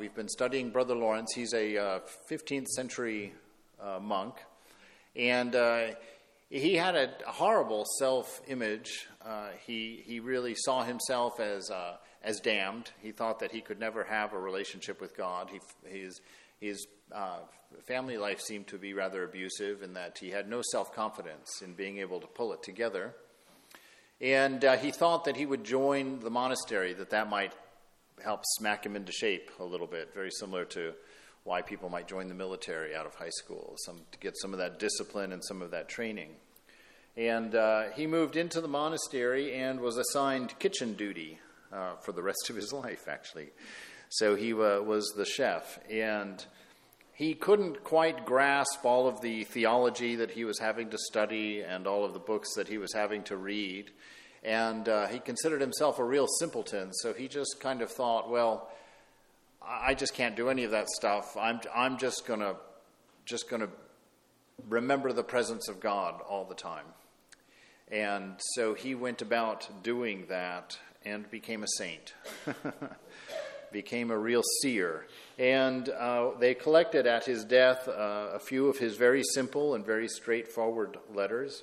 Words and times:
We've 0.00 0.14
been 0.14 0.30
studying 0.30 0.70
Brother 0.70 0.94
Lawrence. 0.94 1.34
He's 1.34 1.52
a 1.52 1.76
uh, 1.76 2.00
15th 2.30 2.68
century 2.68 3.34
uh, 3.78 3.98
monk, 4.00 4.34
and 5.14 5.54
uh, 5.54 5.88
he 6.48 6.74
had 6.76 6.96
a 6.96 7.10
horrible 7.26 7.84
self 7.98 8.40
image. 8.48 9.06
Uh, 9.22 9.48
he, 9.66 10.02
he 10.06 10.18
really 10.18 10.54
saw 10.56 10.84
himself 10.84 11.38
as, 11.38 11.70
uh, 11.70 11.96
as 12.22 12.40
damned. 12.40 12.90
He 13.02 13.12
thought 13.12 13.40
that 13.40 13.52
he 13.52 13.60
could 13.60 13.78
never 13.78 14.02
have 14.04 14.32
a 14.32 14.38
relationship 14.38 15.02
with 15.02 15.14
God. 15.14 15.50
He, 15.50 15.60
his 15.86 16.22
his 16.60 16.86
uh, 17.12 17.40
family 17.86 18.16
life 18.16 18.40
seemed 18.40 18.68
to 18.68 18.78
be 18.78 18.94
rather 18.94 19.22
abusive 19.22 19.82
in 19.82 19.92
that 19.92 20.16
he 20.16 20.30
had 20.30 20.48
no 20.48 20.62
self 20.62 20.94
confidence 20.94 21.60
in 21.62 21.74
being 21.74 21.98
able 21.98 22.20
to 22.20 22.26
pull 22.26 22.54
it 22.54 22.62
together. 22.62 23.14
And 24.18 24.62
he 24.80 24.92
thought 24.92 25.26
that 25.26 25.36
he 25.36 25.44
would 25.44 25.64
join 25.64 26.20
the 26.20 26.30
monastery, 26.30 26.94
that 26.94 27.10
that 27.10 27.28
might 27.28 27.52
help 28.22 28.42
smack 28.44 28.84
him 28.84 28.96
into 28.96 29.12
shape 29.12 29.50
a 29.58 29.64
little 29.64 29.86
bit, 29.86 30.14
very 30.14 30.30
similar 30.30 30.64
to 30.66 30.92
why 31.44 31.62
people 31.62 31.88
might 31.88 32.06
join 32.06 32.28
the 32.28 32.34
military 32.34 32.94
out 32.94 33.06
of 33.06 33.14
high 33.14 33.30
school, 33.30 33.74
some, 33.84 34.00
to 34.12 34.18
get 34.18 34.36
some 34.38 34.52
of 34.52 34.58
that 34.58 34.78
discipline 34.78 35.32
and 35.32 35.44
some 35.44 35.62
of 35.62 35.70
that 35.70 35.88
training. 35.88 36.30
And 37.16 37.54
uh, 37.54 37.90
he 37.94 38.06
moved 38.06 38.36
into 38.36 38.60
the 38.60 38.68
monastery 38.68 39.54
and 39.54 39.80
was 39.80 39.96
assigned 39.96 40.58
kitchen 40.58 40.94
duty 40.94 41.38
uh, 41.72 41.96
for 41.96 42.12
the 42.12 42.22
rest 42.22 42.50
of 42.50 42.56
his 42.56 42.72
life, 42.84 43.08
actually. 43.08 43.50
So 44.10 44.34
he 44.34 44.52
was 44.52 45.12
the 45.16 45.24
chef. 45.24 45.78
And 45.90 46.44
he 47.20 47.34
couldn't 47.34 47.84
quite 47.84 48.24
grasp 48.24 48.84
all 48.84 49.06
of 49.06 49.20
the 49.20 49.44
theology 49.44 50.16
that 50.16 50.30
he 50.30 50.44
was 50.44 50.58
having 50.58 50.88
to 50.88 50.96
study 50.96 51.60
and 51.60 51.86
all 51.86 52.04
of 52.04 52.14
the 52.14 52.18
books 52.18 52.54
that 52.56 52.68
he 52.68 52.78
was 52.78 52.94
having 52.94 53.22
to 53.24 53.36
read. 53.36 53.90
And 54.42 54.88
uh, 54.88 55.06
he 55.08 55.18
considered 55.18 55.60
himself 55.60 55.98
a 55.98 56.04
real 56.04 56.26
simpleton, 56.26 56.92
so 56.94 57.12
he 57.12 57.28
just 57.28 57.60
kind 57.60 57.82
of 57.82 57.90
thought, 57.90 58.30
well, 58.30 58.70
I 59.62 59.94
just 59.94 60.14
can't 60.14 60.34
do 60.34 60.48
any 60.48 60.64
of 60.64 60.70
that 60.70 60.88
stuff. 60.88 61.36
I'm, 61.36 61.60
I'm 61.74 61.98
just 61.98 62.26
going 62.26 62.40
to 62.40 62.56
just 63.26 63.48
going 63.48 63.62
to 63.62 63.68
remember 64.68 65.12
the 65.12 65.22
presence 65.22 65.68
of 65.68 65.78
God 65.80 66.20
all 66.28 66.44
the 66.44 66.54
time. 66.54 66.86
And 67.90 68.34
so 68.54 68.74
he 68.74 68.94
went 68.94 69.22
about 69.22 69.68
doing 69.82 70.26
that 70.28 70.78
and 71.04 71.30
became 71.30 71.62
a 71.62 71.68
saint, 71.76 72.14
became 73.72 74.10
a 74.10 74.18
real 74.18 74.42
seer. 74.62 75.06
And 75.38 75.88
uh, 75.88 76.30
they 76.38 76.54
collected 76.54 77.06
at 77.06 77.24
his 77.24 77.44
death 77.44 77.88
uh, 77.88 78.30
a 78.34 78.38
few 78.38 78.68
of 78.68 78.78
his 78.78 78.96
very 78.96 79.22
simple 79.34 79.74
and 79.74 79.84
very 79.84 80.08
straightforward 80.08 80.98
letters. 81.12 81.62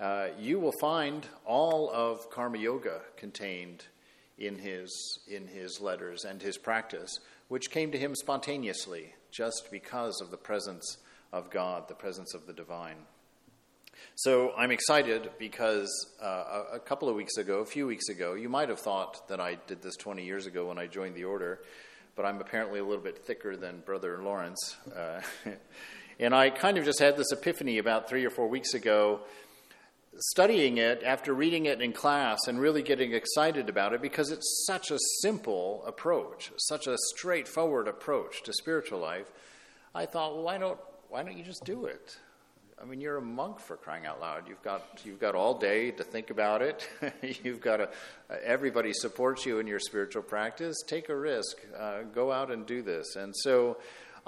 Uh, 0.00 0.28
you 0.38 0.60
will 0.60 0.74
find 0.80 1.26
all 1.46 1.90
of 1.90 2.28
Karma 2.30 2.58
Yoga 2.58 3.00
contained 3.16 3.84
in 4.38 4.58
his, 4.58 5.20
in 5.26 5.46
his 5.46 5.80
letters 5.80 6.24
and 6.24 6.42
his 6.42 6.58
practice, 6.58 7.18
which 7.48 7.70
came 7.70 7.90
to 7.92 7.98
him 7.98 8.14
spontaneously 8.14 9.14
just 9.30 9.68
because 9.70 10.20
of 10.20 10.30
the 10.30 10.36
presence 10.36 10.98
of 11.32 11.50
God, 11.50 11.88
the 11.88 11.94
presence 11.94 12.34
of 12.34 12.46
the 12.46 12.52
divine. 12.52 12.96
So 14.14 14.52
I'm 14.56 14.70
excited 14.70 15.30
because 15.38 15.90
uh, 16.22 16.64
a, 16.74 16.78
couple 16.78 17.08
of 17.08 17.16
weeks 17.16 17.36
ago, 17.38 17.60
a 17.60 17.66
few 17.66 17.86
weeks 17.86 18.08
ago, 18.08 18.34
you 18.34 18.48
might 18.48 18.68
have 18.68 18.80
thought 18.80 19.28
that 19.28 19.40
I 19.40 19.56
did 19.66 19.82
this 19.82 19.96
20 19.96 20.24
years 20.24 20.46
ago 20.46 20.68
when 20.68 20.78
I 20.78 20.86
joined 20.86 21.14
the 21.14 21.24
order, 21.24 21.60
but 22.14 22.24
I'm 22.24 22.40
apparently 22.40 22.80
a 22.80 22.84
little 22.84 23.02
bit 23.02 23.24
thicker 23.24 23.56
than 23.56 23.80
Brother 23.80 24.22
Lawrence. 24.22 24.76
Uh, 24.94 25.20
and 26.20 26.34
I 26.34 26.50
kind 26.50 26.78
of 26.78 26.84
just 26.84 26.98
had 26.98 27.16
this 27.16 27.32
epiphany 27.32 27.78
about 27.78 28.08
three 28.08 28.24
or 28.24 28.30
four 28.30 28.48
weeks 28.48 28.74
ago 28.74 29.20
studying 30.18 30.78
it 30.78 31.02
after 31.04 31.32
reading 31.34 31.66
it 31.66 31.80
in 31.80 31.92
class 31.92 32.38
and 32.46 32.60
really 32.60 32.82
getting 32.82 33.12
excited 33.12 33.68
about 33.68 33.92
it 33.92 34.02
because 34.02 34.30
it's 34.30 34.64
such 34.66 34.90
a 34.90 34.98
simple 35.20 35.82
approach, 35.86 36.52
such 36.56 36.86
a 36.86 36.96
straightforward 37.14 37.88
approach 37.88 38.42
to 38.44 38.52
spiritual 38.52 38.98
life, 38.98 39.30
I 39.94 40.06
thought, 40.06 40.34
well, 40.34 40.44
why 40.44 40.58
don't 40.58 40.78
why 41.08 41.22
don't 41.22 41.36
you 41.36 41.44
just 41.44 41.64
do 41.64 41.86
it? 41.86 42.18
I 42.80 42.84
mean, 42.84 43.00
you're 43.00 43.16
a 43.16 43.22
monk 43.22 43.58
for 43.58 43.76
crying 43.76 44.04
out 44.04 44.20
loud. 44.20 44.48
You've 44.48 44.62
got 44.62 45.00
you've 45.04 45.20
got 45.20 45.34
all 45.34 45.58
day 45.58 45.90
to 45.92 46.04
think 46.04 46.30
about 46.30 46.60
it. 46.60 46.88
you've 47.42 47.60
got 47.60 47.80
a 47.80 47.88
everybody 48.44 48.92
supports 48.92 49.46
you 49.46 49.58
in 49.58 49.66
your 49.66 49.80
spiritual 49.80 50.22
practice. 50.22 50.76
Take 50.86 51.08
a 51.08 51.16
risk. 51.16 51.56
Uh, 51.78 52.02
go 52.02 52.30
out 52.30 52.50
and 52.50 52.66
do 52.66 52.82
this. 52.82 53.16
And 53.16 53.34
so 53.34 53.78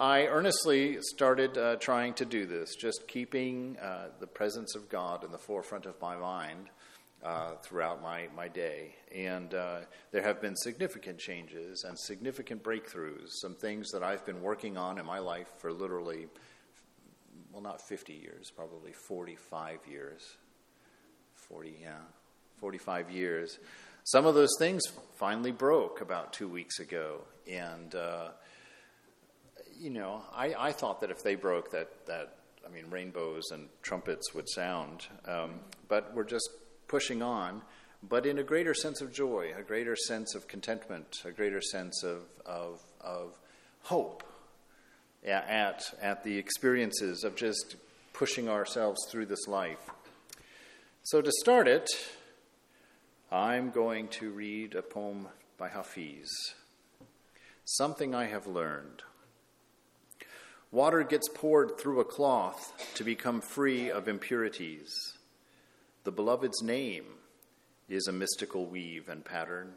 I 0.00 0.26
earnestly 0.26 0.98
started 1.00 1.58
uh, 1.58 1.74
trying 1.74 2.14
to 2.14 2.24
do 2.24 2.46
this, 2.46 2.76
just 2.76 3.08
keeping 3.08 3.76
uh, 3.82 4.10
the 4.20 4.28
presence 4.28 4.76
of 4.76 4.88
God 4.88 5.24
in 5.24 5.32
the 5.32 5.38
forefront 5.38 5.86
of 5.86 6.00
my 6.00 6.16
mind 6.16 6.70
uh, 7.24 7.56
throughout 7.64 8.00
my, 8.00 8.28
my 8.36 8.46
day. 8.46 8.94
And 9.12 9.52
uh, 9.52 9.78
there 10.12 10.22
have 10.22 10.40
been 10.40 10.54
significant 10.54 11.18
changes 11.18 11.82
and 11.82 11.98
significant 11.98 12.62
breakthroughs, 12.62 13.30
some 13.40 13.56
things 13.56 13.90
that 13.90 14.04
I've 14.04 14.24
been 14.24 14.40
working 14.40 14.76
on 14.76 14.98
in 14.98 15.04
my 15.04 15.18
life 15.18 15.48
for 15.58 15.72
literally, 15.72 16.28
well, 17.50 17.62
not 17.62 17.80
50 17.88 18.12
years, 18.12 18.52
probably 18.54 18.92
45 18.92 19.80
years. 19.90 20.22
40, 21.48 21.74
yeah, 21.82 21.94
45 22.58 23.10
years. 23.10 23.58
Some 24.04 24.26
of 24.26 24.36
those 24.36 24.54
things 24.60 24.84
finally 25.16 25.50
broke 25.50 26.00
about 26.00 26.32
two 26.32 26.46
weeks 26.46 26.78
ago. 26.78 27.22
And 27.50 27.96
uh, 27.96 28.28
you 29.78 29.90
know, 29.90 30.22
I, 30.34 30.54
I 30.58 30.72
thought 30.72 31.00
that 31.00 31.10
if 31.10 31.22
they 31.22 31.34
broke, 31.34 31.70
that, 31.70 31.88
that 32.06 32.36
I 32.66 32.74
mean, 32.74 32.84
rainbows 32.90 33.50
and 33.52 33.68
trumpets 33.82 34.34
would 34.34 34.48
sound. 34.48 35.06
Um, 35.26 35.60
but 35.88 36.14
we're 36.14 36.24
just 36.24 36.48
pushing 36.88 37.22
on, 37.22 37.62
but 38.02 38.26
in 38.26 38.38
a 38.38 38.42
greater 38.42 38.74
sense 38.74 39.00
of 39.00 39.12
joy, 39.12 39.52
a 39.56 39.62
greater 39.62 39.96
sense 39.96 40.34
of 40.34 40.48
contentment, 40.48 41.22
a 41.24 41.30
greater 41.30 41.60
sense 41.60 42.02
of, 42.02 42.22
of, 42.44 42.80
of 43.00 43.38
hope 43.82 44.22
at, 45.26 45.82
at 46.00 46.24
the 46.24 46.38
experiences 46.38 47.24
of 47.24 47.36
just 47.36 47.76
pushing 48.12 48.48
ourselves 48.48 48.98
through 49.10 49.26
this 49.26 49.46
life. 49.46 49.90
So, 51.02 51.22
to 51.22 51.32
start 51.40 51.68
it, 51.68 51.88
I'm 53.30 53.70
going 53.70 54.08
to 54.08 54.30
read 54.30 54.74
a 54.74 54.82
poem 54.82 55.28
by 55.56 55.68
Hafiz 55.68 56.28
Something 57.64 58.14
I 58.14 58.26
Have 58.26 58.46
Learned. 58.46 59.02
Water 60.70 61.02
gets 61.02 61.30
poured 61.30 61.78
through 61.78 62.00
a 62.00 62.04
cloth 62.04 62.92
to 62.94 63.02
become 63.02 63.40
free 63.40 63.90
of 63.90 64.06
impurities. 64.06 64.92
The 66.04 66.12
beloved's 66.12 66.62
name 66.62 67.04
is 67.88 68.06
a 68.06 68.12
mystical 68.12 68.66
weave 68.66 69.08
and 69.08 69.24
pattern, 69.24 69.72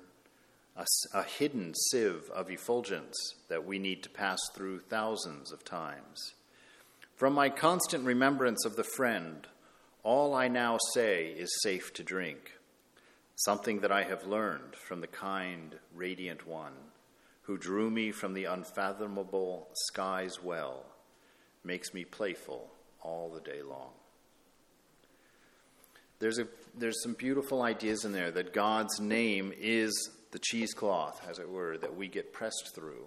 a, 0.76 0.86
a, 1.14 1.24
hidden 1.24 1.74
sieve 1.76 2.30
of 2.32 2.52
effulgence 2.52 3.16
that 3.48 3.66
we 3.66 3.80
need 3.80 4.04
to 4.04 4.10
pass 4.10 4.40
through 4.54 4.80
thousands 4.80 5.54
of 5.54 5.64
times. 5.64 6.34
From 7.16 7.34
my 7.34 7.48
constant 7.48 8.04
remembrance 8.04 8.66
of 8.66 8.76
the 8.76 8.84
friend, 8.84 9.48
all 10.04 10.34
I 10.34 10.50
now 10.50 10.78
say 10.94 11.28
is 11.28 11.62
safe 11.64 11.94
to 11.94 12.04
drink, 12.04 12.58
something 13.36 13.80
that 13.80 13.94
I 13.94 14.04
have 14.04 14.28
learned 14.28 14.76
from 14.76 15.00
the 15.00 15.08
kind, 15.08 15.76
radiant 15.96 16.46
one 16.46 16.74
who 17.52 17.58
drew 17.58 17.90
me 17.90 18.12
from 18.12 18.34
the 18.34 18.46
unfathomable 18.46 19.68
sky's 19.74 20.42
well, 20.42 20.86
makes 21.66 21.94
me 21.94 22.06
playful 22.06 22.72
all 23.02 23.30
the 23.30 23.42
day 23.42 23.62
long. 23.62 23.90
There's, 26.20 26.40
a, 26.40 26.48
there's 26.78 27.04
some 27.04 27.12
beautiful 27.12 27.62
ideas 27.62 28.06
in 28.06 28.14
there 28.14 28.32
that 28.32 28.54
God's 28.54 29.02
name 29.02 29.52
is 29.60 29.92
the 30.32 30.40
cheesecloth, 30.40 31.28
as 31.30 31.40
it 31.40 31.50
were, 31.50 31.78
that 31.80 31.98
we 31.98 32.08
get 32.08 32.32
pressed 32.32 32.74
through. 32.74 33.04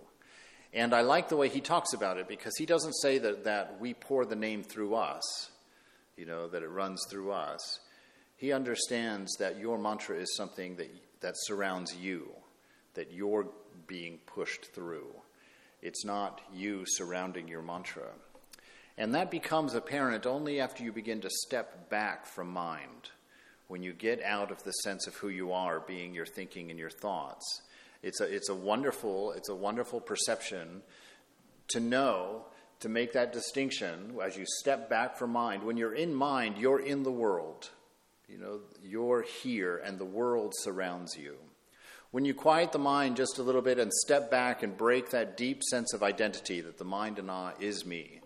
And 0.75 0.93
I 0.93 1.01
like 1.01 1.31
the 1.31 1.39
way 1.39 1.49
he 1.49 1.63
talks 1.63 1.95
about 1.95 2.19
it 2.19 2.29
because 2.29 2.55
he 2.59 2.67
doesn't 2.67 3.01
say 3.01 3.17
that, 3.17 3.45
that 3.45 3.81
we 3.81 3.95
pour 3.95 4.27
the 4.27 4.37
name 4.37 4.63
through 4.63 4.95
us, 4.95 5.23
you 6.19 6.27
know, 6.27 6.49
that 6.49 6.63
it 6.63 6.69
runs 6.69 7.01
through 7.09 7.33
us. 7.33 7.81
He 8.37 8.53
understands 8.53 9.37
that 9.39 9.59
your 9.59 9.79
mantra 9.79 10.19
is 10.19 10.37
something 10.37 10.77
that, 10.77 10.95
that 11.23 11.33
surrounds 11.35 11.97
you, 11.97 12.29
that 12.93 13.11
you're 13.11 13.47
being 13.87 14.19
pushed 14.27 14.67
through. 14.67 15.15
It's 15.83 16.05
not 16.05 16.41
you 16.53 16.85
surrounding 16.87 17.49
your 17.49 17.63
mantra. 17.63 18.09
And 18.97 19.15
that 19.15 19.31
becomes 19.31 19.75
apparent 19.75 20.25
only 20.25 20.61
after 20.61 20.85
you 20.85 20.93
begin 20.93 21.21
to 21.23 21.31
step 21.31 21.91
back 21.91 22.27
from 22.27 22.49
mind. 22.49 23.11
When 23.69 23.83
you 23.83 23.93
get 23.93 24.23
out 24.23 24.51
of 24.51 24.63
the 24.63 24.73
sense 24.73 25.07
of 25.07 25.15
who 25.17 25.29
you 25.29 25.53
are, 25.53 25.81
being 25.81 26.15
your 26.15 26.27
thinking 26.27 26.71
and 26.71 26.79
your 26.79 26.91
thoughts. 26.91 27.63
It's 28.03 28.21
a, 28.21 28.25
it's 28.25 28.51
a 28.51 28.55
wonderful, 28.55 29.33
it's 29.33 29.49
a 29.49 29.55
wonderful 29.55 30.01
perception 30.01 30.83
to 31.69 31.81
know, 31.81 32.45
to 32.81 32.89
make 32.89 33.15
that 33.15 33.33
distinction 33.33 34.17
as 34.23 34.37
you 34.37 34.45
step 34.61 34.91
back 34.91 35.17
from 35.17 35.31
mind. 35.31 35.63
When 35.63 35.77
you're 35.77 35.95
in 35.95 36.15
mind, 36.15 36.59
you're 36.59 36.81
in 36.81 37.03
the 37.03 37.11
world. 37.11 37.71
You 38.29 38.39
know, 38.39 38.61
you're 38.83 39.23
here 39.23 39.79
and 39.85 39.99
the 39.99 40.05
world 40.05 40.53
surrounds 40.57 41.17
you. 41.17 41.37
When 42.15 42.25
you 42.25 42.33
quiet 42.33 42.71
the 42.71 42.79
mind 42.79 43.17
just 43.17 43.39
a 43.39 43.43
little 43.43 43.61
bit 43.61 43.81
and 43.81 43.93
step 43.93 44.31
back 44.31 44.63
and 44.63 44.77
break 44.77 45.11
that 45.11 45.37
deep 45.37 45.65
sense 45.65 45.93
of 45.93 46.05
identity 46.05 46.61
that 46.61 46.79
the 46.79 46.85
mind 46.85 47.19
and 47.19 47.29
I 47.29 47.55
is 47.59 47.85
me, 47.85 48.21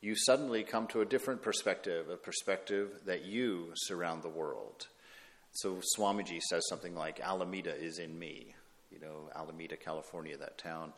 you 0.00 0.16
suddenly 0.16 0.64
come 0.64 0.88
to 0.88 1.02
a 1.02 1.04
different 1.04 1.40
perspective, 1.40 2.08
a 2.08 2.16
perspective 2.16 2.90
that 3.04 3.24
you 3.24 3.68
surround 3.76 4.24
the 4.24 4.28
world. 4.28 4.88
So 5.52 5.78
Swamiji 5.96 6.40
says 6.40 6.66
something 6.68 6.96
like, 6.96 7.20
Alameda 7.20 7.76
is 7.76 8.00
in 8.00 8.18
me, 8.18 8.56
you 8.90 8.98
know, 8.98 9.30
Alameda, 9.36 9.76
California, 9.76 10.36
that 10.38 10.58
town. 10.58 10.92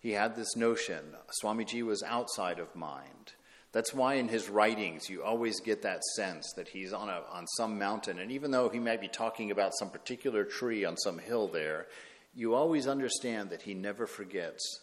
He 0.00 0.12
had 0.12 0.36
this 0.36 0.56
notion. 0.56 1.14
Swamiji 1.44 1.82
was 1.82 2.02
outside 2.02 2.58
of 2.58 2.74
mind. 2.74 3.34
That's 3.72 3.94
why 3.94 4.14
in 4.14 4.28
his 4.28 4.48
writings 4.48 5.08
you 5.08 5.22
always 5.22 5.60
get 5.60 5.82
that 5.82 6.02
sense 6.16 6.52
that 6.56 6.68
he's 6.68 6.92
on, 6.92 7.08
a, 7.08 7.22
on 7.30 7.46
some 7.56 7.78
mountain. 7.78 8.18
And 8.18 8.32
even 8.32 8.50
though 8.50 8.68
he 8.68 8.80
might 8.80 9.00
be 9.00 9.08
talking 9.08 9.50
about 9.50 9.76
some 9.78 9.90
particular 9.90 10.44
tree 10.44 10.84
on 10.84 10.96
some 10.96 11.18
hill 11.18 11.46
there, 11.46 11.86
you 12.34 12.54
always 12.54 12.86
understand 12.86 13.50
that 13.50 13.62
he 13.62 13.74
never 13.74 14.06
forgets 14.06 14.80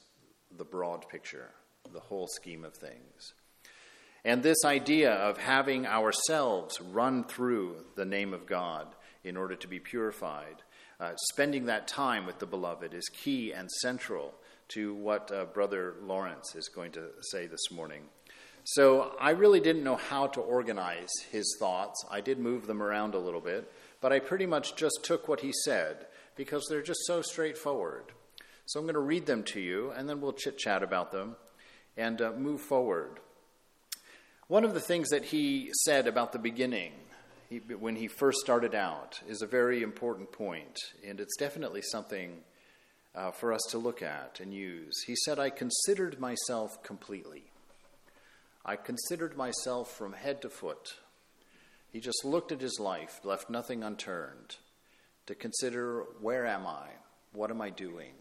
the 0.56 0.64
broad 0.64 1.08
picture, 1.10 1.50
the 1.92 2.00
whole 2.00 2.28
scheme 2.28 2.64
of 2.64 2.76
things. 2.76 3.34
And 4.24 4.42
this 4.42 4.66
idea 4.66 5.14
of 5.14 5.38
having 5.38 5.86
ourselves 5.86 6.82
run 6.82 7.24
through 7.24 7.86
the 7.96 8.06
name 8.06 8.34
of 8.34 8.46
God 8.46 8.88
in 9.24 9.38
order 9.38 9.56
to 9.56 9.68
be 9.68 9.80
purified, 9.80 10.64
uh, 11.00 11.14
spending 11.32 11.66
that 11.66 11.88
time 11.88 12.26
with 12.26 12.40
the 12.40 12.46
beloved 12.46 12.94
is 12.94 13.08
key 13.10 13.54
and 13.54 13.70
central 13.82 14.34
to 14.70 14.94
what 14.96 15.32
uh, 15.32 15.46
Brother 15.46 15.96
Lawrence 16.02 16.56
is 16.56 16.68
going 16.68 16.92
to 16.94 17.10
say 17.32 17.48
this 17.48 17.72
morning. 17.72 18.04
So 18.72 19.16
I 19.18 19.30
really 19.30 19.62
didn't 19.62 19.86
know 19.86 19.96
how 19.96 20.28
to 20.28 20.42
organize 20.42 21.10
his 21.32 21.56
thoughts. 21.58 22.04
I 22.12 22.20
did 22.20 22.38
move 22.38 22.68
them 22.68 22.84
around 22.84 23.16
a 23.16 23.18
little 23.18 23.40
bit, 23.40 23.72
but 24.02 24.12
I 24.12 24.20
pretty 24.20 24.46
much 24.46 24.76
just 24.76 25.00
took 25.04 25.30
what 25.30 25.40
he 25.40 25.54
said 25.64 26.08
because 26.36 26.68
they're 26.68 26.82
just 26.82 27.06
so 27.06 27.22
straightforward. 27.22 28.12
So 28.66 28.82
I'm 28.82 28.86
going 28.86 28.96
to 28.96 29.00
read 29.00 29.26
them 29.26 29.44
to 29.44 29.62
you, 29.62 29.92
and 29.92 30.10
then 30.10 30.20
we'll 30.20 30.34
chit 30.34 30.58
chat 30.58 30.84
about 30.84 31.14
them 31.14 31.38
and 31.96 32.22
uh, 32.22 32.34
move 32.34 32.60
forward. 32.60 33.22
One 34.50 34.66
of 34.66 34.74
the 34.74 34.82
things 34.82 35.12
that 35.12 35.24
he 35.24 35.70
said 35.86 36.06
about 36.06 36.34
the 36.34 36.38
beginning, 36.38 36.92
he, 37.50 37.60
when 37.60 37.96
he 37.96 38.10
first 38.10 38.40
started 38.40 38.76
out, 38.76 39.22
is 39.30 39.42
a 39.42 39.48
very 39.48 39.82
important 39.82 40.34
point, 40.34 40.78
and 41.08 41.22
it's 41.22 41.38
definitely 41.38 41.84
something 41.84 42.40
uh, 43.16 43.32
for 43.32 43.54
us 43.54 43.66
to 43.70 43.78
look 43.78 44.02
at 44.02 44.42
and 44.42 44.54
use. 44.54 45.04
He 45.08 45.16
said, 45.24 45.40
I 45.40 45.52
considered 45.52 46.20
myself 46.20 46.84
completely. 46.84 47.46
I 48.70 48.76
considered 48.76 49.38
myself 49.38 49.96
from 49.96 50.12
head 50.12 50.42
to 50.42 50.50
foot. 50.50 50.96
He 51.90 52.02
just 52.02 52.26
looked 52.26 52.52
at 52.52 52.60
his 52.60 52.82
life, 52.82 53.22
left 53.24 53.50
nothing 53.50 53.82
unturned, 53.82 54.58
to 55.26 55.36
consider 55.36 56.04
where 56.20 56.46
am 56.46 56.68
I? 56.68 56.88
What 57.32 57.50
am 57.50 57.62
I 57.62 57.70
doing? 57.70 58.12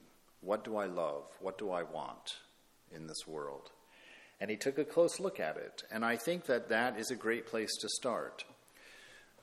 What 0.43 0.63
do 0.63 0.77
I 0.77 0.87
love? 0.87 1.25
What 1.41 1.59
do 1.59 1.73
I 1.73 1.83
want 1.83 2.37
in 2.95 3.09
this 3.09 3.27
world? 3.27 3.73
And 4.41 4.49
he 4.49 4.57
took 4.57 4.79
a 4.79 4.85
close 4.85 5.19
look 5.19 5.41
at 5.41 5.57
it. 5.57 5.83
And 5.91 6.05
I 6.05 6.17
think 6.17 6.45
that 6.45 6.69
that 6.69 6.97
is 6.97 7.11
a 7.11 7.17
great 7.17 7.47
place 7.47 7.75
to 7.81 7.89
start. 7.89 8.45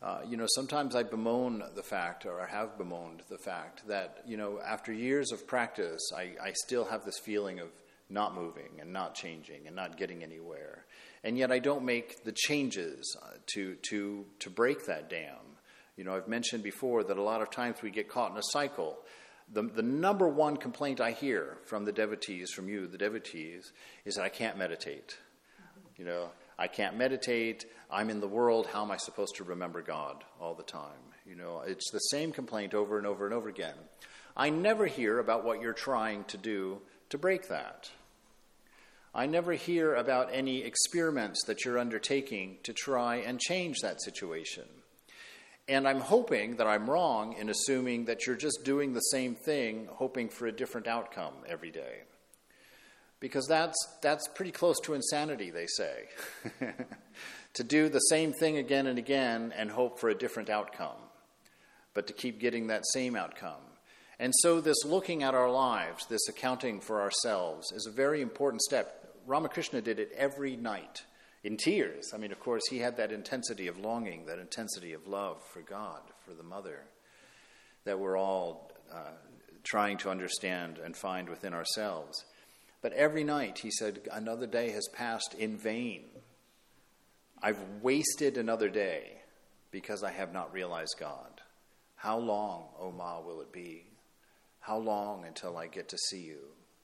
Uh, 0.02 0.22
you 0.26 0.38
know, 0.38 0.48
sometimes 0.48 0.96
I 0.96 1.04
bemoan 1.04 1.64
the 1.76 1.84
fact, 1.84 2.26
or 2.26 2.40
I 2.40 2.48
have 2.48 2.78
bemoaned 2.78 3.24
the 3.30 3.38
fact, 3.38 3.86
that, 3.90 4.20
you 4.26 4.38
know, 4.38 4.62
after 4.66 4.94
years 4.94 5.34
of 5.34 5.48
practice, 5.48 6.02
I, 6.16 6.32
I 6.42 6.54
still 6.54 6.86
have 6.86 7.04
this 7.04 7.20
feeling 7.20 7.60
of 7.60 7.68
not 8.10 8.36
moving 8.36 8.80
and 8.80 8.94
not 8.94 9.16
changing 9.16 9.66
and 9.66 9.76
not 9.76 9.98
getting 9.98 10.24
anywhere. 10.24 10.86
And 11.24 11.38
yet 11.38 11.52
I 11.52 11.60
don't 11.60 11.86
make 11.86 12.24
the 12.24 12.34
changes 12.34 13.18
uh, 13.22 13.38
to, 13.54 13.76
to, 13.90 14.26
to 14.40 14.50
break 14.50 14.86
that 14.86 15.10
dam. 15.10 15.38
You 15.96 16.04
know, 16.04 16.16
I've 16.16 16.28
mentioned 16.28 16.64
before 16.64 17.04
that 17.04 17.18
a 17.18 17.24
lot 17.24 17.42
of 17.42 17.50
times 17.50 17.82
we 17.82 17.92
get 17.92 18.10
caught 18.10 18.32
in 18.32 18.38
a 18.38 18.44
cycle. 18.44 18.98
The, 19.52 19.62
the 19.64 19.84
number 19.84 20.28
one 20.28 20.58
complaint 20.58 21.00
I 21.00 21.12
hear 21.12 21.58
from 21.66 21.86
the 21.86 21.92
devotees, 21.92 22.52
from 22.52 22.68
you, 22.68 22.88
the 22.88 22.98
devotees, 22.98 23.72
is 24.06 24.16
that 24.16 24.24
I 24.24 24.30
can't 24.30 24.58
meditate. 24.58 25.18
You 25.98 26.06
know, 26.06 26.30
I 26.58 26.68
can't 26.68 26.98
meditate. 26.98 27.66
I'm 27.92 28.10
in 28.10 28.20
the 28.20 28.28
world. 28.28 28.68
How 28.68 28.84
am 28.84 28.92
I 28.92 28.98
supposed 28.98 29.36
to 29.36 29.44
remember 29.44 29.82
God 29.82 30.24
all 30.42 30.56
the 30.56 30.64
time? 30.64 31.14
You 31.26 31.36
know, 31.36 31.62
it's 31.66 31.92
the 31.92 32.00
same 32.00 32.32
complaint 32.32 32.74
over 32.74 32.98
and 32.98 33.08
over 33.08 33.26
and 33.26 33.34
over 33.34 33.48
again. 33.48 33.76
I 34.36 34.50
never 34.50 34.88
hear 34.88 35.20
about 35.20 35.46
what 35.46 35.62
you're 35.62 35.74
trying 35.74 36.24
to 36.26 36.38
do 36.38 36.82
to 37.10 37.18
break 37.18 37.50
that. 37.50 37.92
I 39.16 39.28
never 39.28 39.54
hear 39.54 39.94
about 39.94 40.30
any 40.34 40.64
experiments 40.64 41.44
that 41.46 41.64
you're 41.64 41.78
undertaking 41.78 42.58
to 42.64 42.74
try 42.74 43.18
and 43.18 43.40
change 43.40 43.78
that 43.82 44.02
situation. 44.02 44.64
And 45.68 45.88
I'm 45.88 46.00
hoping 46.00 46.58
that 46.58 46.68
I'm 46.68 46.90
wrong 46.90 47.34
in 47.34 47.50
assuming 47.50 48.06
that 48.06 48.26
you're 48.26 48.36
just 48.36 48.64
doing 48.66 48.94
the 48.94 49.00
same 49.00 49.36
thing, 49.36 49.88
hoping 49.92 50.30
for 50.30 50.48
a 50.48 50.52
different 50.52 50.88
outcome 50.88 51.34
every 51.48 51.70
day. 51.70 52.02
Because 53.20 53.46
that's, 53.48 53.78
that's 54.02 54.28
pretty 54.30 54.52
close 54.52 54.80
to 54.82 54.96
insanity, 54.96 55.52
they 55.52 55.68
say. 55.68 56.10
to 57.54 57.64
do 57.64 57.90
the 57.90 58.00
same 58.00 58.34
thing 58.34 58.58
again 58.58 58.88
and 58.88 58.98
again 58.98 59.54
and 59.56 59.70
hope 59.70 60.00
for 60.00 60.10
a 60.10 60.16
different 60.16 60.50
outcome, 60.50 60.98
but 61.94 62.08
to 62.08 62.14
keep 62.14 62.40
getting 62.40 62.68
that 62.68 62.84
same 62.94 63.16
outcome. 63.16 63.62
And 64.20 64.34
so, 64.42 64.60
this 64.62 64.84
looking 64.86 65.24
at 65.24 65.34
our 65.34 65.50
lives, 65.50 66.06
this 66.08 66.28
accounting 66.28 66.82
for 66.82 67.02
ourselves, 67.02 67.72
is 67.72 67.86
a 67.86 67.92
very 67.92 68.22
important 68.22 68.62
step. 68.62 69.03
Ramakrishna 69.26 69.82
did 69.82 70.00
it 70.00 70.12
every 70.16 70.56
night 70.56 71.04
in 71.44 71.58
tears. 71.58 72.12
I 72.14 72.18
mean, 72.18 72.32
of 72.32 72.40
course, 72.40 72.64
he 72.70 72.80
had 72.80 72.98
that 72.98 73.12
intensity 73.12 73.68
of 73.68 73.78
longing, 73.78 74.26
that 74.26 74.40
intensity 74.40 74.94
of 74.94 75.08
love 75.08 75.42
for 75.52 75.62
God, 75.62 76.02
for 76.26 76.34
the 76.34 76.44
mother, 76.44 76.84
that 77.86 78.00
we're 78.00 78.18
all 78.18 78.72
uh, 78.92 79.12
trying 79.64 79.98
to 80.00 80.10
understand 80.10 80.78
and 80.78 80.96
find 80.96 81.30
within 81.30 81.54
ourselves. 81.54 82.24
But 82.82 82.94
every 82.94 83.24
night, 83.24 83.60
he 83.60 83.72
said, 83.72 84.08
another 84.12 84.48
day 84.48 84.72
has 84.72 84.88
passed 84.94 85.34
in 85.34 85.58
vain. 85.58 86.06
I've 87.42 87.60
wasted 87.82 88.38
another 88.38 88.70
day 88.70 89.22
because 89.72 90.04
I 90.04 90.12
have 90.12 90.34
not 90.34 90.54
realized 90.54 90.96
God. 91.00 91.42
How 91.96 92.18
long, 92.18 92.66
O 92.80 92.92
Ma, 92.92 93.22
will 93.22 93.42
it 93.42 93.52
be? 93.52 93.86
How 94.60 94.78
long 94.78 95.26
until 95.26 95.58
I 95.58 95.68
get 95.68 95.90
to 95.90 95.98
see 95.98 96.22
you? 96.22 96.40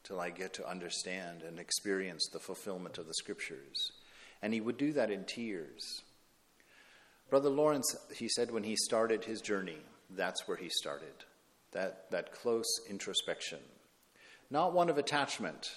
Till 0.10 0.20
I 0.20 0.32
get 0.32 0.54
to 0.56 0.68
understand 0.68 1.44
and 1.44 1.60
experience 1.60 2.28
the 2.28 2.40
fulfillment 2.40 2.98
of 2.98 3.06
the 3.06 3.14
scriptures. 3.14 3.92
And 4.42 4.54
he 4.54 4.60
would 4.60 4.78
do 4.78 4.92
that 4.94 5.12
in 5.12 5.24
tears. 5.24 6.02
Brother 7.30 7.50
Lawrence, 7.50 7.96
he 8.16 8.28
said 8.28 8.50
when 8.50 8.64
he 8.64 8.76
started 8.76 9.24
his 9.24 9.40
journey, 9.40 9.78
that's 10.10 10.48
where 10.48 10.58
he 10.58 10.70
started. 10.70 11.14
That, 11.74 12.10
that 12.10 12.32
close 12.32 12.66
introspection. 12.90 13.60
Not 14.50 14.74
one 14.74 14.90
of 14.90 14.98
attachment, 14.98 15.70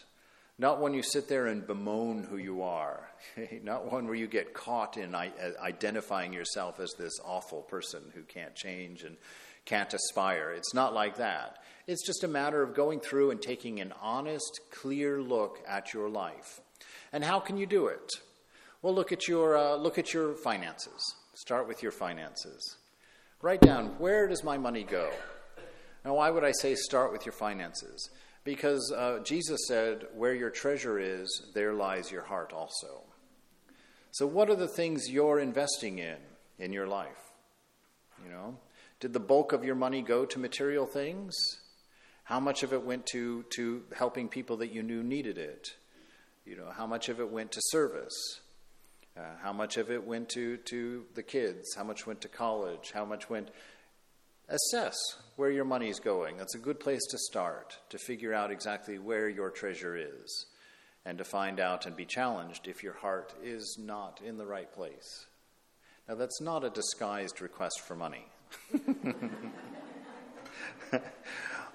not 0.59 0.81
one 0.81 0.95
you 0.95 1.03
sit 1.03 1.29
there 1.29 1.47
and 1.49 1.67
bemoan 1.67 2.23
who 2.23 2.39
you 2.39 2.63
are, 2.63 3.11
not 3.63 3.93
one 3.93 4.07
where 4.07 4.15
you 4.15 4.27
get 4.27 4.55
caught 4.55 4.97
in 4.97 5.15
uh, 5.15 5.29
identifying 5.61 6.33
yourself 6.33 6.81
as 6.81 6.95
this 6.95 7.21
awful 7.23 7.61
person 7.61 8.01
who 8.15 8.23
can't 8.23 8.55
change 8.55 9.03
and 9.03 9.19
can't 9.67 9.93
aspire. 9.93 10.53
It's 10.53 10.73
not 10.73 10.95
like 10.95 11.19
that. 11.19 11.59
It's 11.87 12.07
just 12.07 12.23
a 12.23 12.29
matter 12.29 12.63
of 12.63 12.75
going 12.75 13.01
through 13.01 13.33
and 13.33 13.43
taking 13.43 13.81
an 13.81 13.93
honest, 14.01 14.61
clear 14.71 15.21
look 15.21 15.59
at 15.67 15.93
your 15.93 16.09
life. 16.09 16.61
And 17.13 17.25
how 17.25 17.41
can 17.41 17.57
you 17.57 17.67
do 17.67 17.87
it? 17.87 18.13
Well, 18.83 18.95
look 18.95 19.13
at 19.13 19.29
your, 19.29 19.57
uh, 19.57 19.77
look 19.77 19.99
at 19.99 20.15
your 20.15 20.35
finances. 20.35 21.15
Start 21.35 21.67
with 21.67 21.83
your 21.83 21.93
finances. 21.93 22.77
Write 23.41 23.61
down 23.61 23.99
where 23.99 24.29
does 24.29 24.45
my 24.45 24.59
money 24.59 24.85
go? 24.85 25.11
Now, 26.05 26.15
why 26.15 26.31
would 26.31 26.45
I 26.45 26.53
say 26.53 26.75
start 26.75 27.13
with 27.13 27.27
your 27.27 27.33
finances? 27.33 28.11
Because 28.45 28.93
uh, 28.97 29.21
Jesus 29.25 29.61
said, 29.69 30.07
where 30.15 30.35
your 30.35 30.51
treasure 30.51 30.99
is, 30.99 31.51
there 31.55 31.73
lies 31.73 32.11
your 32.11 32.23
heart 32.23 32.53
also. 32.53 33.03
So, 34.11 34.27
what 34.27 34.51
are 34.51 34.57
the 34.57 34.69
things 34.69 35.09
you're 35.09 35.39
investing 35.41 35.99
in 35.99 36.17
in 36.59 36.73
your 36.73 36.87
life? 36.87 37.33
You 38.25 38.31
know, 38.31 38.57
did 39.01 39.13
the 39.13 39.21
bulk 39.21 39.53
of 39.53 39.65
your 39.65 39.75
money 39.75 40.03
go 40.03 40.25
to 40.25 40.39
material 40.39 40.87
things? 40.87 41.35
How 42.33 42.41
much 42.41 42.63
of 42.63 42.73
it 42.73 42.83
went 42.83 43.05
to, 43.09 43.45
to 43.57 43.83
helping 43.95 44.27
people 44.27 44.57
that 44.57 44.73
you 44.73 44.83
knew 44.83 45.03
needed 45.03 45.37
it? 45.37 45.75
You 46.47 46.57
know, 46.57 46.71
how 46.75 46.87
much 46.87 47.11
of 47.11 47.21
it 47.21 47.31
went 47.31 47.53
to 47.53 47.61
service? 47.65 48.41
Uh, 49.15 49.21
how 49.43 49.53
much 49.53 49.77
of 49.77 49.91
it 49.91 50.07
went 50.07 50.31
to, 50.31 50.57
to 50.71 51.05
the 51.15 51.23
kids? 51.23 51.75
How 51.77 51.85
much 51.85 52.07
went 52.07 52.23
to 52.23 52.29
college? 52.29 52.93
How 52.95 53.05
much 53.05 53.29
went. 53.29 53.51
Assess 54.49 54.97
where 55.37 55.51
your 55.51 55.67
money 55.67 55.91
is 55.91 56.01
going. 56.01 56.39
That's 56.39 56.55
a 56.55 56.59
good 56.59 56.81
place 56.81 57.03
to 57.11 57.19
start 57.19 57.77
to 57.91 57.99
figure 57.99 58.33
out 58.33 58.51
exactly 58.51 58.99
where 58.99 59.29
your 59.29 59.51
treasure 59.51 59.95
is 59.95 60.47
and 61.05 61.19
to 61.19 61.25
find 61.25 61.61
out 61.61 61.85
and 61.85 61.95
be 61.95 62.07
challenged 62.07 62.67
if 62.67 62.83
your 62.83 62.95
heart 62.95 63.35
is 63.45 63.77
not 63.79 64.23
in 64.25 64.39
the 64.39 64.47
right 64.47 64.73
place. 64.73 65.27
Now, 66.09 66.15
that's 66.15 66.41
not 66.41 66.65
a 66.65 66.71
disguised 66.71 67.43
request 67.43 67.83
for 67.87 67.95
money. 67.95 68.25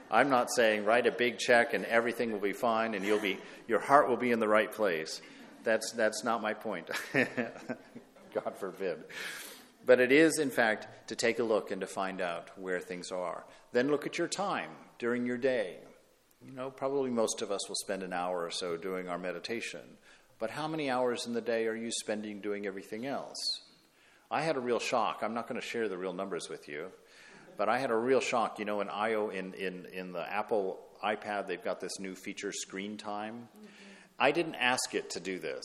I'm 0.09 0.29
not 0.29 0.49
saying 0.51 0.85
write 0.85 1.07
a 1.07 1.11
big 1.11 1.37
check 1.37 1.73
and 1.73 1.85
everything 1.85 2.31
will 2.31 2.39
be 2.39 2.53
fine 2.53 2.93
and 2.93 3.05
you'll 3.05 3.19
be, 3.19 3.37
your 3.67 3.79
heart 3.79 4.07
will 4.09 4.17
be 4.17 4.31
in 4.31 4.39
the 4.39 4.47
right 4.47 4.71
place. 4.71 5.21
That's, 5.63 5.91
that's 5.91 6.23
not 6.23 6.41
my 6.41 6.53
point. 6.53 6.89
God 7.13 8.57
forbid. 8.57 9.03
But 9.85 9.99
it 9.99 10.11
is, 10.11 10.39
in 10.39 10.49
fact, 10.49 11.07
to 11.07 11.15
take 11.15 11.39
a 11.39 11.43
look 11.43 11.71
and 11.71 11.81
to 11.81 11.87
find 11.87 12.21
out 12.21 12.49
where 12.57 12.79
things 12.79 13.11
are. 13.11 13.45
Then 13.71 13.89
look 13.89 14.05
at 14.05 14.17
your 14.17 14.27
time 14.27 14.69
during 14.99 15.25
your 15.25 15.37
day. 15.37 15.77
You 16.45 16.51
know, 16.51 16.69
probably 16.69 17.09
most 17.09 17.41
of 17.41 17.51
us 17.51 17.67
will 17.67 17.75
spend 17.75 18.03
an 18.03 18.13
hour 18.13 18.43
or 18.43 18.51
so 18.51 18.77
doing 18.77 19.07
our 19.07 19.17
meditation. 19.17 19.81
But 20.39 20.51
how 20.51 20.67
many 20.67 20.89
hours 20.89 21.25
in 21.25 21.33
the 21.33 21.41
day 21.41 21.67
are 21.67 21.75
you 21.75 21.91
spending 21.91 22.41
doing 22.41 22.67
everything 22.67 23.05
else? 23.05 23.61
I 24.29 24.41
had 24.41 24.57
a 24.57 24.61
real 24.61 24.79
shock. 24.79 25.19
I'm 25.21 25.33
not 25.33 25.47
going 25.47 25.59
to 25.59 25.65
share 25.65 25.89
the 25.89 25.97
real 25.97 26.13
numbers 26.13 26.49
with 26.49 26.67
you. 26.67 26.87
But 27.57 27.69
I 27.69 27.79
had 27.79 27.91
a 27.91 27.95
real 27.95 28.19
shock. 28.19 28.59
You 28.59 28.65
know, 28.65 28.81
in 28.81 28.89
IO 28.89 29.29
in, 29.29 29.53
in, 29.53 29.85
in 29.91 30.11
the 30.13 30.31
Apple 30.31 30.79
iPad, 31.03 31.47
they've 31.47 31.63
got 31.63 31.79
this 31.79 31.99
new 31.99 32.15
feature, 32.15 32.51
Screen 32.51 32.97
Time. 32.97 33.47
Mm-hmm. 33.57 33.65
I 34.19 34.31
didn't 34.31 34.55
ask 34.55 34.95
it 34.95 35.11
to 35.11 35.19
do 35.19 35.39
this. 35.39 35.63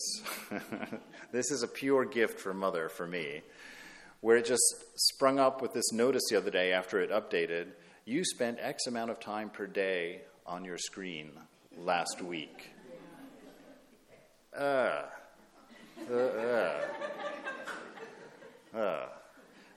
this 1.33 1.51
is 1.51 1.63
a 1.63 1.69
pure 1.69 2.05
gift 2.05 2.39
from 2.39 2.59
Mother 2.59 2.89
for 2.91 3.07
me, 3.07 3.43
where 4.21 4.37
it 4.37 4.45
just 4.45 4.63
sprung 4.97 5.39
up 5.39 5.63
with 5.63 5.73
this 5.73 5.93
notice 5.93 6.23
the 6.31 6.37
other 6.37 6.51
day 6.51 6.73
after 6.73 7.01
it 7.01 7.11
updated. 7.11 7.69
You 8.05 8.25
spent 8.25 8.59
X 8.61 8.87
amount 8.87 9.11
of 9.11 9.21
time 9.21 9.49
per 9.49 9.67
day 9.67 10.23
on 10.45 10.65
your 10.65 10.77
screen 10.77 11.31
last 11.79 12.21
week. 12.21 12.71
Uh, 14.55 15.03
uh, 16.11 16.15
uh. 16.15 16.75
uh. 18.77 19.07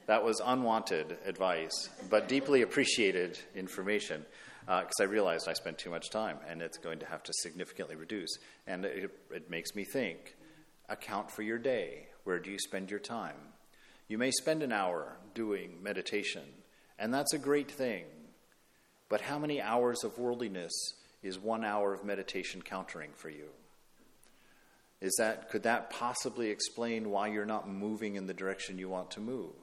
That 0.07 0.23
was 0.23 0.41
unwanted 0.43 1.17
advice, 1.25 1.89
but 2.09 2.27
deeply 2.27 2.61
appreciated 2.61 3.39
information 3.55 4.25
because 4.65 4.99
uh, 4.99 5.03
I 5.03 5.05
realized 5.05 5.47
I 5.47 5.53
spent 5.53 5.77
too 5.77 5.89
much 5.89 6.09
time 6.09 6.37
and 6.47 6.61
it's 6.61 6.77
going 6.77 6.99
to 6.99 7.05
have 7.05 7.23
to 7.23 7.31
significantly 7.33 7.95
reduce. 7.95 8.37
And 8.67 8.85
it, 8.85 9.11
it 9.31 9.49
makes 9.49 9.75
me 9.75 9.83
think 9.83 10.35
account 10.89 11.31
for 11.31 11.41
your 11.41 11.57
day. 11.57 12.07
Where 12.23 12.39
do 12.39 12.51
you 12.51 12.59
spend 12.59 12.89
your 12.91 12.99
time? 12.99 13.35
You 14.07 14.17
may 14.17 14.31
spend 14.31 14.61
an 14.61 14.71
hour 14.71 15.17
doing 15.33 15.81
meditation, 15.81 16.43
and 16.99 17.11
that's 17.13 17.33
a 17.33 17.39
great 17.39 17.71
thing. 17.71 18.05
But 19.09 19.21
how 19.21 19.39
many 19.39 19.61
hours 19.61 20.03
of 20.03 20.17
worldliness 20.17 20.73
is 21.23 21.39
one 21.39 21.63
hour 21.63 21.93
of 21.93 22.03
meditation 22.03 22.61
countering 22.61 23.11
for 23.15 23.29
you? 23.29 23.49
Is 25.01 25.15
that, 25.17 25.49
could 25.49 25.63
that 25.63 25.89
possibly 25.89 26.49
explain 26.49 27.09
why 27.09 27.27
you're 27.27 27.45
not 27.45 27.69
moving 27.69 28.15
in 28.15 28.27
the 28.27 28.33
direction 28.33 28.79
you 28.79 28.89
want 28.89 29.11
to 29.11 29.19
move? 29.19 29.53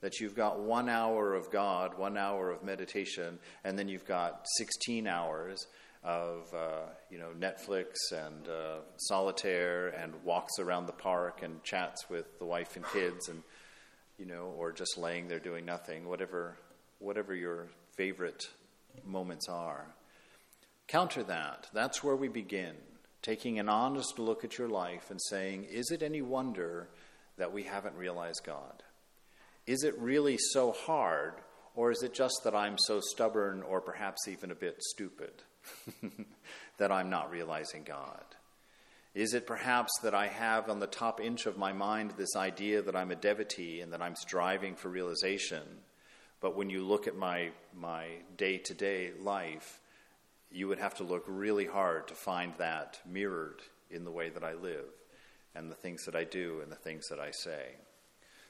That 0.00 0.20
you've 0.20 0.34
got 0.34 0.60
one 0.60 0.88
hour 0.88 1.34
of 1.34 1.50
God, 1.50 1.98
one 1.98 2.16
hour 2.16 2.50
of 2.50 2.62
meditation, 2.62 3.38
and 3.64 3.78
then 3.78 3.88
you've 3.88 4.06
got 4.06 4.46
16 4.56 5.06
hours 5.06 5.66
of 6.04 6.52
uh, 6.54 6.86
you 7.10 7.18
know 7.18 7.30
Netflix 7.38 7.94
and 8.12 8.48
uh, 8.48 8.76
solitaire 8.96 9.88
and 9.88 10.12
walks 10.24 10.58
around 10.58 10.86
the 10.86 10.92
park 10.92 11.42
and 11.42 11.62
chats 11.64 12.08
with 12.08 12.38
the 12.38 12.44
wife 12.44 12.76
and 12.76 12.84
kids 12.92 13.28
and 13.28 13.42
you 14.16 14.26
know 14.26 14.54
or 14.56 14.72
just 14.72 14.96
laying 14.96 15.26
there 15.28 15.40
doing 15.40 15.64
nothing 15.64 16.08
whatever 16.08 16.56
whatever 17.00 17.34
your 17.34 17.66
favorite 17.96 18.48
moments 19.04 19.48
are. 19.48 19.86
Counter 20.86 21.22
that. 21.24 21.68
That's 21.74 22.02
where 22.02 22.16
we 22.16 22.28
begin. 22.28 22.74
Taking 23.20 23.58
an 23.58 23.68
honest 23.68 24.18
look 24.18 24.44
at 24.44 24.56
your 24.56 24.68
life 24.68 25.10
and 25.10 25.20
saying 25.20 25.64
is 25.64 25.90
it 25.90 26.02
any 26.02 26.22
wonder 26.22 26.88
that 27.36 27.52
we 27.52 27.64
haven't 27.64 27.96
realized 27.96 28.42
God 28.44 28.82
is 29.68 29.84
it 29.84 29.98
really 29.98 30.38
so 30.38 30.72
hard, 30.72 31.34
or 31.74 31.90
is 31.90 32.02
it 32.02 32.14
just 32.14 32.40
that 32.44 32.54
I'm 32.54 32.78
so 32.78 33.00
stubborn 33.00 33.62
or 33.62 33.82
perhaps 33.82 34.26
even 34.26 34.50
a 34.50 34.54
bit 34.54 34.82
stupid 34.82 35.42
that 36.78 36.90
I'm 36.90 37.10
not 37.10 37.30
realizing 37.30 37.84
God? 37.84 38.24
Is 39.14 39.34
it 39.34 39.46
perhaps 39.46 39.92
that 40.02 40.14
I 40.14 40.28
have 40.28 40.70
on 40.70 40.80
the 40.80 40.86
top 40.86 41.20
inch 41.20 41.44
of 41.44 41.58
my 41.58 41.74
mind 41.74 42.12
this 42.12 42.34
idea 42.34 42.80
that 42.80 42.96
I'm 42.96 43.10
a 43.10 43.16
devotee 43.16 43.82
and 43.82 43.92
that 43.92 44.00
I'm 44.00 44.16
striving 44.16 44.74
for 44.74 44.88
realization, 44.88 45.62
but 46.40 46.56
when 46.56 46.70
you 46.70 46.82
look 46.82 47.06
at 47.06 47.16
my 47.16 47.50
my 47.76 48.06
day 48.38 48.56
to 48.56 48.74
day 48.74 49.10
life, 49.20 49.82
you 50.50 50.66
would 50.68 50.78
have 50.78 50.94
to 50.94 51.04
look 51.04 51.24
really 51.26 51.66
hard 51.66 52.08
to 52.08 52.14
find 52.14 52.54
that 52.56 53.00
mirrored 53.06 53.60
in 53.90 54.06
the 54.06 54.10
way 54.10 54.30
that 54.30 54.44
I 54.44 54.54
live 54.54 54.88
and 55.54 55.70
the 55.70 55.74
things 55.74 56.06
that 56.06 56.16
I 56.16 56.24
do 56.24 56.60
and 56.62 56.72
the 56.72 56.76
things 56.76 57.08
that 57.08 57.20
I 57.20 57.32
say. 57.32 57.74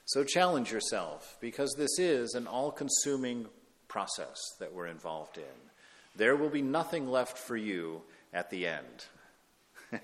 So 0.08 0.24
challenge 0.24 0.72
yourself 0.72 1.36
because 1.38 1.74
this 1.76 1.98
is 1.98 2.32
an 2.32 2.46
all 2.46 2.72
consuming 2.72 3.44
process 3.88 4.38
that 4.58 4.72
we're 4.72 4.86
involved 4.86 5.36
in. 5.36 5.70
There 6.16 6.34
will 6.34 6.48
be 6.48 6.62
nothing 6.62 7.10
left 7.10 7.36
for 7.36 7.58
you 7.58 8.00
at 8.32 8.48
the 8.48 8.66
end. 8.66 9.04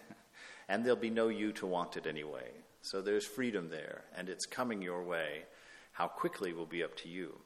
and 0.69 0.85
there'll 0.85 0.99
be 0.99 1.09
no 1.09 1.29
you 1.29 1.53
to 1.53 1.67
want 1.67 1.97
it 1.97 2.07
anyway. 2.07 2.51
So 2.83 3.01
there's 3.01 3.25
freedom 3.25 3.71
there, 3.71 4.03
and 4.15 4.29
it's 4.29 4.45
coming 4.45 4.83
your 4.83 5.03
way. 5.03 5.45
How 5.93 6.09
quickly 6.09 6.53
will 6.53 6.67
be 6.67 6.85
up 6.85 6.95
to 6.99 7.09
you. 7.09 7.39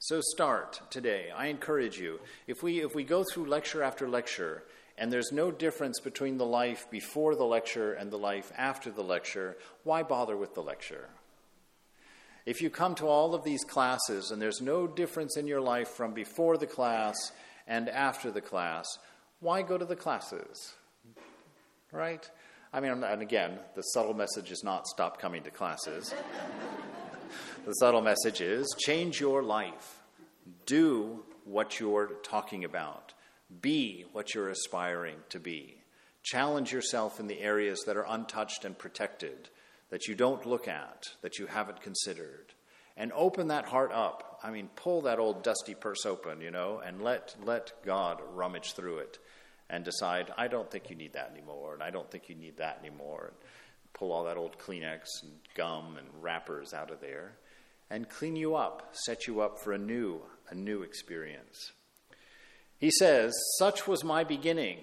So 0.00 0.20
start 0.20 0.80
today. 0.90 1.30
I 1.30 1.46
encourage 1.46 2.00
you. 2.00 2.18
If 2.48 2.60
we 2.60 2.80
if 2.80 2.92
we 2.92 3.04
go 3.04 3.22
through 3.22 3.46
lecture 3.46 3.84
after 3.84 4.08
lecture 4.08 4.64
and 4.98 5.12
there's 5.12 5.30
no 5.30 5.52
difference 5.52 6.00
between 6.00 6.38
the 6.38 6.44
life 6.44 6.90
before 6.90 7.36
the 7.36 7.44
lecture 7.44 7.92
and 7.92 8.10
the 8.10 8.18
life 8.18 8.50
after 8.56 8.90
the 8.90 9.04
lecture, 9.04 9.56
why 9.84 10.02
bother 10.02 10.36
with 10.36 10.54
the 10.54 10.62
lecture? 10.62 11.08
If 12.46 12.62
you 12.62 12.70
come 12.70 12.94
to 12.96 13.06
all 13.06 13.34
of 13.34 13.44
these 13.44 13.64
classes 13.64 14.30
and 14.30 14.40
there's 14.40 14.60
no 14.60 14.86
difference 14.86 15.36
in 15.36 15.46
your 15.46 15.60
life 15.60 15.88
from 15.88 16.12
before 16.12 16.56
the 16.56 16.66
class 16.66 17.32
and 17.66 17.88
after 17.88 18.30
the 18.30 18.40
class, 18.40 18.86
why 19.40 19.62
go 19.62 19.76
to 19.76 19.84
the 19.84 19.96
classes? 19.96 20.74
Right? 21.92 22.28
I 22.72 22.80
mean, 22.80 23.04
and 23.04 23.22
again, 23.22 23.58
the 23.74 23.82
subtle 23.82 24.14
message 24.14 24.50
is 24.50 24.62
not 24.64 24.86
stop 24.86 25.20
coming 25.20 25.42
to 25.42 25.50
classes. 25.50 26.14
the 27.66 27.72
subtle 27.74 28.02
message 28.02 28.40
is 28.40 28.74
change 28.78 29.20
your 29.20 29.42
life. 29.42 30.00
Do 30.66 31.24
what 31.44 31.80
you're 31.80 32.12
talking 32.22 32.64
about. 32.64 33.12
Be 33.60 34.04
what 34.12 34.34
you're 34.34 34.48
aspiring 34.48 35.16
to 35.30 35.40
be. 35.40 35.76
Challenge 36.22 36.72
yourself 36.72 37.18
in 37.18 37.26
the 37.26 37.40
areas 37.40 37.82
that 37.86 37.96
are 37.96 38.06
untouched 38.08 38.64
and 38.64 38.78
protected 38.78 39.48
that 39.90 40.06
you 40.08 40.14
don't 40.14 40.46
look 40.46 40.68
at, 40.68 41.08
that 41.22 41.38
you 41.38 41.46
haven't 41.46 41.82
considered. 41.82 42.54
And 42.96 43.12
open 43.12 43.48
that 43.48 43.66
heart 43.66 43.92
up. 43.92 44.40
I 44.42 44.50
mean, 44.50 44.68
pull 44.76 45.02
that 45.02 45.18
old 45.18 45.42
dusty 45.42 45.74
purse 45.74 46.04
open, 46.04 46.40
you 46.40 46.50
know, 46.50 46.80
and 46.84 47.02
let, 47.02 47.34
let 47.44 47.72
God 47.84 48.20
rummage 48.34 48.72
through 48.72 48.98
it 48.98 49.18
and 49.68 49.84
decide, 49.84 50.32
I 50.36 50.48
don't 50.48 50.70
think 50.70 50.90
you 50.90 50.96
need 50.96 51.12
that 51.12 51.30
anymore, 51.32 51.74
and 51.74 51.82
I 51.82 51.90
don't 51.90 52.10
think 52.10 52.28
you 52.28 52.34
need 52.34 52.56
that 52.58 52.78
anymore. 52.80 53.28
And 53.28 53.36
pull 53.92 54.12
all 54.12 54.24
that 54.24 54.36
old 54.36 54.58
Kleenex 54.58 55.22
and 55.22 55.32
gum 55.54 55.96
and 55.96 56.08
wrappers 56.20 56.74
out 56.74 56.90
of 56.90 57.00
there 57.00 57.36
and 57.90 58.08
clean 58.08 58.36
you 58.36 58.54
up, 58.54 58.90
set 58.92 59.26
you 59.26 59.40
up 59.40 59.58
for 59.58 59.72
a 59.72 59.78
new, 59.78 60.20
a 60.48 60.54
new 60.54 60.82
experience. 60.82 61.72
He 62.78 62.90
says, 62.90 63.34
Such 63.58 63.86
was 63.86 64.04
my 64.04 64.24
beginning. 64.24 64.78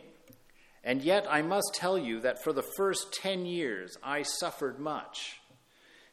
And 0.84 1.02
yet 1.02 1.26
I 1.30 1.42
must 1.42 1.72
tell 1.74 1.98
you 1.98 2.22
that 2.22 2.44
for 2.44 2.54
the 2.54 2.64
first 2.78 3.14
10 3.14 3.46
years 3.46 3.98
I 4.04 4.24
suffered 4.24 4.80
much. 4.80 5.40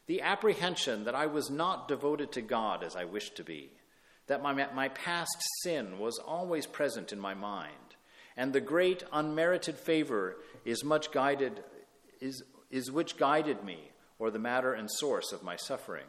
The 0.07 0.21
apprehension 0.21 1.05
that 1.05 1.15
I 1.15 1.25
was 1.25 1.49
not 1.49 1.87
devoted 1.87 2.31
to 2.33 2.41
God 2.41 2.83
as 2.83 2.95
I 2.95 3.05
wished 3.05 3.37
to 3.37 3.43
be, 3.43 3.71
that 4.27 4.43
my, 4.43 4.53
my 4.73 4.89
past 4.89 5.37
sin 5.63 5.99
was 5.99 6.19
always 6.19 6.65
present 6.65 7.11
in 7.13 7.19
my 7.19 7.33
mind, 7.33 7.95
and 8.37 8.51
the 8.51 8.61
great 8.61 9.03
unmerited 9.13 9.77
favor 9.77 10.37
is 10.65 10.83
much 10.83 11.11
guided 11.11 11.63
is, 12.21 12.43
is 12.69 12.91
which 12.91 13.17
guided 13.17 13.63
me, 13.63 13.91
or 14.19 14.31
the 14.31 14.39
matter 14.39 14.73
and 14.73 14.89
source 14.89 15.31
of 15.31 15.43
my 15.43 15.55
suffering. 15.55 16.05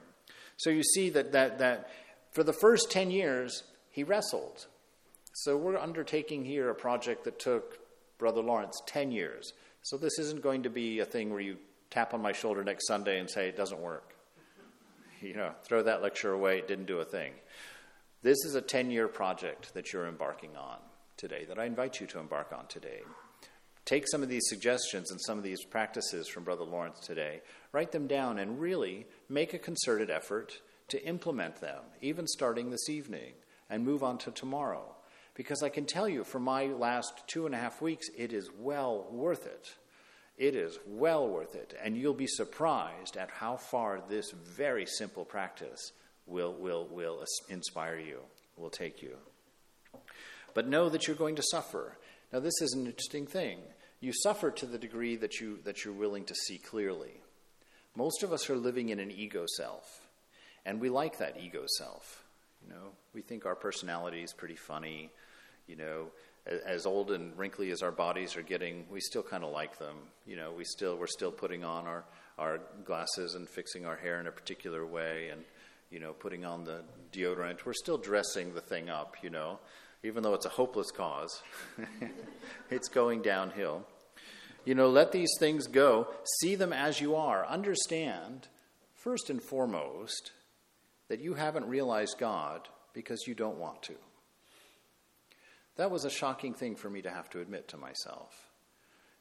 So 0.56 0.70
you 0.70 0.82
see 0.82 1.10
that, 1.10 1.32
that, 1.32 1.58
that 1.58 1.90
for 2.32 2.42
the 2.42 2.52
first 2.52 2.90
10 2.90 3.10
years, 3.10 3.62
he 3.90 4.02
wrestled. 4.02 4.66
So 5.34 5.56
we're 5.56 5.78
undertaking 5.78 6.44
here 6.44 6.70
a 6.70 6.74
project 6.74 7.24
that 7.24 7.38
took 7.38 7.78
Brother 8.18 8.42
Lawrence 8.42 8.80
10 8.86 9.10
years. 9.10 9.52
So 9.82 9.96
this 9.96 10.18
isn't 10.18 10.42
going 10.42 10.64
to 10.64 10.70
be 10.70 11.00
a 11.00 11.04
thing 11.04 11.30
where 11.30 11.40
you 11.40 11.58
tap 11.90 12.14
on 12.14 12.22
my 12.22 12.32
shoulder 12.32 12.64
next 12.64 12.86
Sunday 12.86 13.20
and 13.20 13.30
say, 13.30 13.48
it 13.48 13.56
doesn't 13.56 13.80
work. 13.80 14.14
You 15.22 15.34
know, 15.34 15.52
throw 15.64 15.82
that 15.82 16.02
lecture 16.02 16.32
away, 16.32 16.58
it 16.58 16.68
didn't 16.68 16.84
do 16.84 17.00
a 17.00 17.04
thing. 17.04 17.32
This 18.22 18.36
is 18.44 18.54
a 18.54 18.60
10 18.60 18.90
year 18.90 19.08
project 19.08 19.72
that 19.72 19.92
you're 19.92 20.06
embarking 20.06 20.56
on 20.56 20.76
today, 21.16 21.46
that 21.48 21.58
I 21.58 21.64
invite 21.64 22.00
you 22.00 22.06
to 22.08 22.18
embark 22.18 22.52
on 22.52 22.66
today. 22.66 23.00
Take 23.86 24.08
some 24.08 24.22
of 24.22 24.28
these 24.28 24.48
suggestions 24.48 25.12
and 25.12 25.20
some 25.20 25.38
of 25.38 25.44
these 25.44 25.64
practices 25.64 26.28
from 26.28 26.42
Brother 26.42 26.64
Lawrence 26.64 26.98
today, 26.98 27.40
write 27.70 27.92
them 27.92 28.08
down, 28.08 28.40
and 28.40 28.60
really 28.60 29.06
make 29.28 29.54
a 29.54 29.58
concerted 29.58 30.10
effort 30.10 30.60
to 30.88 31.06
implement 31.06 31.60
them, 31.60 31.84
even 32.02 32.26
starting 32.26 32.70
this 32.70 32.88
evening, 32.88 33.32
and 33.70 33.84
move 33.84 34.02
on 34.02 34.18
to 34.18 34.32
tomorrow. 34.32 34.95
Because 35.36 35.62
I 35.62 35.68
can 35.68 35.84
tell 35.84 36.08
you, 36.08 36.24
for 36.24 36.40
my 36.40 36.66
last 36.66 37.22
two 37.26 37.44
and 37.44 37.54
a 37.54 37.58
half 37.58 37.82
weeks, 37.82 38.08
it 38.16 38.32
is 38.32 38.48
well 38.58 39.06
worth 39.10 39.46
it. 39.46 39.74
It 40.38 40.54
is 40.54 40.78
well 40.86 41.28
worth 41.28 41.54
it. 41.54 41.74
And 41.82 41.96
you'll 41.96 42.14
be 42.14 42.26
surprised 42.26 43.18
at 43.18 43.30
how 43.30 43.56
far 43.56 44.00
this 44.08 44.30
very 44.30 44.86
simple 44.86 45.26
practice 45.26 45.92
will, 46.26 46.54
will, 46.54 46.86
will 46.86 47.22
inspire 47.50 47.98
you, 47.98 48.20
will 48.56 48.70
take 48.70 49.02
you. 49.02 49.16
But 50.54 50.68
know 50.68 50.88
that 50.88 51.06
you're 51.06 51.16
going 51.16 51.36
to 51.36 51.42
suffer. 51.50 51.98
Now, 52.32 52.40
this 52.40 52.60
is 52.62 52.72
an 52.72 52.86
interesting 52.86 53.26
thing. 53.26 53.58
You 54.00 54.12
suffer 54.14 54.50
to 54.50 54.66
the 54.66 54.78
degree 54.78 55.16
that, 55.16 55.38
you, 55.38 55.58
that 55.64 55.84
you're 55.84 55.94
willing 55.94 56.24
to 56.24 56.34
see 56.34 56.56
clearly. 56.56 57.20
Most 57.94 58.22
of 58.22 58.32
us 58.32 58.48
are 58.48 58.56
living 58.56 58.88
in 58.88 59.00
an 59.00 59.10
ego 59.10 59.44
self, 59.56 60.06
and 60.64 60.80
we 60.80 60.88
like 60.88 61.18
that 61.18 61.38
ego 61.40 61.64
self. 61.78 62.24
You 62.62 62.74
know, 62.74 62.90
we 63.14 63.22
think 63.22 63.46
our 63.46 63.54
personality 63.54 64.22
is 64.22 64.32
pretty 64.32 64.56
funny 64.56 65.10
you 65.66 65.76
know, 65.76 66.06
as 66.64 66.86
old 66.86 67.10
and 67.10 67.36
wrinkly 67.36 67.70
as 67.70 67.82
our 67.82 67.90
bodies 67.90 68.36
are 68.36 68.42
getting, 68.42 68.84
we 68.90 69.00
still 69.00 69.22
kind 69.22 69.42
of 69.42 69.52
like 69.52 69.78
them. 69.78 69.96
You 70.26 70.36
know, 70.36 70.52
we 70.56 70.64
still 70.64 70.96
we're 70.96 71.06
still 71.06 71.32
putting 71.32 71.64
on 71.64 71.86
our 71.86 72.04
our 72.38 72.60
glasses 72.84 73.34
and 73.34 73.48
fixing 73.48 73.86
our 73.86 73.96
hair 73.96 74.20
in 74.20 74.26
a 74.26 74.32
particular 74.32 74.86
way, 74.86 75.30
and 75.30 75.42
you 75.90 76.00
know, 76.00 76.12
putting 76.12 76.44
on 76.44 76.64
the 76.64 76.82
deodorant. 77.12 77.64
We're 77.64 77.72
still 77.72 77.98
dressing 77.98 78.54
the 78.54 78.60
thing 78.60 78.90
up, 78.90 79.16
you 79.22 79.30
know, 79.30 79.58
even 80.02 80.22
though 80.22 80.34
it's 80.34 80.46
a 80.46 80.50
hopeless 80.50 80.90
cause. 80.90 81.42
it's 82.70 82.88
going 82.88 83.22
downhill. 83.22 83.84
You 84.64 84.74
know, 84.74 84.88
let 84.88 85.12
these 85.12 85.30
things 85.38 85.68
go. 85.68 86.08
See 86.40 86.56
them 86.56 86.72
as 86.72 87.00
you 87.00 87.14
are. 87.14 87.46
Understand, 87.46 88.48
first 88.94 89.30
and 89.30 89.40
foremost, 89.40 90.32
that 91.08 91.20
you 91.20 91.34
haven't 91.34 91.68
realized 91.68 92.16
God 92.18 92.68
because 92.92 93.26
you 93.26 93.34
don't 93.34 93.58
want 93.58 93.82
to. 93.84 93.94
That 95.76 95.90
was 95.90 96.04
a 96.04 96.10
shocking 96.10 96.54
thing 96.54 96.74
for 96.74 96.88
me 96.88 97.02
to 97.02 97.10
have 97.10 97.28
to 97.30 97.40
admit 97.40 97.68
to 97.68 97.76
myself. 97.76 98.34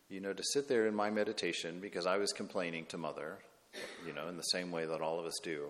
You 0.09 0.21
know, 0.21 0.33
to 0.33 0.43
sit 0.43 0.67
there 0.67 0.87
in 0.87 0.95
my 0.95 1.09
meditation 1.09 1.79
because 1.81 2.05
I 2.05 2.17
was 2.17 2.31
complaining 2.31 2.85
to 2.87 2.97
Mother, 2.97 3.39
you 4.05 4.13
know, 4.13 4.27
in 4.29 4.37
the 4.37 4.43
same 4.43 4.71
way 4.71 4.85
that 4.85 5.01
all 5.01 5.19
of 5.19 5.25
us 5.25 5.39
do. 5.43 5.67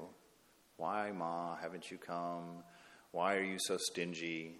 Why, 0.77 1.11
Ma, 1.11 1.55
haven't 1.55 1.89
you 1.89 1.97
come? 1.97 2.63
Why 3.11 3.35
are 3.35 3.43
you 3.43 3.57
so 3.59 3.77
stingy? 3.77 4.57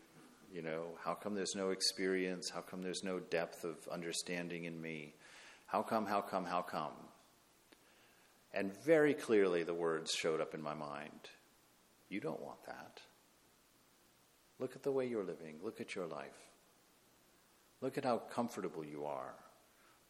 You 0.51 0.62
know, 0.62 0.86
how 1.03 1.13
come 1.13 1.36
there's 1.36 1.55
no 1.55 1.72
experience? 1.72 2.50
How 2.50 2.62
come 2.62 2.82
there's 2.82 3.03
no 3.03 3.20
depth 3.20 3.65
of 3.65 3.75
understanding 3.91 4.63
in 4.63 4.82
me? 4.82 5.13
How 5.65 5.82
come, 5.82 6.05
how 6.05 6.22
come, 6.22 6.46
how 6.46 6.62
come? 6.62 6.94
And 8.53 8.72
very 8.86 9.13
clearly 9.13 9.63
the 9.63 9.74
words 9.74 10.13
showed 10.13 10.39
up 10.39 10.55
in 10.55 10.62
my 10.62 10.74
mind. 10.74 11.29
You 12.08 12.22
don't 12.22 12.41
want 12.41 12.65
that. 12.65 13.01
Look 14.59 14.75
at 14.75 14.83
the 14.83 14.91
way 14.91 15.05
you're 15.05 15.24
living. 15.24 15.55
Look 15.63 15.81
at 15.81 15.95
your 15.95 16.05
life. 16.05 16.51
Look 17.81 17.97
at 17.97 18.05
how 18.05 18.17
comfortable 18.17 18.83
you 18.85 19.05
are. 19.05 19.35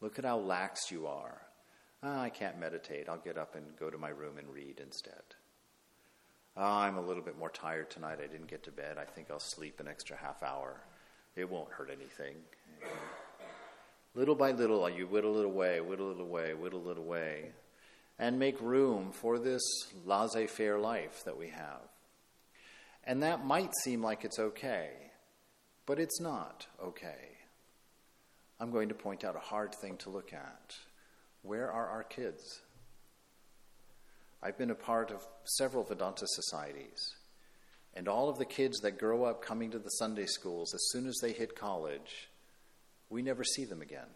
Look 0.00 0.18
at 0.18 0.24
how 0.24 0.38
lax 0.38 0.90
you 0.90 1.06
are. 1.06 1.42
Ah, 2.02 2.22
I 2.22 2.30
can't 2.30 2.60
meditate. 2.60 3.08
I'll 3.08 3.16
get 3.18 3.38
up 3.38 3.54
and 3.54 3.64
go 3.78 3.90
to 3.90 3.98
my 3.98 4.10
room 4.10 4.38
and 4.38 4.48
read 4.52 4.80
instead. 4.80 5.22
Ah, 6.56 6.82
I'm 6.82 6.96
a 6.96 7.04
little 7.04 7.22
bit 7.22 7.38
more 7.38 7.50
tired 7.50 7.90
tonight. 7.90 8.18
I 8.22 8.26
didn't 8.26 8.48
get 8.48 8.62
to 8.64 8.70
bed. 8.70 8.98
I 8.98 9.04
think 9.04 9.30
I'll 9.30 9.40
sleep 9.40 9.80
an 9.80 9.88
extra 9.88 10.16
half 10.16 10.42
hour. 10.42 10.80
It 11.34 11.50
won't 11.50 11.70
hurt 11.70 11.90
anything. 11.90 12.36
Little 14.14 14.34
by 14.34 14.52
little, 14.52 14.88
you 14.88 15.06
whittle 15.06 15.38
it 15.38 15.44
away, 15.44 15.80
whittle 15.82 16.12
it 16.12 16.20
away, 16.20 16.54
whittle 16.54 16.88
it 16.88 16.96
away, 16.96 17.50
and 18.18 18.38
make 18.38 18.58
room 18.62 19.12
for 19.12 19.38
this 19.38 19.62
laissez 20.06 20.46
faire 20.46 20.78
life 20.78 21.22
that 21.24 21.36
we 21.36 21.48
have. 21.48 21.82
And 23.06 23.22
that 23.22 23.46
might 23.46 23.70
seem 23.84 24.02
like 24.02 24.24
it's 24.24 24.38
okay, 24.38 24.90
but 25.86 26.00
it's 26.00 26.20
not 26.20 26.66
okay. 26.82 27.36
I'm 28.58 28.72
going 28.72 28.88
to 28.88 28.94
point 28.94 29.24
out 29.24 29.36
a 29.36 29.40
hard 29.40 29.74
thing 29.80 29.96
to 29.98 30.10
look 30.10 30.32
at. 30.32 30.74
Where 31.42 31.70
are 31.70 31.88
our 31.88 32.02
kids? 32.02 32.62
I've 34.42 34.58
been 34.58 34.70
a 34.70 34.74
part 34.74 35.10
of 35.10 35.26
several 35.44 35.84
Vedanta 35.84 36.26
societies, 36.26 37.14
and 37.94 38.08
all 38.08 38.28
of 38.28 38.38
the 38.38 38.44
kids 38.44 38.80
that 38.80 38.98
grow 38.98 39.24
up 39.24 39.42
coming 39.42 39.70
to 39.70 39.78
the 39.78 39.88
Sunday 39.90 40.26
schools, 40.26 40.74
as 40.74 40.88
soon 40.90 41.06
as 41.06 41.16
they 41.22 41.32
hit 41.32 41.56
college, 41.56 42.28
we 43.08 43.22
never 43.22 43.44
see 43.44 43.64
them 43.64 43.82
again. 43.82 44.08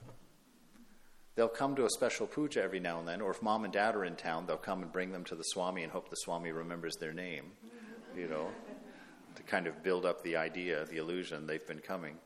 They'll 1.36 1.48
come 1.48 1.76
to 1.76 1.84
a 1.84 1.90
special 1.90 2.26
puja 2.26 2.62
every 2.62 2.80
now 2.80 2.98
and 2.98 3.06
then, 3.06 3.20
or 3.20 3.30
if 3.30 3.40
mom 3.40 3.64
and 3.64 3.72
dad 3.72 3.94
are 3.94 4.04
in 4.04 4.16
town, 4.16 4.46
they'll 4.46 4.56
come 4.56 4.82
and 4.82 4.92
bring 4.92 5.12
them 5.12 5.24
to 5.24 5.36
the 5.36 5.44
Swami 5.44 5.84
and 5.84 5.92
hope 5.92 6.10
the 6.10 6.16
Swami 6.16 6.50
remembers 6.50 6.96
their 6.96 7.12
name, 7.12 7.52
you 8.16 8.28
know, 8.28 8.48
to 9.40 9.50
kind 9.50 9.66
of 9.66 9.82
build 9.82 10.04
up 10.04 10.22
the 10.22 10.36
idea, 10.36 10.84
the 10.84 10.98
illusion 10.98 11.46
they've 11.46 11.66
been 11.66 11.80
coming. 11.80 12.16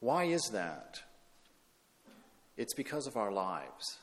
Why 0.00 0.24
is 0.24 0.50
that? 0.52 1.00
It's 2.56 2.74
because 2.74 3.06
of 3.06 3.16
our 3.16 3.30
lives. 3.30 3.98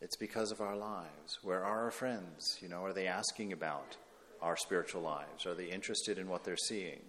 It's 0.00 0.16
because 0.16 0.50
of 0.50 0.60
our 0.60 0.76
lives. 0.76 1.38
Where 1.42 1.64
are 1.64 1.84
our 1.84 1.90
friends? 1.90 2.58
You 2.60 2.68
know, 2.68 2.84
are 2.84 2.92
they 2.92 3.06
asking 3.06 3.52
about 3.52 3.96
our 4.42 4.56
spiritual 4.56 5.02
lives? 5.02 5.46
Are 5.46 5.54
they 5.54 5.66
interested 5.66 6.18
in 6.18 6.28
what 6.28 6.44
they're 6.44 6.56
seeing? 6.56 7.00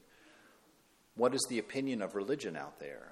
What 1.16 1.34
is 1.34 1.46
the 1.50 1.60
opinion 1.60 2.02
of 2.02 2.16
religion 2.16 2.56
out 2.56 2.80
there? 2.80 3.10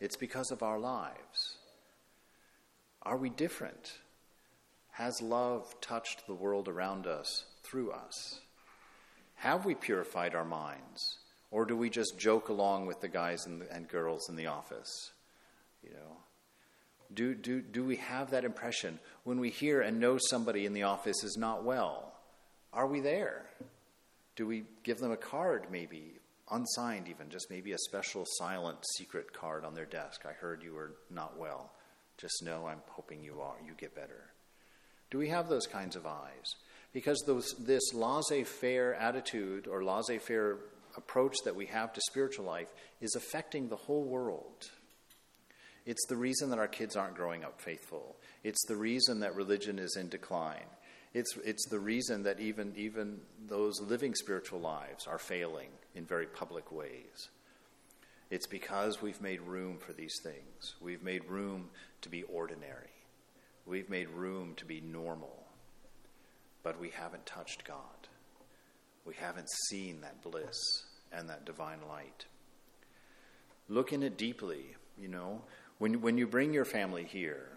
It's 0.00 0.16
because 0.16 0.50
of 0.50 0.62
our 0.62 0.78
lives. 0.78 1.56
Are 3.02 3.16
we 3.16 3.30
different? 3.30 3.94
Has 4.92 5.20
love 5.22 5.74
touched 5.80 6.26
the 6.26 6.34
world 6.34 6.68
around 6.68 7.06
us 7.06 7.44
through 7.62 7.92
us? 7.92 8.40
Have 9.42 9.64
we 9.64 9.74
purified 9.74 10.36
our 10.36 10.44
minds? 10.44 11.18
Or 11.50 11.64
do 11.64 11.76
we 11.76 11.90
just 11.90 12.16
joke 12.16 12.48
along 12.48 12.86
with 12.86 13.00
the 13.00 13.08
guys 13.08 13.44
and, 13.44 13.62
and 13.72 13.88
girls 13.88 14.28
in 14.28 14.36
the 14.36 14.46
office? 14.46 15.10
You 15.82 15.90
know, 15.90 16.16
do, 17.12 17.34
do, 17.34 17.60
do 17.60 17.82
we 17.82 17.96
have 17.96 18.30
that 18.30 18.44
impression 18.44 19.00
when 19.24 19.40
we 19.40 19.50
hear 19.50 19.80
and 19.80 19.98
know 19.98 20.16
somebody 20.30 20.64
in 20.64 20.74
the 20.74 20.84
office 20.84 21.24
is 21.24 21.36
not 21.36 21.64
well? 21.64 22.12
Are 22.72 22.86
we 22.86 23.00
there? 23.00 23.46
Do 24.36 24.46
we 24.46 24.62
give 24.84 24.98
them 24.98 25.10
a 25.10 25.16
card, 25.16 25.66
maybe, 25.72 26.12
unsigned 26.48 27.08
even, 27.08 27.28
just 27.28 27.50
maybe 27.50 27.72
a 27.72 27.78
special 27.78 28.24
silent 28.38 28.78
secret 28.96 29.32
card 29.32 29.64
on 29.64 29.74
their 29.74 29.86
desk? 29.86 30.24
I 30.24 30.34
heard 30.34 30.62
you 30.62 30.74
were 30.74 30.92
not 31.10 31.36
well. 31.36 31.72
Just 32.16 32.44
know 32.44 32.68
I'm 32.68 32.82
hoping 32.90 33.24
you 33.24 33.40
are, 33.40 33.56
you 33.66 33.72
get 33.76 33.96
better. 33.96 34.30
Do 35.10 35.18
we 35.18 35.30
have 35.30 35.48
those 35.48 35.66
kinds 35.66 35.96
of 35.96 36.06
eyes? 36.06 36.54
Because 36.92 37.22
those, 37.26 37.54
this 37.58 37.94
laissez 37.94 38.44
faire 38.44 38.94
attitude 38.94 39.66
or 39.66 39.82
laissez 39.82 40.18
faire 40.18 40.58
approach 40.96 41.36
that 41.44 41.56
we 41.56 41.66
have 41.66 41.92
to 41.92 42.00
spiritual 42.10 42.44
life 42.44 42.68
is 43.00 43.14
affecting 43.14 43.68
the 43.68 43.76
whole 43.76 44.04
world. 44.04 44.70
It's 45.86 46.06
the 46.06 46.16
reason 46.16 46.50
that 46.50 46.58
our 46.58 46.68
kids 46.68 46.96
aren't 46.96 47.16
growing 47.16 47.44
up 47.44 47.60
faithful. 47.60 48.16
It's 48.44 48.64
the 48.66 48.76
reason 48.76 49.20
that 49.20 49.34
religion 49.34 49.78
is 49.78 49.96
in 49.96 50.08
decline. 50.08 50.66
It's, 51.14 51.36
it's 51.44 51.66
the 51.68 51.80
reason 51.80 52.22
that 52.22 52.40
even, 52.40 52.72
even 52.76 53.20
those 53.48 53.80
living 53.80 54.14
spiritual 54.14 54.60
lives 54.60 55.06
are 55.06 55.18
failing 55.18 55.68
in 55.94 56.04
very 56.04 56.26
public 56.26 56.72
ways. 56.72 57.28
It's 58.30 58.46
because 58.46 59.02
we've 59.02 59.20
made 59.20 59.42
room 59.42 59.76
for 59.78 59.92
these 59.92 60.18
things. 60.22 60.74
We've 60.80 61.02
made 61.02 61.24
room 61.26 61.68
to 62.00 62.08
be 62.08 62.22
ordinary. 62.22 62.88
We've 63.66 63.90
made 63.90 64.08
room 64.08 64.54
to 64.56 64.64
be 64.64 64.80
normal. 64.80 65.41
But 66.62 66.80
we 66.80 66.90
haven't 66.90 67.26
touched 67.26 67.64
God. 67.64 68.08
We 69.04 69.14
haven't 69.14 69.50
seen 69.68 70.00
that 70.02 70.22
bliss 70.22 70.56
and 71.12 71.28
that 71.28 71.44
divine 71.44 71.80
light. 71.88 72.26
Look 73.68 73.92
in 73.92 74.02
it 74.02 74.16
deeply, 74.16 74.76
you 74.96 75.08
know. 75.08 75.42
When, 75.78 76.00
when 76.00 76.18
you 76.18 76.26
bring 76.26 76.52
your 76.52 76.64
family 76.64 77.04
here, 77.04 77.48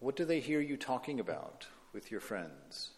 what 0.00 0.16
do 0.16 0.24
they 0.24 0.40
hear 0.40 0.60
you 0.60 0.76
talking 0.76 1.20
about 1.20 1.66
with 1.92 2.10
your 2.10 2.20
friends 2.20 2.92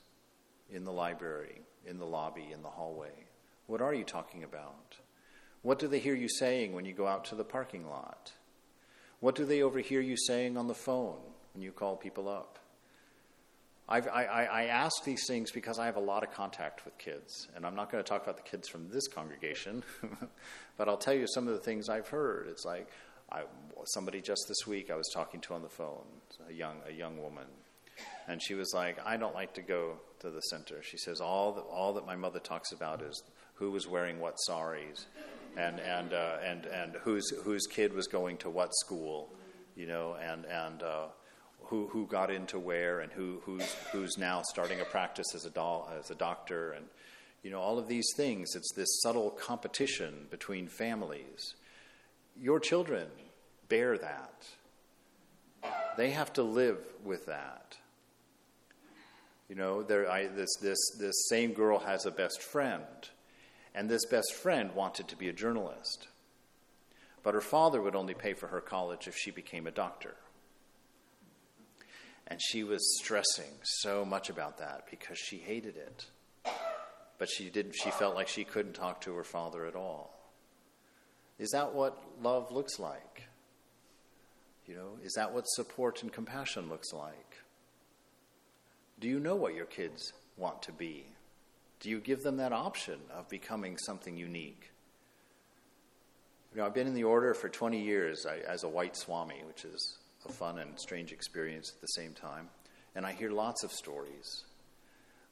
in 0.71 0.85
the 0.85 0.92
library, 0.92 1.62
in 1.87 1.99
the 1.99 2.05
lobby, 2.05 2.49
in 2.53 2.62
the 2.62 2.68
hallway? 2.68 3.27
What 3.66 3.83
are 3.83 3.94
you 3.94 4.05
talking 4.05 4.44
about? 4.44 4.97
What 5.62 5.79
do 5.79 5.88
they 5.88 5.99
hear 5.99 6.14
you 6.14 6.29
saying 6.29 6.73
when 6.73 6.85
you 6.85 6.92
go 6.92 7.07
out 7.07 7.25
to 7.27 7.35
the 7.35 7.44
parking 7.44 7.88
lot? 7.88 8.33
What 9.21 9.35
do 9.35 9.44
they 9.44 9.62
overhear 9.62 10.01
you 10.01 10.16
saying 10.16 10.57
on 10.57 10.68
the 10.68 10.75
phone 10.75 11.18
when 11.53 11.62
you 11.62 11.73
call 11.73 11.97
people 11.97 12.29
up? 12.29 12.59
I 13.88 14.01
I, 14.01 14.64
ask 14.64 15.03
these 15.05 15.27
things 15.27 15.51
because 15.51 15.79
I 15.79 15.87
have 15.87 15.96
a 15.96 16.01
lot 16.01 16.22
of 16.22 16.31
contact 16.31 16.85
with 16.85 16.96
kids, 16.98 17.48
and 17.57 17.64
I'm 17.64 17.74
not 17.74 17.90
going 17.90 18.05
to 18.05 18.09
talk 18.09 18.22
about 18.22 18.37
the 18.37 18.42
kids 18.42 18.68
from 18.68 18.88
this 18.90 19.09
congregation, 19.09 19.83
but 20.77 20.88
I'll 20.88 20.98
tell 20.98 21.14
you 21.14 21.27
some 21.27 21.48
of 21.48 21.55
the 21.55 21.61
things 21.61 21.88
I've 21.88 22.09
heard. 22.09 22.48
It's 22.48 22.66
like, 22.66 22.88
I, 23.33 23.44
somebody 23.87 24.20
just 24.20 24.44
this 24.46 24.66
week 24.66 24.90
I 24.90 24.94
was 24.96 25.09
talking 25.14 25.40
to 25.42 25.55
on 25.55 25.62
the 25.62 25.70
phone, 25.70 26.05
a 26.48 26.53
young 26.53 26.77
a 26.87 26.92
young 26.92 27.22
woman, 27.22 27.46
and 28.27 28.42
she 28.42 28.55
was 28.55 28.72
like, 28.74 28.98
"I 29.07 29.16
don't 29.16 29.35
like 29.35 29.55
to 29.55 29.62
go 29.62 29.94
to 30.20 30.31
the 30.31 30.42
center." 30.42 30.83
She 30.83 30.98
says, 30.98 31.22
"All 31.22 31.53
that 31.53 31.64
all 31.70 31.94
that 31.94 32.05
my 32.05 32.16
mother 32.16 32.40
talks 32.40 32.72
about 32.72 33.01
is 33.01 33.22
who 33.55 33.70
was 33.70 33.88
wearing 33.88 34.20
what 34.20 34.38
saris, 34.40 35.07
and 35.57 35.81
and 35.81 36.12
uh, 36.12 36.37
and 36.44 36.66
and 36.66 36.96
whose 36.96 37.31
whose 37.42 37.66
kid 37.66 37.94
was 37.94 38.07
going 38.07 38.37
to 38.38 38.51
what 38.51 38.74
school, 38.74 39.33
you 39.77 39.87
know, 39.87 40.14
and 40.22 40.44
and." 40.44 40.83
Uh, 40.83 41.07
who, 41.68 41.87
who 41.88 42.07
got 42.07 42.31
into 42.31 42.59
where 42.59 43.00
and 43.00 43.12
who, 43.12 43.40
who's, 43.44 43.74
who's 43.92 44.18
now 44.18 44.42
starting 44.42 44.81
a 44.81 44.85
practice 44.85 45.35
as 45.35 45.44
a, 45.44 45.50
doll, 45.50 45.90
as 45.98 46.11
a 46.11 46.14
doctor 46.14 46.72
and 46.72 46.87
you 47.42 47.50
know 47.52 47.61
all 47.61 47.78
of 47.78 47.87
these 47.87 48.09
things 48.16 48.57
it's 48.57 48.72
this 48.74 49.00
subtle 49.00 49.31
competition 49.31 50.26
between 50.31 50.66
families 50.66 51.54
your 52.40 52.61
children 52.61 53.09
bear 53.68 53.98
that. 53.98 54.46
They 55.96 56.11
have 56.11 56.33
to 56.35 56.42
live 56.42 56.78
with 57.04 57.26
that. 57.26 57.76
You 59.48 59.57
know, 59.57 59.83
there, 59.83 60.11
I, 60.11 60.26
this, 60.26 60.57
this, 60.61 60.78
this 60.98 61.28
same 61.28 61.52
girl 61.52 61.78
has 61.81 62.07
a 62.07 62.11
best 62.11 62.42
friend, 62.42 62.85
and 63.74 63.88
this 63.88 64.04
best 64.07 64.35
friend 64.35 64.74
wanted 64.74 65.09
to 65.09 65.16
be 65.16 65.28
a 65.28 65.33
journalist. 65.33 66.09
But 67.22 67.35
her 67.35 67.40
father 67.40 67.81
would 67.81 67.96
only 67.96 68.14
pay 68.14 68.35
for 68.35 68.48
her 68.48 68.61
college 68.61 69.09
if 69.09 69.16
she 69.16 69.31
became 69.31 69.66
a 69.66 69.72
doctor. 69.72 70.14
And 72.28 72.40
she 72.42 72.62
was 72.62 72.98
stressing 72.98 73.52
so 73.62 74.04
much 74.04 74.28
about 74.28 74.58
that 74.58 74.84
because 74.90 75.18
she 75.18 75.38
hated 75.38 75.76
it. 75.76 76.06
But 77.18 77.28
she, 77.28 77.50
didn't 77.50 77.72
she 77.72 77.90
felt 77.90 78.14
like 78.14 78.28
she 78.28 78.44
couldn't 78.44 78.74
talk 78.74 79.00
to 79.02 79.14
her 79.14 79.24
father 79.24 79.66
at 79.66 79.74
all. 79.74 80.14
Is 81.38 81.50
that 81.50 81.74
what 81.74 82.00
love 82.22 82.52
looks 82.52 82.78
like? 82.78 83.24
You 84.66 84.74
know, 84.74 84.98
is 85.02 85.14
that 85.14 85.32
what 85.32 85.44
support 85.48 86.02
and 86.02 86.12
compassion 86.12 86.68
looks 86.68 86.92
like? 86.92 87.38
Do 89.00 89.08
you 89.08 89.18
know 89.18 89.36
what 89.36 89.54
your 89.54 89.64
kids 89.64 90.12
want 90.36 90.62
to 90.62 90.72
be? 90.72 91.06
Do 91.80 91.88
you 91.88 92.00
give 92.00 92.22
them 92.22 92.36
that 92.38 92.52
option 92.52 92.98
of 93.16 93.28
becoming 93.28 93.78
something 93.78 94.16
unique? 94.16 94.70
You 96.52 96.60
know, 96.60 96.66
I've 96.66 96.74
been 96.74 96.86
in 96.86 96.94
the 96.94 97.04
order 97.04 97.34
for 97.34 97.48
20 97.48 97.80
years 97.80 98.26
as 98.26 98.64
a 98.64 98.68
white 98.68 98.96
swami, 98.96 99.42
which 99.46 99.64
is 99.64 99.97
a 100.26 100.33
fun 100.33 100.59
and 100.59 100.78
strange 100.78 101.12
experience 101.12 101.72
at 101.74 101.81
the 101.81 101.87
same 101.88 102.12
time. 102.12 102.48
And 102.94 103.07
I 103.07 103.12
hear 103.12 103.31
lots 103.31 103.62
of 103.62 103.72
stories. 103.72 104.44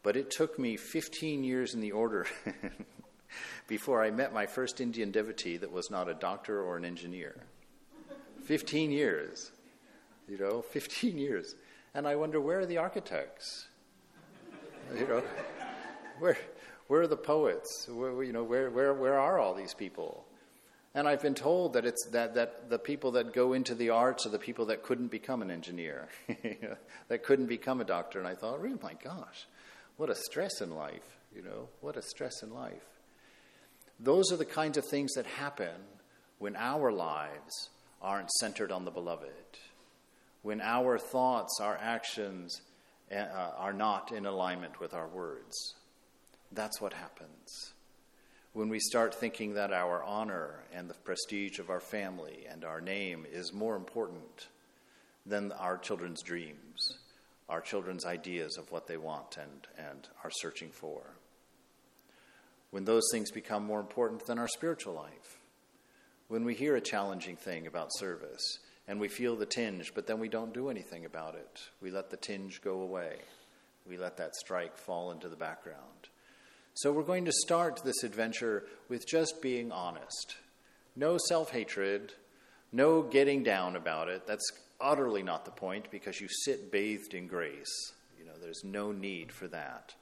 But 0.02 0.16
it 0.16 0.30
took 0.30 0.58
me 0.58 0.76
15 0.76 1.42
years 1.42 1.74
in 1.74 1.80
the 1.80 1.92
order 1.92 2.26
before 3.68 4.04
I 4.04 4.10
met 4.10 4.32
my 4.32 4.46
first 4.46 4.80
Indian 4.80 5.10
devotee 5.10 5.56
that 5.56 5.72
was 5.72 5.90
not 5.90 6.08
a 6.08 6.14
doctor 6.14 6.62
or 6.62 6.76
an 6.76 6.84
engineer. 6.84 7.34
15 8.44 8.90
years. 8.90 9.50
You 10.28 10.38
know, 10.38 10.62
15 10.70 11.18
years. 11.18 11.54
And 11.94 12.06
I 12.06 12.16
wonder, 12.16 12.40
where 12.40 12.60
are 12.60 12.66
the 12.66 12.78
architects? 12.78 13.68
You 14.96 15.06
know, 15.06 15.22
where, 16.18 16.36
where 16.88 17.00
are 17.00 17.06
the 17.06 17.16
poets? 17.16 17.88
Where, 17.90 18.22
you 18.22 18.32
know, 18.32 18.44
where, 18.44 18.70
where, 18.70 18.92
where 18.94 19.18
are 19.18 19.38
all 19.38 19.54
these 19.54 19.74
people? 19.74 20.25
And 20.96 21.06
I've 21.06 21.20
been 21.20 21.34
told 21.34 21.74
that 21.74 21.84
it's 21.84 22.06
that, 22.12 22.36
that 22.36 22.70
the 22.70 22.78
people 22.78 23.12
that 23.12 23.34
go 23.34 23.52
into 23.52 23.74
the 23.74 23.90
arts 23.90 24.24
are 24.24 24.30
the 24.30 24.38
people 24.38 24.64
that 24.66 24.82
couldn't 24.82 25.08
become 25.08 25.42
an 25.42 25.50
engineer, 25.50 26.08
that 27.08 27.22
couldn't 27.22 27.48
become 27.48 27.82
a 27.82 27.84
doctor. 27.84 28.18
And 28.18 28.26
I 28.26 28.34
thought, 28.34 28.60
oh 28.64 28.78
my 28.82 28.94
gosh, 28.94 29.46
what 29.98 30.08
a 30.08 30.14
stress 30.14 30.62
in 30.62 30.74
life, 30.74 31.18
you 31.34 31.42
know, 31.42 31.68
what 31.82 31.98
a 31.98 32.02
stress 32.02 32.42
in 32.42 32.50
life. 32.50 32.86
Those 34.00 34.32
are 34.32 34.38
the 34.38 34.46
kinds 34.46 34.78
of 34.78 34.86
things 34.86 35.12
that 35.16 35.26
happen 35.26 35.74
when 36.38 36.56
our 36.56 36.90
lives 36.90 37.68
aren't 38.00 38.30
centered 38.30 38.72
on 38.72 38.86
the 38.86 38.90
beloved, 38.90 39.28
when 40.40 40.62
our 40.62 40.98
thoughts, 40.98 41.60
our 41.60 41.76
actions 41.76 42.62
uh, 43.14 43.50
are 43.58 43.74
not 43.74 44.12
in 44.12 44.24
alignment 44.24 44.80
with 44.80 44.94
our 44.94 45.08
words. 45.08 45.74
That's 46.52 46.80
what 46.80 46.94
happens 46.94 47.74
when 48.56 48.70
we 48.70 48.80
start 48.80 49.14
thinking 49.14 49.52
that 49.52 49.70
our 49.70 50.02
honor 50.02 50.64
and 50.72 50.88
the 50.88 50.94
prestige 50.94 51.58
of 51.58 51.68
our 51.68 51.78
family 51.78 52.46
and 52.50 52.64
our 52.64 52.80
name 52.80 53.26
is 53.30 53.52
more 53.52 53.76
important 53.76 54.48
than 55.26 55.52
our 55.52 55.76
children's 55.76 56.22
dreams, 56.22 56.96
our 57.50 57.60
children's 57.60 58.06
ideas 58.06 58.56
of 58.56 58.72
what 58.72 58.86
they 58.86 58.96
want 58.96 59.36
and, 59.36 59.66
and 59.76 60.08
are 60.24 60.30
searching 60.30 60.70
for. 60.70 61.02
When 62.70 62.86
those 62.86 63.06
things 63.12 63.30
become 63.30 63.62
more 63.62 63.78
important 63.78 64.24
than 64.24 64.38
our 64.38 64.48
spiritual 64.48 64.94
life, 64.94 65.38
when 66.28 66.42
we 66.42 66.54
hear 66.54 66.76
a 66.76 66.80
challenging 66.80 67.36
thing 67.36 67.66
about 67.66 67.94
service 67.98 68.58
and 68.88 68.98
we 68.98 69.08
feel 69.08 69.36
the 69.36 69.44
tinge, 69.44 69.92
but 69.94 70.06
then 70.06 70.18
we 70.18 70.30
don't 70.30 70.54
do 70.54 70.70
anything 70.70 71.04
about 71.04 71.34
it, 71.34 71.60
we 71.82 71.90
let 71.90 72.08
the 72.08 72.16
tinge 72.16 72.62
go 72.62 72.80
away, 72.80 73.16
we 73.86 73.98
let 73.98 74.16
that 74.16 74.34
strike 74.34 74.78
fall 74.78 75.12
into 75.12 75.28
the 75.28 75.36
background. 75.36 76.08
So 76.76 76.92
we're 76.92 77.04
going 77.04 77.24
to 77.24 77.32
start 77.32 77.80
this 77.82 78.02
adventure 78.02 78.64
with 78.90 79.08
just 79.08 79.40
being 79.40 79.72
honest. 79.72 80.36
No 80.94 81.16
self 81.16 81.50
hatred, 81.50 82.12
no 82.70 83.00
getting 83.00 83.42
down 83.42 83.76
about 83.76 84.10
it. 84.10 84.26
That's 84.26 84.52
utterly 84.78 85.22
not 85.22 85.46
the 85.46 85.52
point 85.52 85.90
because 85.90 86.20
you 86.20 86.28
sit 86.28 86.70
bathed 86.70 87.14
in 87.14 87.28
grace. 87.28 87.94
You 88.18 88.26
know, 88.26 88.34
there's 88.38 88.62
no 88.62 88.92
need 88.92 89.32
for 89.32 89.48
that. 89.48 89.94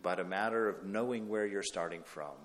But 0.00 0.18
a 0.18 0.24
matter 0.24 0.66
of 0.66 0.82
knowing 0.82 1.28
where 1.28 1.44
you're 1.44 1.62
starting 1.62 2.02
from, 2.04 2.36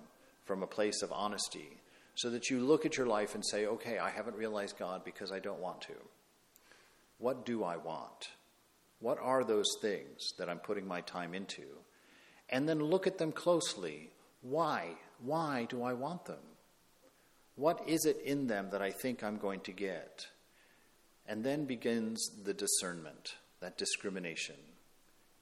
from 0.44 0.62
a 0.62 0.66
place 0.66 1.00
of 1.00 1.10
honesty, 1.10 1.80
so 2.16 2.28
that 2.28 2.50
you 2.50 2.60
look 2.60 2.84
at 2.84 2.98
your 2.98 3.06
life 3.06 3.34
and 3.34 3.46
say, 3.46 3.64
okay, 3.64 3.96
I 3.96 4.10
haven't 4.10 4.36
realized 4.36 4.78
God 4.78 5.06
because 5.06 5.32
I 5.32 5.38
don't 5.38 5.60
want 5.60 5.80
to. 5.82 5.94
What 7.16 7.46
do 7.46 7.64
I 7.64 7.78
want? 7.78 8.28
What 9.00 9.18
are 9.22 9.42
those 9.42 9.74
things 9.80 10.32
that 10.38 10.50
I'm 10.50 10.58
putting 10.58 10.86
my 10.86 11.00
time 11.00 11.32
into? 11.32 11.64
And 12.50 12.68
then 12.68 12.82
look 12.82 13.06
at 13.06 13.18
them 13.18 13.32
closely. 13.32 14.10
Why? 14.42 14.96
Why 15.20 15.66
do 15.68 15.82
I 15.82 15.92
want 15.92 16.24
them? 16.24 16.36
What 17.56 17.88
is 17.88 18.04
it 18.04 18.20
in 18.24 18.46
them 18.46 18.68
that 18.70 18.82
I 18.82 18.90
think 18.90 19.22
I'm 19.22 19.36
going 19.36 19.60
to 19.60 19.72
get? 19.72 20.26
And 21.26 21.44
then 21.44 21.64
begins 21.64 22.30
the 22.44 22.54
discernment, 22.54 23.34
that 23.60 23.76
discrimination. 23.76 24.54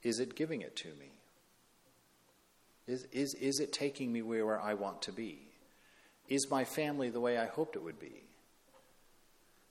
Is 0.02 0.18
it 0.18 0.34
giving 0.34 0.62
it 0.62 0.74
to 0.76 0.88
me? 0.88 1.12
Is, 2.86 3.06
is, 3.12 3.34
is 3.34 3.60
it 3.60 3.72
taking 3.72 4.12
me 4.12 4.22
where 4.22 4.60
I 4.60 4.74
want 4.74 5.02
to 5.02 5.12
be? 5.12 5.48
Is 6.28 6.50
my 6.50 6.64
family 6.64 7.10
the 7.10 7.20
way 7.20 7.38
I 7.38 7.46
hoped 7.46 7.76
it 7.76 7.82
would 7.82 8.00
be? 8.00 8.22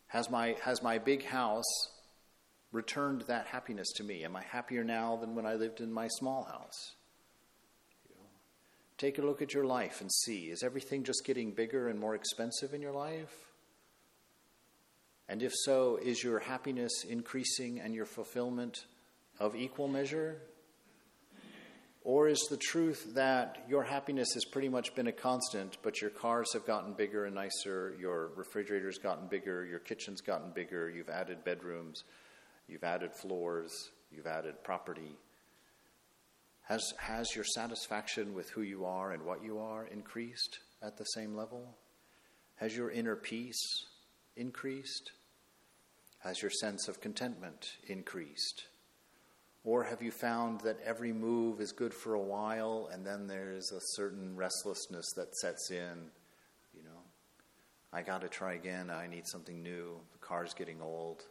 Has 0.08 0.30
my, 0.30 0.56
has 0.64 0.84
my 0.84 0.98
big 0.98 1.26
house 1.26 1.90
returned 2.72 3.22
that 3.22 3.48
happiness 3.48 3.92
to 3.96 4.04
me? 4.04 4.24
Am 4.24 4.36
I 4.36 4.44
happier 4.44 4.84
now 4.84 5.16
than 5.16 5.36
when 5.36 5.46
I 5.46 5.56
lived 5.56 5.82
in 5.82 5.92
my 5.92 6.08
small 6.08 6.44
house? 6.44 6.96
Take 8.98 9.18
a 9.18 9.22
look 9.22 9.42
at 9.42 9.54
your 9.54 9.66
life 9.66 10.00
and 10.02 10.12
see 10.12 10.46
is 10.46 10.64
everything 10.64 11.04
just 11.04 11.26
getting 11.26 11.52
bigger 11.52 11.90
and 11.90 12.00
more 12.00 12.16
expensive 12.16 12.74
in 12.74 12.82
your 12.82 12.94
life? 12.94 13.34
And 15.28 15.42
if 15.42 15.54
so, 15.54 15.98
is 16.02 16.24
your 16.24 16.40
happiness 16.40 17.04
increasing 17.04 17.80
and 17.80 17.94
your 17.94 18.06
fulfillment 18.06 18.86
of 19.40 19.56
equal 19.56 19.88
measure? 19.88 20.38
Or 22.04 22.28
is 22.28 22.40
the 22.52 22.58
truth 22.58 23.16
that 23.16 23.66
your 23.68 23.84
happiness 23.84 24.36
has 24.36 24.46
pretty 24.46 24.70
much 24.70 24.94
been 24.94 25.08
a 25.08 25.12
constant, 25.12 25.80
but 25.82 26.02
your 26.02 26.12
cars 26.12 26.54
have 26.54 26.68
gotten 26.68 26.94
bigger 26.94 27.26
and 27.26 27.34
nicer, 27.34 27.96
your 28.00 28.30
refrigerator's 28.36 29.00
gotten 29.00 29.28
bigger, 29.28 29.66
your 29.66 29.80
kitchen's 29.80 30.22
gotten 30.22 30.52
bigger, 30.52 30.88
you've 30.88 31.10
added 31.10 31.44
bedrooms, 31.44 32.04
you've 32.68 32.84
added 32.84 33.12
floors, 33.12 33.90
you've 34.12 34.28
added 34.28 34.64
property? 34.64 35.18
Has, 36.68 36.94
has 36.98 37.36
your 37.36 37.46
satisfaction 37.46 38.34
with 38.34 38.50
who 38.50 38.64
you 38.64 38.86
are 38.86 39.12
and 39.12 39.24
what 39.24 39.44
you 39.44 39.60
are 39.60 39.86
increased 39.86 40.60
at 40.82 40.98
the 40.98 41.04
same 41.04 41.36
level? 41.36 41.78
Has 42.56 42.76
your 42.76 42.90
inner 42.90 43.16
peace 43.16 43.86
increased? 44.36 45.12
Has 46.20 46.42
your 46.42 46.50
sense 46.50 46.88
of 46.88 47.02
contentment 47.02 47.78
increased? 47.88 48.66
Or 49.64 49.84
have 49.84 50.02
you 50.02 50.12
found 50.12 50.62
that 50.62 50.80
every 50.84 51.14
move 51.14 51.62
is 51.62 51.72
good 51.72 51.94
for 51.94 52.16
a 52.16 52.22
while 52.22 52.90
and 52.92 53.06
then 53.06 53.28
there's 53.28 53.72
a 53.72 53.80
certain 53.94 54.36
restlessness 54.36 55.06
that 55.16 55.36
sets 55.36 55.70
in? 55.70 56.10
You 56.74 56.84
know, 56.84 57.02
I 57.94 58.02
got 58.02 58.22
to 58.22 58.28
try 58.28 58.54
again. 58.54 58.90
I 58.90 59.06
need 59.06 59.28
something 59.28 59.62
new. 59.62 60.00
The 60.14 60.20
car's 60.20 60.56
getting 60.56 60.82
old. 60.82 61.26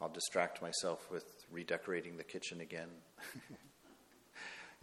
I'll 0.00 0.08
distract 0.08 0.62
myself 0.62 1.10
with 1.10 1.24
redecorating 1.50 2.16
the 2.16 2.24
kitchen 2.24 2.60
again. 2.60 2.88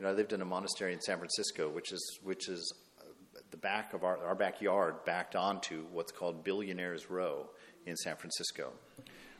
You 0.01 0.07
know, 0.07 0.13
I 0.13 0.15
lived 0.15 0.33
in 0.33 0.41
a 0.41 0.45
monastery 0.45 0.93
in 0.93 0.99
San 0.99 1.19
Francisco, 1.19 1.69
which 1.69 1.91
is 1.91 2.19
which 2.23 2.49
is 2.49 2.73
uh, 2.99 3.03
the 3.51 3.57
back 3.57 3.93
of 3.93 4.03
our, 4.03 4.17
our 4.25 4.33
backyard 4.33 5.05
backed 5.05 5.35
onto 5.35 5.83
what's 5.91 6.11
called 6.11 6.43
Billionaires 6.43 7.11
Row 7.11 7.51
in 7.85 7.95
San 7.95 8.15
Francisco, 8.15 8.73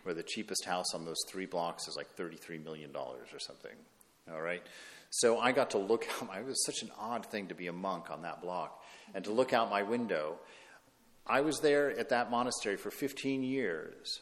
where 0.03 0.13
the 0.13 0.21
cheapest 0.21 0.63
house 0.65 0.93
on 0.93 1.03
those 1.03 1.17
three 1.27 1.47
blocks 1.47 1.87
is 1.87 1.95
like 1.97 2.15
$33 2.15 2.63
million 2.63 2.91
or 2.95 3.39
something. 3.39 3.71
All 4.31 4.43
right? 4.43 4.61
So 5.09 5.39
I 5.39 5.51
got 5.51 5.71
to 5.71 5.79
look 5.79 6.05
out, 6.21 6.37
it 6.37 6.45
was 6.45 6.63
such 6.63 6.83
an 6.83 6.91
odd 6.95 7.25
thing 7.25 7.47
to 7.47 7.55
be 7.55 7.65
a 7.65 7.73
monk 7.73 8.11
on 8.11 8.21
that 8.21 8.43
block 8.43 8.83
and 9.15 9.23
to 9.23 9.31
look 9.31 9.53
out 9.53 9.71
my 9.71 9.81
window. 9.81 10.35
I 11.25 11.41
was 11.41 11.57
there 11.61 11.89
at 11.97 12.09
that 12.09 12.29
monastery 12.29 12.77
for 12.77 12.91
15 12.91 13.41
years, 13.41 14.21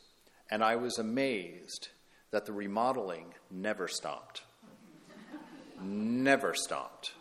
and 0.49 0.63
I 0.63 0.78
was 0.78 0.99
amazed 0.99 1.89
that 2.32 2.45
the 2.45 2.54
remodeling 2.54 3.34
never 3.52 3.89
stopped 3.89 4.43
never 5.82 6.54
stopped. 6.54 7.13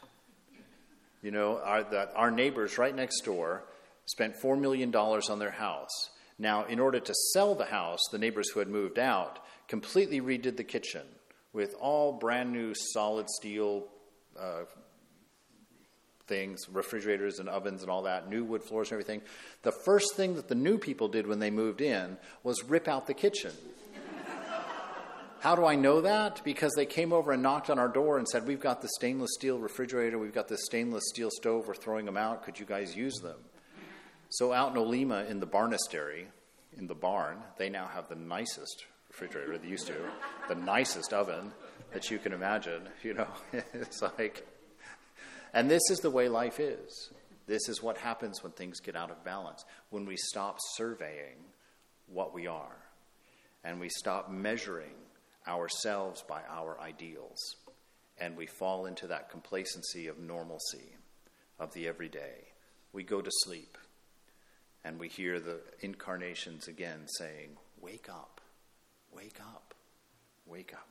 You 1.23 1.31
know, 1.31 1.61
our, 1.65 1.83
the, 1.83 2.15
our 2.15 2.31
neighbors 2.31 2.79
right 2.79 2.95
next 2.95 3.23
door 3.23 3.65
spent 4.07 4.35
$4 4.43 4.59
million 4.59 4.95
on 4.95 5.39
their 5.39 5.51
house. 5.51 6.11
Now, 6.39 6.65
in 6.65 6.79
order 6.79 7.01
to 7.01 7.15
sell 7.33 7.55
the 7.55 7.65
house, 7.65 8.01
the 8.13 8.19
neighbors 8.19 8.51
who 8.51 8.61
had 8.61 8.69
moved 8.69 8.99
out 8.99 9.41
completely 9.67 10.21
redid 10.21 10.57
the 10.57 10.65
kitchen 10.65 11.03
with 11.53 11.75
all 11.81 12.13
brand 12.13 12.53
new 12.53 12.73
solid 12.75 13.29
steel 13.29 13.89
uh, 14.39 14.65
things, 16.29 16.69
refrigerators 16.71 17.41
and 17.41 17.49
ovens 17.49 17.83
and 17.83 17.91
all 17.91 18.03
that, 18.03 18.31
new 18.31 18.45
wood 18.45 18.63
floors 18.63 18.89
and 18.89 18.93
everything. 18.93 19.23
The 19.63 19.73
first 19.73 20.15
thing 20.15 20.37
that 20.37 20.49
the 20.49 20.55
new 20.55 20.79
people 20.79 21.09
did 21.09 21.27
when 21.27 21.41
they 21.41 21.51
moved 21.51 21.81
in 21.81 22.19
was 22.45 22.63
rip 22.63 22.87
out 22.87 23.07
the 23.07 23.15
kitchen. 23.15 23.53
How 25.41 25.55
do 25.55 25.65
I 25.65 25.77
know 25.77 26.01
that? 26.01 26.43
Because 26.43 26.73
they 26.75 26.87
came 26.87 27.13
over 27.13 27.31
and 27.31 27.43
knocked 27.43 27.71
on 27.71 27.79
our 27.79 27.89
door 27.89 28.19
and 28.19 28.27
said, 28.27 28.47
We've 28.47 28.61
got 28.61 28.83
the 28.83 28.89
stainless 28.97 29.31
steel 29.35 29.59
refrigerator, 29.59 30.19
we've 30.19 30.35
got 30.35 30.49
the 30.49 30.59
stainless 30.59 31.05
steel 31.09 31.31
stove, 31.31 31.69
we're 31.69 31.75
throwing 31.75 32.07
them 32.07 32.17
out. 32.17 32.43
Could 32.43 32.59
you 32.59 32.67
guys 32.67 32.97
use 32.97 33.15
them? 33.23 33.39
So, 34.31 34.53
out 34.53 34.75
in 34.75 34.83
Olema, 34.83 35.31
in 35.31 35.39
the 35.39 35.47
barnistery, 35.47 36.27
in 36.77 36.89
the 36.89 36.95
barn, 36.95 37.39
they 37.57 37.71
now 37.71 37.87
have 37.87 38.09
the 38.09 38.17
nicest 38.17 38.87
refrigerator, 39.09 39.57
they 39.59 39.69
used 39.69 39.87
to, 39.87 39.95
the 40.49 40.57
nicest 40.57 41.13
oven 41.13 41.53
that 41.93 42.11
you 42.11 42.19
can 42.19 42.33
imagine. 42.33 42.83
You 43.03 43.15
know, 43.15 43.29
it's 43.53 44.03
like, 44.03 44.45
and 45.55 45.71
this 45.71 45.83
is 45.91 45.99
the 46.01 46.11
way 46.11 46.29
life 46.29 46.59
is. 46.59 47.11
This 47.47 47.69
is 47.69 47.83
what 47.83 47.97
happens 47.97 48.43
when 48.43 48.53
things 48.53 48.81
get 48.81 48.97
out 48.97 49.11
of 49.11 49.25
balance, 49.25 49.65
when 49.91 50.05
we 50.05 50.17
stop 50.17 50.59
surveying 50.75 51.37
what 52.07 52.35
we 52.35 52.47
are 52.47 52.77
and 53.65 53.81
we 53.81 53.89
stop 53.89 54.31
measuring 54.31 54.95
ourselves 55.49 56.23
by 56.29 56.43
our 56.49 56.79
ideals. 56.81 57.57
and 58.21 58.37
we 58.37 58.47
fall 58.47 58.87
into 58.87 59.07
that 59.07 59.31
complacency 59.31 60.09
of 60.09 60.19
normalcy, 60.19 60.97
of 61.59 61.73
the 61.73 61.87
everyday. 61.87 62.49
We 62.93 63.05
go 63.05 63.21
to 63.23 63.31
sleep, 63.45 63.79
and 64.85 64.99
we 64.99 65.07
hear 65.09 65.39
the 65.39 65.61
incarnations 65.81 66.67
again 66.67 67.07
saying, 67.19 67.57
Wake 67.81 68.09
up, 68.09 68.41
wake 69.15 69.39
up, 69.41 69.73
wake 70.47 70.75
up. 70.75 70.89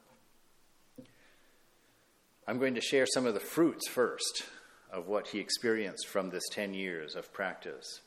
I'm 2.47 2.59
going 2.59 2.75
to 2.75 2.81
share 2.81 3.05
some 3.05 3.25
of 3.25 3.33
the 3.33 3.41
fruits 3.41 3.89
first 3.89 4.43
of 4.89 5.07
what 5.07 5.27
he 5.27 5.39
experienced 5.39 6.07
from 6.07 6.29
this 6.29 6.47
10 6.53 6.73
years 6.73 7.15
of 7.15 7.33
practice. 7.33 7.99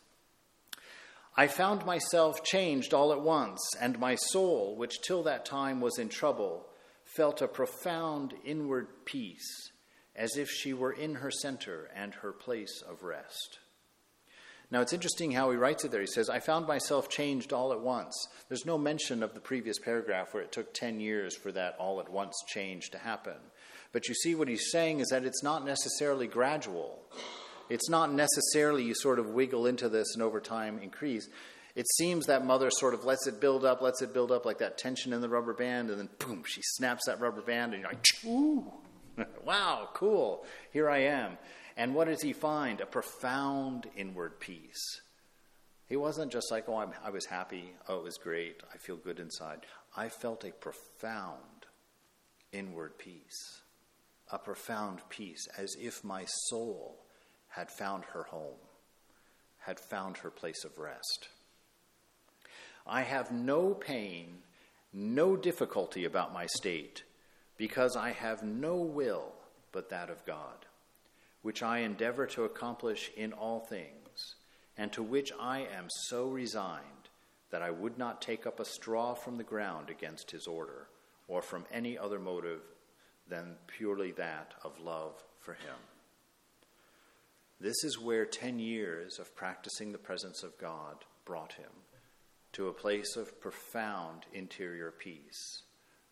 I 1.36 1.46
found 1.46 1.86
myself 1.86 2.42
changed 2.44 2.92
all 2.92 3.12
at 3.12 3.20
once, 3.20 3.60
and 3.80 3.98
my 3.98 4.16
soul, 4.16 4.76
which 4.76 5.00
till 5.00 5.22
that 5.22 5.44
time 5.44 5.80
was 5.80 5.98
in 5.98 6.08
trouble, 6.08 6.66
felt 7.04 7.40
a 7.40 7.48
profound 7.48 8.34
inward 8.44 8.88
peace, 9.04 9.70
as 10.14 10.36
if 10.36 10.50
she 10.50 10.72
were 10.72 10.92
in 10.92 11.16
her 11.16 11.30
center 11.30 11.88
and 11.94 12.14
her 12.14 12.32
place 12.32 12.82
of 12.88 13.02
rest. 13.02 13.58
Now, 14.72 14.80
it's 14.82 14.92
interesting 14.92 15.32
how 15.32 15.50
he 15.50 15.56
writes 15.56 15.84
it 15.84 15.90
there. 15.90 16.00
He 16.00 16.06
says, 16.06 16.30
I 16.30 16.38
found 16.38 16.68
myself 16.68 17.08
changed 17.08 17.52
all 17.52 17.72
at 17.72 17.80
once. 17.80 18.14
There's 18.48 18.66
no 18.66 18.78
mention 18.78 19.22
of 19.24 19.34
the 19.34 19.40
previous 19.40 19.80
paragraph 19.80 20.32
where 20.32 20.44
it 20.44 20.52
took 20.52 20.72
10 20.72 21.00
years 21.00 21.36
for 21.36 21.50
that 21.52 21.74
all 21.80 22.00
at 22.00 22.08
once 22.08 22.36
change 22.46 22.90
to 22.90 22.98
happen. 22.98 23.36
But 23.92 24.06
you 24.08 24.14
see, 24.14 24.36
what 24.36 24.46
he's 24.46 24.70
saying 24.70 25.00
is 25.00 25.08
that 25.08 25.24
it's 25.24 25.42
not 25.42 25.64
necessarily 25.64 26.28
gradual. 26.28 27.02
It's 27.70 27.88
not 27.88 28.12
necessarily 28.12 28.84
you 28.84 28.94
sort 28.94 29.18
of 29.18 29.30
wiggle 29.30 29.66
into 29.66 29.88
this 29.88 30.14
and 30.14 30.22
over 30.22 30.40
time 30.40 30.78
increase. 30.78 31.28
It 31.74 31.86
seems 31.96 32.26
that 32.26 32.44
mother 32.44 32.70
sort 32.70 32.94
of 32.94 33.04
lets 33.04 33.26
it 33.26 33.40
build 33.40 33.64
up, 33.64 33.80
lets 33.80 34.02
it 34.02 34.12
build 34.12 34.32
up 34.32 34.44
like 34.44 34.58
that 34.58 34.76
tension 34.76 35.12
in 35.12 35.20
the 35.20 35.28
rubber 35.28 35.54
band, 35.54 35.88
and 35.88 35.98
then 35.98 36.08
boom, 36.18 36.42
she 36.46 36.60
snaps 36.62 37.06
that 37.06 37.20
rubber 37.20 37.42
band, 37.42 37.72
and 37.72 37.82
you're 37.82 37.90
like, 37.90 38.04
ooh, 38.26 38.72
wow, 39.44 39.88
cool, 39.94 40.44
here 40.72 40.90
I 40.90 40.98
am. 40.98 41.38
And 41.76 41.94
what 41.94 42.08
does 42.08 42.22
he 42.22 42.32
find? 42.32 42.80
A 42.80 42.86
profound 42.86 43.86
inward 43.96 44.40
peace. 44.40 45.00
He 45.86 45.96
wasn't 45.96 46.32
just 46.32 46.50
like, 46.50 46.68
oh, 46.68 46.76
I'm, 46.76 46.90
i 47.04 47.10
was 47.10 47.26
happy, 47.26 47.72
oh, 47.88 47.98
it 47.98 48.04
was 48.04 48.18
great, 48.18 48.62
I 48.74 48.78
feel 48.78 48.96
good 48.96 49.20
inside. 49.20 49.60
I 49.96 50.08
felt 50.08 50.44
a 50.44 50.50
profound 50.50 51.66
inward 52.52 52.98
peace 52.98 53.60
a 54.30 54.38
profound 54.38 55.00
peace, 55.08 55.46
as 55.58 55.74
if 55.80 56.04
my 56.04 56.24
soul 56.48 57.04
had 57.50 57.70
found 57.70 58.04
her 58.06 58.24
home, 58.24 58.58
had 59.58 59.78
found 59.78 60.18
her 60.18 60.30
place 60.30 60.64
of 60.64 60.78
rest. 60.78 61.28
I 62.86 63.02
have 63.02 63.30
no 63.30 63.74
pain, 63.74 64.38
no 64.92 65.36
difficulty 65.36 66.04
about 66.04 66.32
my 66.32 66.46
state, 66.46 67.04
because 67.56 67.96
I 67.96 68.10
have 68.10 68.42
no 68.42 68.76
will 68.76 69.32
but 69.72 69.90
that 69.90 70.10
of 70.10 70.24
God, 70.24 70.66
which 71.42 71.62
I 71.62 71.78
endeavor 71.80 72.26
to 72.28 72.44
accomplish 72.44 73.10
in 73.16 73.32
all 73.32 73.60
things, 73.60 74.34
and 74.76 74.92
to 74.92 75.02
which 75.02 75.30
I 75.38 75.60
am 75.60 75.86
so 76.08 76.28
resigned 76.28 76.84
that 77.50 77.62
I 77.62 77.70
would 77.70 77.98
not 77.98 78.22
take 78.22 78.46
up 78.46 78.60
a 78.60 78.64
straw 78.64 79.14
from 79.14 79.36
the 79.36 79.44
ground 79.44 79.90
against 79.90 80.30
his 80.30 80.46
order, 80.46 80.88
or 81.28 81.42
from 81.42 81.64
any 81.72 81.96
other 81.96 82.18
motive 82.18 82.60
than 83.28 83.56
purely 83.66 84.10
that 84.12 84.52
of 84.64 84.78
love 84.80 85.14
for 85.38 85.54
Him. 85.54 85.76
This 87.60 87.84
is 87.84 87.98
where 87.98 88.24
10 88.24 88.58
years 88.58 89.18
of 89.18 89.36
practicing 89.36 89.92
the 89.92 89.98
presence 89.98 90.42
of 90.42 90.58
God 90.58 91.04
brought 91.24 91.52
him 91.54 91.70
to 92.52 92.68
a 92.68 92.72
place 92.72 93.16
of 93.16 93.40
profound 93.40 94.24
interior 94.32 94.90
peace, 94.90 95.62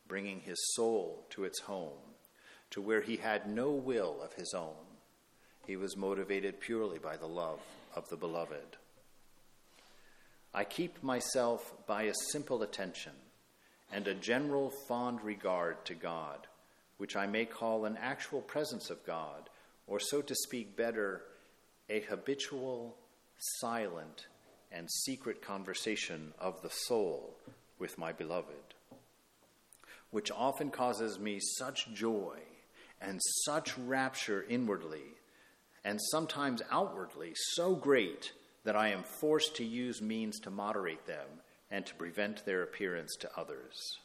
bringing 0.07 0.41
his 0.41 0.59
soul 0.75 1.27
to 1.31 1.45
its 1.45 1.61
home, 1.61 2.15
to 2.71 2.83
where 2.83 3.01
he 3.01 3.17
had 3.17 3.49
no 3.49 3.71
will 3.71 4.21
of 4.23 4.35
his 4.35 4.53
own. 4.55 4.87
He 5.67 5.77
was 5.77 5.97
motivated 5.97 6.61
purely 6.61 6.99
by 6.99 7.17
the 7.17 7.27
love 7.27 7.61
of 7.97 8.09
the 8.09 8.17
beloved. 8.17 8.77
I 10.55 10.65
keep 10.65 11.03
myself 11.03 11.75
by 11.87 12.03
a 12.03 12.15
simple 12.31 12.63
attention 12.63 13.13
and 13.91 14.07
a 14.07 14.15
general 14.15 14.73
fond 14.87 15.23
regard 15.23 15.85
to 15.87 15.95
God 15.95 16.47
which 16.99 17.17
I 17.17 17.27
may 17.27 17.47
call 17.47 17.85
an 17.85 17.97
actual 17.97 18.43
presence 18.43 18.91
of 18.91 19.07
God, 19.07 19.49
or 19.87 19.99
so 19.99 20.21
to 20.21 20.35
speak 20.35 20.77
better, 20.77 21.23
a 21.88 22.01
habitual, 22.01 22.96
silent, 23.61 24.27
and 24.70 24.90
secret 24.90 25.40
conversation 25.42 26.33
of 26.38 26.61
the 26.62 26.70
soul 26.70 27.37
with 27.79 27.96
my 27.98 28.12
beloved, 28.12 28.74
which 30.11 30.31
often 30.31 30.70
causes 30.70 31.18
me 31.18 31.38
such 31.40 31.92
joy 31.94 32.38
and 33.01 33.20
such 33.44 33.77
rapture 33.79 34.44
inwardly, 34.48 35.14
and 35.85 36.01
sometimes 36.11 36.62
outwardly 36.70 37.33
so 37.35 37.74
great 37.74 38.33
that 38.64 38.77
I 38.77 38.88
am 38.88 39.03
forced 39.03 39.57
to 39.57 39.64
use 39.64 40.03
means 40.03 40.40
to 40.40 40.51
moderate 40.51 41.07
them 41.07 41.27
and 41.70 41.87
to 41.87 41.94
prevent 41.94 42.44
their 42.44 42.62
appearance 42.62 43.16
to 43.20 43.31
others. 43.37 43.98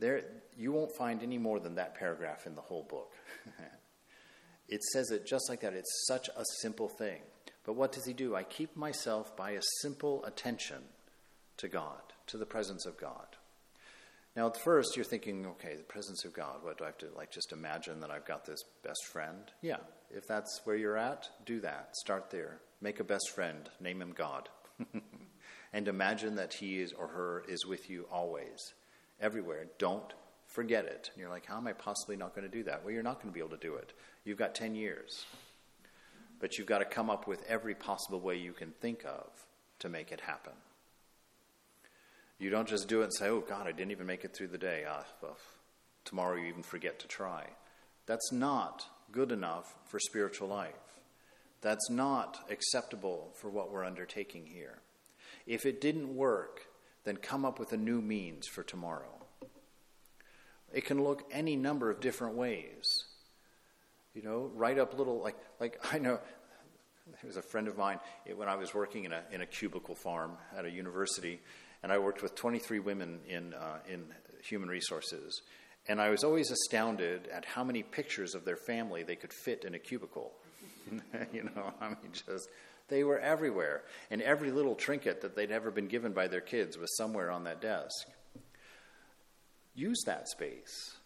There, 0.00 0.22
you 0.56 0.72
won't 0.72 0.96
find 0.96 1.22
any 1.22 1.38
more 1.38 1.60
than 1.60 1.76
that 1.76 1.94
paragraph 1.94 2.46
in 2.46 2.54
the 2.54 2.62
whole 2.62 2.84
book. 2.84 3.12
it 4.70 4.82
says 4.84 5.10
it 5.10 5.26
just 5.26 5.48
like 5.48 5.60
that. 5.60 5.74
It's 5.74 6.04
such 6.06 6.28
a 6.28 6.44
simple 6.60 6.88
thing. 6.88 7.20
But 7.64 7.74
what 7.74 7.92
does 7.92 8.06
he 8.06 8.12
do? 8.12 8.34
I 8.34 8.42
keep 8.44 8.76
myself 8.76 9.36
by 9.36 9.50
a 9.50 9.62
simple 9.82 10.24
attention 10.24 10.82
to 11.58 11.68
God, 11.68 12.00
to 12.28 12.38
the 12.38 12.46
presence 12.46 12.86
of 12.86 12.98
God. 12.98 13.36
Now, 14.36 14.46
at 14.46 14.56
first, 14.56 14.96
you're 14.96 15.04
thinking, 15.04 15.44
okay, 15.46 15.74
the 15.76 15.82
presence 15.82 16.24
of 16.24 16.32
God. 16.32 16.62
What 16.62 16.78
do 16.78 16.84
I 16.84 16.88
have 16.88 16.98
to 16.98 17.08
like? 17.16 17.32
Just 17.32 17.52
imagine 17.52 18.00
that 18.00 18.10
I've 18.10 18.24
got 18.24 18.46
this 18.46 18.62
best 18.84 19.04
friend. 19.12 19.50
Yeah, 19.60 19.78
if 20.10 20.26
that's 20.26 20.60
where 20.64 20.76
you're 20.76 20.96
at, 20.96 21.28
do 21.44 21.60
that. 21.60 21.96
Start 21.96 22.30
there. 22.30 22.60
Make 22.80 23.00
a 23.00 23.04
best 23.04 23.30
friend. 23.34 23.68
Name 23.80 24.00
him 24.00 24.12
God, 24.16 24.48
and 25.72 25.88
imagine 25.88 26.36
that 26.36 26.54
he 26.54 26.80
is 26.80 26.92
or 26.92 27.08
her 27.08 27.44
is 27.48 27.66
with 27.66 27.90
you 27.90 28.06
always 28.10 28.72
everywhere. 29.20 29.66
Don't 29.78 30.14
forget 30.46 30.84
it. 30.84 31.10
And 31.12 31.20
you're 31.20 31.30
like, 31.30 31.46
how 31.46 31.56
am 31.56 31.66
I 31.66 31.72
possibly 31.72 32.16
not 32.16 32.34
going 32.34 32.48
to 32.48 32.56
do 32.56 32.64
that? 32.64 32.84
Well, 32.84 32.92
you're 32.92 33.02
not 33.02 33.16
going 33.16 33.28
to 33.28 33.34
be 33.34 33.40
able 33.40 33.56
to 33.56 33.56
do 33.56 33.74
it. 33.74 33.92
You've 34.30 34.38
got 34.38 34.54
10 34.54 34.76
years. 34.76 35.26
But 36.38 36.56
you've 36.56 36.68
got 36.68 36.78
to 36.78 36.84
come 36.84 37.10
up 37.10 37.26
with 37.26 37.42
every 37.48 37.74
possible 37.74 38.20
way 38.20 38.36
you 38.36 38.52
can 38.52 38.70
think 38.80 39.04
of 39.04 39.28
to 39.80 39.88
make 39.88 40.12
it 40.12 40.20
happen. 40.20 40.52
You 42.38 42.48
don't 42.48 42.68
just 42.68 42.86
do 42.86 43.00
it 43.00 43.06
and 43.06 43.12
say, 43.12 43.26
oh, 43.26 43.40
God, 43.40 43.66
I 43.66 43.72
didn't 43.72 43.90
even 43.90 44.06
make 44.06 44.24
it 44.24 44.32
through 44.32 44.46
the 44.46 44.56
day. 44.56 44.84
Ah, 44.88 45.04
well, 45.20 45.36
tomorrow 46.04 46.36
you 46.36 46.46
even 46.46 46.62
forget 46.62 47.00
to 47.00 47.08
try. 47.08 47.48
That's 48.06 48.30
not 48.30 48.84
good 49.10 49.32
enough 49.32 49.74
for 49.86 49.98
spiritual 49.98 50.46
life. 50.46 51.00
That's 51.60 51.90
not 51.90 52.38
acceptable 52.48 53.32
for 53.34 53.50
what 53.50 53.72
we're 53.72 53.84
undertaking 53.84 54.46
here. 54.46 54.78
If 55.44 55.66
it 55.66 55.80
didn't 55.80 56.14
work, 56.14 56.68
then 57.02 57.16
come 57.16 57.44
up 57.44 57.58
with 57.58 57.72
a 57.72 57.76
new 57.76 58.00
means 58.00 58.46
for 58.46 58.62
tomorrow. 58.62 59.26
It 60.72 60.84
can 60.84 61.02
look 61.02 61.24
any 61.32 61.56
number 61.56 61.90
of 61.90 61.98
different 61.98 62.36
ways. 62.36 63.06
You 64.14 64.22
know, 64.22 64.50
write 64.54 64.78
up 64.78 64.98
little 64.98 65.22
like 65.22 65.36
like 65.60 65.78
I 65.92 65.98
know 65.98 66.18
there 67.06 67.26
was 67.26 67.36
a 67.36 67.42
friend 67.42 67.68
of 67.68 67.76
mine 67.76 67.98
when 68.34 68.48
I 68.48 68.56
was 68.56 68.74
working 68.74 69.04
in 69.04 69.12
a 69.12 69.22
in 69.30 69.40
a 69.40 69.46
cubicle 69.46 69.94
farm 69.94 70.32
at 70.56 70.64
a 70.64 70.70
university, 70.70 71.40
and 71.82 71.92
I 71.92 71.98
worked 71.98 72.22
with 72.22 72.34
23 72.34 72.80
women 72.80 73.20
in 73.28 73.54
uh, 73.54 73.78
in 73.88 74.06
human 74.42 74.68
resources, 74.68 75.42
and 75.88 76.00
I 76.00 76.10
was 76.10 76.24
always 76.24 76.50
astounded 76.50 77.28
at 77.28 77.44
how 77.44 77.62
many 77.62 77.82
pictures 77.82 78.34
of 78.34 78.44
their 78.44 78.56
family 78.56 79.02
they 79.02 79.16
could 79.16 79.32
fit 79.32 79.64
in 79.64 79.74
a 79.74 79.78
cubicle. 79.78 80.32
you 81.32 81.44
know, 81.44 81.72
I 81.80 81.88
mean, 81.88 82.12
just 82.12 82.48
they 82.88 83.04
were 83.04 83.20
everywhere, 83.20 83.82
and 84.10 84.20
every 84.22 84.50
little 84.50 84.74
trinket 84.74 85.20
that 85.22 85.36
they'd 85.36 85.52
ever 85.52 85.70
been 85.70 85.86
given 85.86 86.12
by 86.12 86.26
their 86.26 86.40
kids 86.40 86.76
was 86.76 86.96
somewhere 86.96 87.30
on 87.30 87.44
that 87.44 87.60
desk. 87.60 88.08
Use 89.74 90.02
that 90.06 90.28
space. 90.28 90.96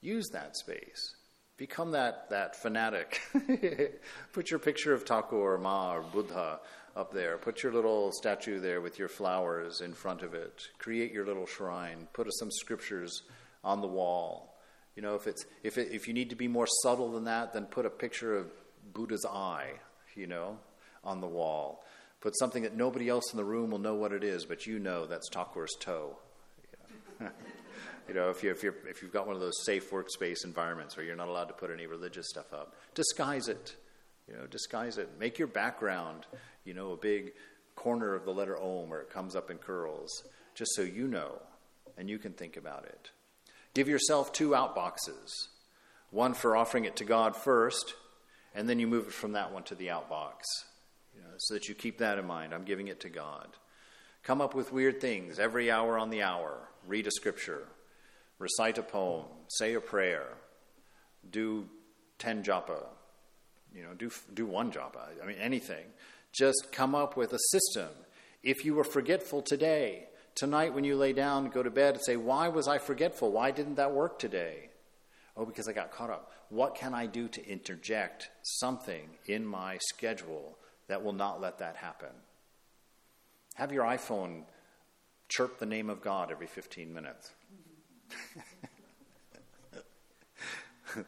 Use 0.00 0.28
that 0.32 0.56
space. 0.56 1.14
Become 1.58 1.90
that, 1.90 2.30
that 2.30 2.54
fanatic. 2.54 3.20
Put 4.32 4.48
your 4.48 4.60
picture 4.60 4.94
of 4.94 5.02
Thakur 5.02 5.36
or 5.36 5.58
Ma 5.58 5.94
or 5.94 6.02
Buddha 6.02 6.60
up 6.96 7.12
there. 7.12 7.36
Put 7.36 7.64
your 7.64 7.72
little 7.72 8.12
statue 8.12 8.60
there 8.60 8.80
with 8.80 8.96
your 8.96 9.08
flowers 9.08 9.80
in 9.80 9.92
front 9.92 10.22
of 10.22 10.34
it. 10.34 10.62
Create 10.78 11.12
your 11.12 11.26
little 11.26 11.46
shrine. 11.46 12.06
Put 12.12 12.28
some 12.38 12.52
scriptures 12.52 13.22
on 13.64 13.80
the 13.80 13.88
wall. 13.88 14.56
You 14.94 15.02
know, 15.02 15.16
if 15.16 15.26
it's 15.26 15.46
if 15.64 15.78
it, 15.78 15.88
if 15.90 16.06
you 16.06 16.14
need 16.14 16.30
to 16.30 16.36
be 16.36 16.46
more 16.46 16.66
subtle 16.84 17.10
than 17.10 17.24
that, 17.24 17.52
then 17.52 17.66
put 17.66 17.86
a 17.86 17.90
picture 17.90 18.36
of 18.36 18.52
Buddha's 18.92 19.26
eye. 19.28 19.72
You 20.14 20.28
know, 20.28 20.58
on 21.02 21.20
the 21.20 21.26
wall. 21.26 21.84
Put 22.20 22.38
something 22.38 22.62
that 22.62 22.76
nobody 22.76 23.08
else 23.08 23.32
in 23.32 23.36
the 23.36 23.44
room 23.44 23.70
will 23.70 23.78
know 23.78 23.94
what 23.94 24.12
it 24.12 24.22
is, 24.22 24.44
but 24.44 24.66
you 24.66 24.78
know 24.78 25.06
that's 25.06 25.28
Thakur's 25.32 25.74
toe. 25.80 26.16
you 28.08 28.14
know, 28.14 28.30
if, 28.30 28.42
you, 28.42 28.50
if, 28.50 28.62
you're, 28.62 28.74
if 28.88 29.02
you've 29.02 29.12
got 29.12 29.26
one 29.26 29.36
of 29.36 29.42
those 29.42 29.64
safe 29.64 29.90
workspace 29.90 30.44
environments 30.44 30.96
where 30.96 31.04
you're 31.04 31.16
not 31.16 31.28
allowed 31.28 31.48
to 31.48 31.54
put 31.54 31.70
any 31.70 31.86
religious 31.86 32.28
stuff 32.28 32.52
up, 32.52 32.74
disguise 32.94 33.48
it. 33.48 33.76
You 34.26 34.34
know, 34.34 34.46
disguise 34.46 34.98
it. 34.98 35.10
Make 35.18 35.38
your 35.38 35.48
background, 35.48 36.26
you 36.64 36.74
know, 36.74 36.92
a 36.92 36.96
big 36.96 37.32
corner 37.76 38.14
of 38.14 38.24
the 38.24 38.32
letter 38.32 38.58
Om 38.58 38.90
where 38.90 39.00
it 39.00 39.10
comes 39.10 39.36
up 39.36 39.50
in 39.50 39.58
curls, 39.58 40.24
just 40.54 40.74
so 40.74 40.82
you 40.82 41.06
know 41.06 41.40
and 41.98 42.08
you 42.08 42.18
can 42.18 42.32
think 42.32 42.56
about 42.56 42.84
it. 42.84 43.10
Give 43.74 43.88
yourself 43.88 44.32
two 44.32 44.50
outboxes 44.50 45.48
one 46.10 46.32
for 46.32 46.56
offering 46.56 46.86
it 46.86 46.96
to 46.96 47.04
God 47.04 47.36
first, 47.36 47.92
and 48.54 48.66
then 48.66 48.78
you 48.78 48.86
move 48.86 49.08
it 49.08 49.12
from 49.12 49.32
that 49.32 49.52
one 49.52 49.62
to 49.64 49.74
the 49.74 49.88
outbox, 49.88 50.40
you 51.14 51.20
know, 51.20 51.34
so 51.36 51.52
that 51.52 51.68
you 51.68 51.74
keep 51.74 51.98
that 51.98 52.18
in 52.18 52.26
mind. 52.26 52.54
I'm 52.54 52.64
giving 52.64 52.88
it 52.88 53.00
to 53.00 53.10
God. 53.10 53.48
Come 54.22 54.40
up 54.40 54.54
with 54.54 54.72
weird 54.72 55.02
things 55.02 55.38
every 55.38 55.70
hour 55.70 55.98
on 55.98 56.08
the 56.08 56.22
hour. 56.22 56.66
Read 56.86 57.06
a 57.06 57.10
scripture, 57.10 57.68
recite 58.38 58.78
a 58.78 58.82
poem, 58.82 59.24
say 59.48 59.74
a 59.74 59.80
prayer, 59.80 60.26
do 61.30 61.68
10 62.18 62.42
japa, 62.42 62.86
you 63.74 63.82
know, 63.82 63.94
do, 63.94 64.10
do 64.34 64.46
one 64.46 64.72
japa. 64.72 65.08
I 65.22 65.26
mean, 65.26 65.36
anything. 65.38 65.84
Just 66.32 66.68
come 66.72 66.94
up 66.94 67.16
with 67.16 67.32
a 67.32 67.38
system. 67.50 67.88
If 68.42 68.64
you 68.64 68.74
were 68.74 68.84
forgetful 68.84 69.42
today, 69.42 70.08
tonight 70.34 70.74
when 70.74 70.84
you 70.84 70.96
lay 70.96 71.12
down, 71.12 71.50
go 71.50 71.62
to 71.62 71.70
bed, 71.70 71.94
and 71.94 72.04
say, 72.04 72.16
Why 72.16 72.48
was 72.48 72.68
I 72.68 72.78
forgetful? 72.78 73.32
Why 73.32 73.50
didn't 73.50 73.76
that 73.76 73.92
work 73.92 74.18
today? 74.18 74.70
Oh, 75.36 75.44
because 75.44 75.68
I 75.68 75.72
got 75.72 75.92
caught 75.92 76.10
up. 76.10 76.32
What 76.48 76.74
can 76.74 76.94
I 76.94 77.06
do 77.06 77.28
to 77.28 77.46
interject 77.46 78.30
something 78.42 79.08
in 79.26 79.46
my 79.46 79.78
schedule 79.78 80.58
that 80.88 81.02
will 81.04 81.12
not 81.12 81.40
let 81.40 81.58
that 81.58 81.76
happen? 81.76 82.08
Have 83.54 83.72
your 83.72 83.84
iPhone 83.84 84.44
chirp 85.28 85.58
the 85.58 85.66
name 85.66 85.90
of 85.90 86.00
God 86.00 86.30
every 86.30 86.46
15 86.46 86.92
minutes. 86.92 87.32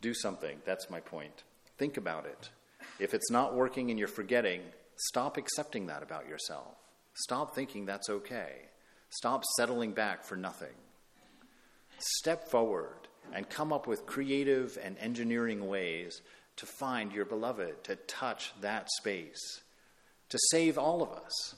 do 0.00 0.14
something. 0.14 0.58
That's 0.64 0.88
my 0.90 1.00
point. 1.00 1.44
Think 1.78 1.96
about 1.96 2.26
it. 2.26 2.50
If 2.98 3.12
it's 3.14 3.30
not 3.30 3.54
working 3.54 3.90
and 3.90 3.98
you're 3.98 4.08
forgetting, 4.08 4.62
stop 4.96 5.36
accepting 5.36 5.86
that 5.86 6.02
about 6.02 6.28
yourself. 6.28 6.74
Stop 7.14 7.54
thinking 7.54 7.86
that's 7.86 8.08
okay. 8.08 8.52
Stop 9.10 9.44
settling 9.56 9.92
back 9.92 10.24
for 10.24 10.36
nothing. 10.36 10.74
Step 11.98 12.48
forward 12.48 13.08
and 13.32 13.48
come 13.48 13.72
up 13.72 13.86
with 13.86 14.06
creative 14.06 14.78
and 14.82 14.96
engineering 14.98 15.66
ways 15.66 16.20
to 16.56 16.66
find 16.66 17.12
your 17.12 17.24
beloved, 17.24 17.84
to 17.84 17.96
touch 17.96 18.52
that 18.60 18.88
space, 18.98 19.60
to 20.28 20.38
save 20.50 20.78
all 20.78 21.02
of 21.02 21.10
us. 21.10 21.54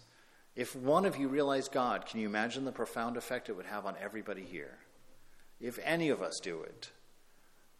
If 0.58 0.74
one 0.74 1.04
of 1.04 1.16
you 1.16 1.28
realized 1.28 1.70
God, 1.70 2.04
can 2.04 2.18
you 2.18 2.26
imagine 2.26 2.64
the 2.64 2.72
profound 2.72 3.16
effect 3.16 3.48
it 3.48 3.52
would 3.52 3.66
have 3.66 3.86
on 3.86 3.94
everybody 4.00 4.42
here? 4.42 4.76
If 5.60 5.78
any 5.84 6.08
of 6.08 6.20
us 6.20 6.40
do 6.42 6.62
it, 6.62 6.90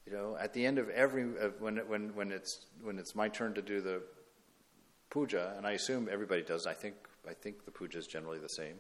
you 0.07 0.13
know, 0.13 0.37
at 0.39 0.53
the 0.53 0.65
end 0.65 0.79
of 0.79 0.89
every 0.91 1.25
uh, 1.25 1.49
when 1.59 1.79
when 1.89 2.15
when 2.15 2.31
it's 2.31 2.67
when 2.81 3.01
it's 3.01 3.17
my 3.17 3.29
turn 3.29 3.53
to 3.55 3.63
do 3.63 3.81
the 3.81 4.01
puja, 5.11 5.55
and 5.57 5.67
I 5.67 5.73
assume 5.73 6.09
everybody 6.09 6.43
does. 6.43 6.69
I 6.69 6.73
think 6.73 6.95
I 7.29 7.35
think 7.35 7.65
the 7.65 7.73
puja 7.73 7.99
is 7.99 8.07
generally 8.07 8.39
the 8.39 8.49
same. 8.49 8.77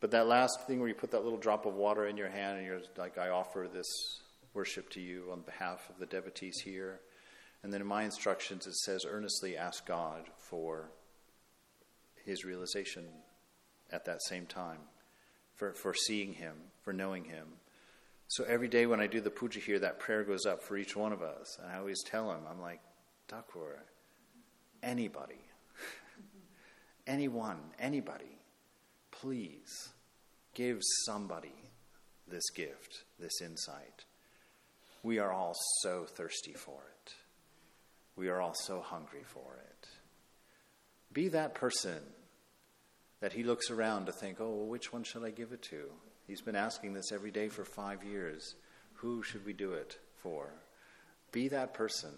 But 0.00 0.10
that 0.10 0.26
last 0.26 0.66
thing 0.66 0.78
where 0.78 0.88
you 0.88 0.94
put 0.94 1.10
that 1.12 1.24
little 1.24 1.38
drop 1.38 1.64
of 1.64 1.72
water 1.72 2.08
in 2.08 2.18
your 2.18 2.28
hand 2.28 2.58
and 2.58 2.66
you're 2.66 2.82
like, 2.98 3.16
I 3.16 3.30
offer 3.30 3.66
this 3.72 3.88
worship 4.52 4.90
to 4.90 5.00
you 5.00 5.30
on 5.32 5.40
behalf 5.40 5.88
of 5.88 5.98
the 5.98 6.04
devotees 6.04 6.60
here. 6.60 7.00
And 7.62 7.72
then 7.72 7.80
in 7.80 7.86
my 7.86 8.02
instructions, 8.02 8.66
it 8.66 8.76
says, 8.76 9.06
earnestly 9.08 9.56
ask 9.56 9.86
God 9.86 10.26
for 10.36 10.90
his 12.26 12.44
realization 12.44 13.04
at 13.90 14.04
that 14.04 14.22
same 14.22 14.46
time, 14.46 14.80
for, 15.54 15.72
for 15.72 15.94
seeing 15.94 16.34
him, 16.34 16.56
for 16.82 16.92
knowing 16.92 17.24
him. 17.24 17.46
So 18.28 18.44
every 18.44 18.68
day 18.68 18.86
when 18.86 19.00
I 19.00 19.06
do 19.06 19.20
the 19.20 19.30
puja 19.30 19.60
here, 19.60 19.78
that 19.78 20.00
prayer 20.00 20.24
goes 20.24 20.44
up 20.44 20.62
for 20.62 20.76
each 20.76 20.96
one 20.96 21.12
of 21.12 21.22
us. 21.22 21.56
And 21.62 21.70
I 21.70 21.78
always 21.78 22.02
tell 22.02 22.30
him, 22.30 22.40
I'm 22.50 22.60
like, 22.60 22.80
Thakur, 23.28 23.84
anybody, 24.82 25.40
anyone, 27.06 27.58
anybody 27.78 28.36
please 29.20 29.92
give 30.54 30.80
somebody 31.04 31.54
this 32.28 32.50
gift, 32.50 33.04
this 33.18 33.40
insight. 33.40 34.04
We 35.02 35.18
are 35.18 35.32
all 35.32 35.54
so 35.82 36.04
thirsty 36.04 36.52
for 36.52 36.80
it. 37.04 37.12
We 38.16 38.28
are 38.28 38.40
all 38.40 38.54
so 38.54 38.80
hungry 38.80 39.22
for 39.24 39.58
it. 39.68 39.75
Be 41.16 41.28
that 41.28 41.54
person 41.54 42.00
that 43.20 43.32
he 43.32 43.42
looks 43.42 43.70
around 43.70 44.04
to 44.04 44.12
think, 44.12 44.38
oh, 44.38 44.50
well, 44.50 44.66
which 44.66 44.92
one 44.92 45.02
should 45.02 45.24
I 45.24 45.30
give 45.30 45.50
it 45.50 45.62
to? 45.62 45.86
He's 46.26 46.42
been 46.42 46.54
asking 46.54 46.92
this 46.92 47.10
every 47.10 47.30
day 47.30 47.48
for 47.48 47.64
five 47.64 48.04
years. 48.04 48.54
Who 48.96 49.22
should 49.22 49.46
we 49.46 49.54
do 49.54 49.72
it 49.72 49.96
for? 50.16 50.50
Be 51.32 51.48
that 51.48 51.72
person 51.72 52.10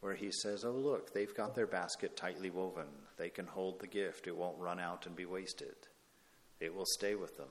where 0.00 0.14
he 0.14 0.30
says, 0.32 0.64
Oh, 0.64 0.72
look, 0.72 1.12
they've 1.12 1.34
got 1.34 1.54
their 1.54 1.66
basket 1.66 2.16
tightly 2.16 2.48
woven. 2.48 2.86
They 3.18 3.28
can 3.28 3.46
hold 3.46 3.80
the 3.80 3.86
gift. 3.86 4.26
It 4.26 4.34
won't 4.34 4.58
run 4.58 4.80
out 4.80 5.04
and 5.04 5.14
be 5.14 5.26
wasted. 5.26 5.76
It 6.60 6.74
will 6.74 6.86
stay 6.86 7.14
with 7.14 7.36
them, 7.36 7.50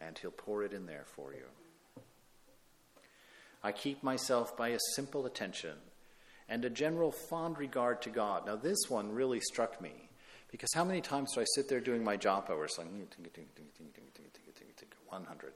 and 0.00 0.18
he'll 0.18 0.32
pour 0.32 0.64
it 0.64 0.72
in 0.72 0.86
there 0.86 1.04
for 1.06 1.32
you. 1.32 2.02
I 3.62 3.70
keep 3.70 4.02
myself 4.02 4.56
by 4.56 4.70
a 4.70 4.80
simple 4.96 5.24
attention 5.24 5.76
and 6.48 6.64
a 6.64 6.70
general 6.70 7.10
fond 7.10 7.58
regard 7.58 8.02
to 8.02 8.10
God. 8.10 8.46
Now, 8.46 8.56
this 8.56 8.88
one 8.88 9.12
really 9.12 9.40
struck 9.40 9.80
me 9.80 10.08
because 10.50 10.72
how 10.74 10.84
many 10.84 11.00
times 11.00 11.32
do 11.34 11.40
I 11.40 11.44
sit 11.54 11.68
there 11.68 11.80
doing 11.80 12.04
my 12.04 12.16
japa 12.16 12.50
where 12.50 12.64
it's 12.64 12.78
like 12.78 12.86
100, 15.06 15.52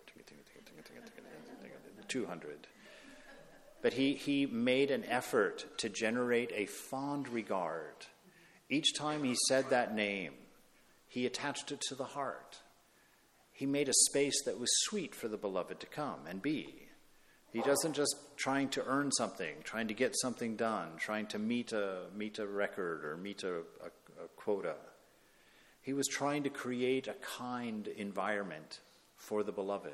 200, 2.09 2.66
but 3.83 3.92
he, 3.92 4.14
he 4.14 4.46
made 4.46 4.90
an 4.90 5.05
effort 5.05 5.66
to 5.79 5.88
generate 5.88 6.53
a 6.55 6.66
fond 6.66 7.29
regard. 7.29 7.94
Each 8.68 8.94
time 8.94 9.24
he 9.24 9.37
said 9.48 9.70
that 9.70 9.94
name, 9.94 10.33
he 11.09 11.26
attached 11.26 11.72
it 11.72 11.81
to 11.88 11.94
the 11.94 12.05
heart. 12.05 12.59
He 13.53 13.66
made 13.66 13.88
a 13.88 13.94
space 14.09 14.42
that 14.44 14.59
was 14.59 14.70
sweet 14.85 15.14
for 15.14 15.29
the 15.29 15.37
beloved 15.37 15.81
to 15.81 15.87
come 15.87 16.20
and 16.29 16.40
be. 16.40 16.88
He 17.52 17.62
doesn't 17.62 17.94
just 17.94 18.14
trying 18.36 18.68
to 18.70 18.84
earn 18.86 19.10
something, 19.10 19.54
trying 19.64 19.88
to 19.88 19.94
get 19.94 20.14
something 20.16 20.56
done, 20.56 20.90
trying 20.98 21.26
to 21.28 21.38
meet 21.38 21.72
a 21.72 22.02
meet 22.14 22.38
a 22.38 22.46
record 22.46 23.04
or 23.04 23.16
meet 23.16 23.42
a, 23.42 23.56
a, 23.56 24.24
a 24.24 24.28
quota. 24.36 24.76
He 25.82 25.92
was 25.92 26.06
trying 26.06 26.44
to 26.44 26.50
create 26.50 27.08
a 27.08 27.14
kind 27.14 27.88
environment 27.88 28.80
for 29.16 29.42
the 29.42 29.52
beloved, 29.52 29.92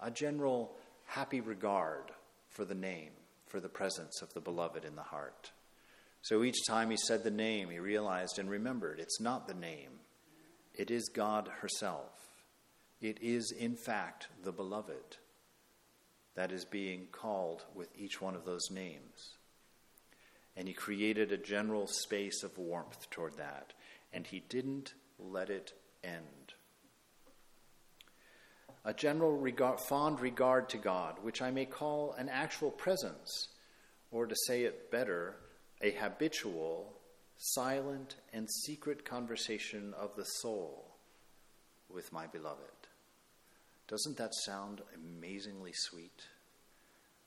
a 0.00 0.10
general 0.10 0.76
happy 1.04 1.40
regard 1.40 2.04
for 2.48 2.64
the 2.64 2.74
name, 2.74 3.10
for 3.46 3.60
the 3.60 3.68
presence 3.68 4.22
of 4.22 4.32
the 4.32 4.40
beloved 4.40 4.84
in 4.84 4.96
the 4.96 5.02
heart. 5.02 5.50
So 6.22 6.44
each 6.44 6.66
time 6.66 6.90
he 6.90 6.96
said 6.96 7.24
the 7.24 7.30
name, 7.30 7.70
he 7.70 7.78
realized 7.78 8.38
and 8.38 8.48
remembered 8.48 9.00
it's 9.00 9.20
not 9.20 9.46
the 9.46 9.54
name, 9.54 9.90
it 10.74 10.90
is 10.90 11.08
God 11.08 11.48
herself. 11.60 12.12
It 13.00 13.18
is, 13.22 13.50
in 13.50 13.76
fact, 13.76 14.28
the 14.44 14.52
beloved 14.52 15.16
that 16.34 16.52
is 16.52 16.64
being 16.64 17.08
called 17.12 17.64
with 17.74 17.88
each 17.96 18.20
one 18.20 18.34
of 18.34 18.44
those 18.44 18.70
names. 18.70 19.36
And 20.56 20.68
he 20.68 20.74
created 20.74 21.32
a 21.32 21.38
general 21.38 21.86
space 21.86 22.42
of 22.42 22.58
warmth 22.58 23.08
toward 23.10 23.36
that, 23.36 23.72
and 24.12 24.26
he 24.26 24.40
didn't 24.40 24.94
let 25.18 25.50
it 25.50 25.72
end 26.02 26.54
a 28.84 28.94
general 28.94 29.36
regard, 29.36 29.80
fond 29.80 30.20
regard 30.20 30.68
to 30.70 30.78
God, 30.78 31.16
which 31.22 31.42
I 31.42 31.50
may 31.50 31.66
call 31.66 32.14
an 32.14 32.28
actual 32.28 32.70
presence, 32.70 33.48
or 34.10 34.26
to 34.26 34.34
say 34.46 34.62
it 34.64 34.90
better, 34.90 35.36
a 35.82 35.90
habitual, 35.90 36.94
silent, 37.36 38.16
and 38.32 38.50
secret 38.50 39.04
conversation 39.04 39.94
of 39.98 40.16
the 40.16 40.24
soul 40.24 40.96
with 41.88 42.12
my 42.12 42.26
beloved. 42.26 42.79
Doesn't 43.90 44.18
that 44.18 44.36
sound 44.36 44.82
amazingly 44.94 45.72
sweet? 45.74 46.28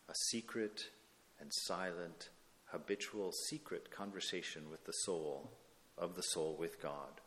A 0.07 0.15
secret 0.29 0.91
and 1.37 1.51
silent, 1.53 2.29
habitual, 2.67 3.33
secret 3.49 3.91
conversation 3.91 4.69
with 4.71 4.85
the 4.85 4.93
soul, 4.93 5.51
of 5.97 6.15
the 6.15 6.23
soul 6.23 6.55
with 6.57 6.81
God, 6.81 7.19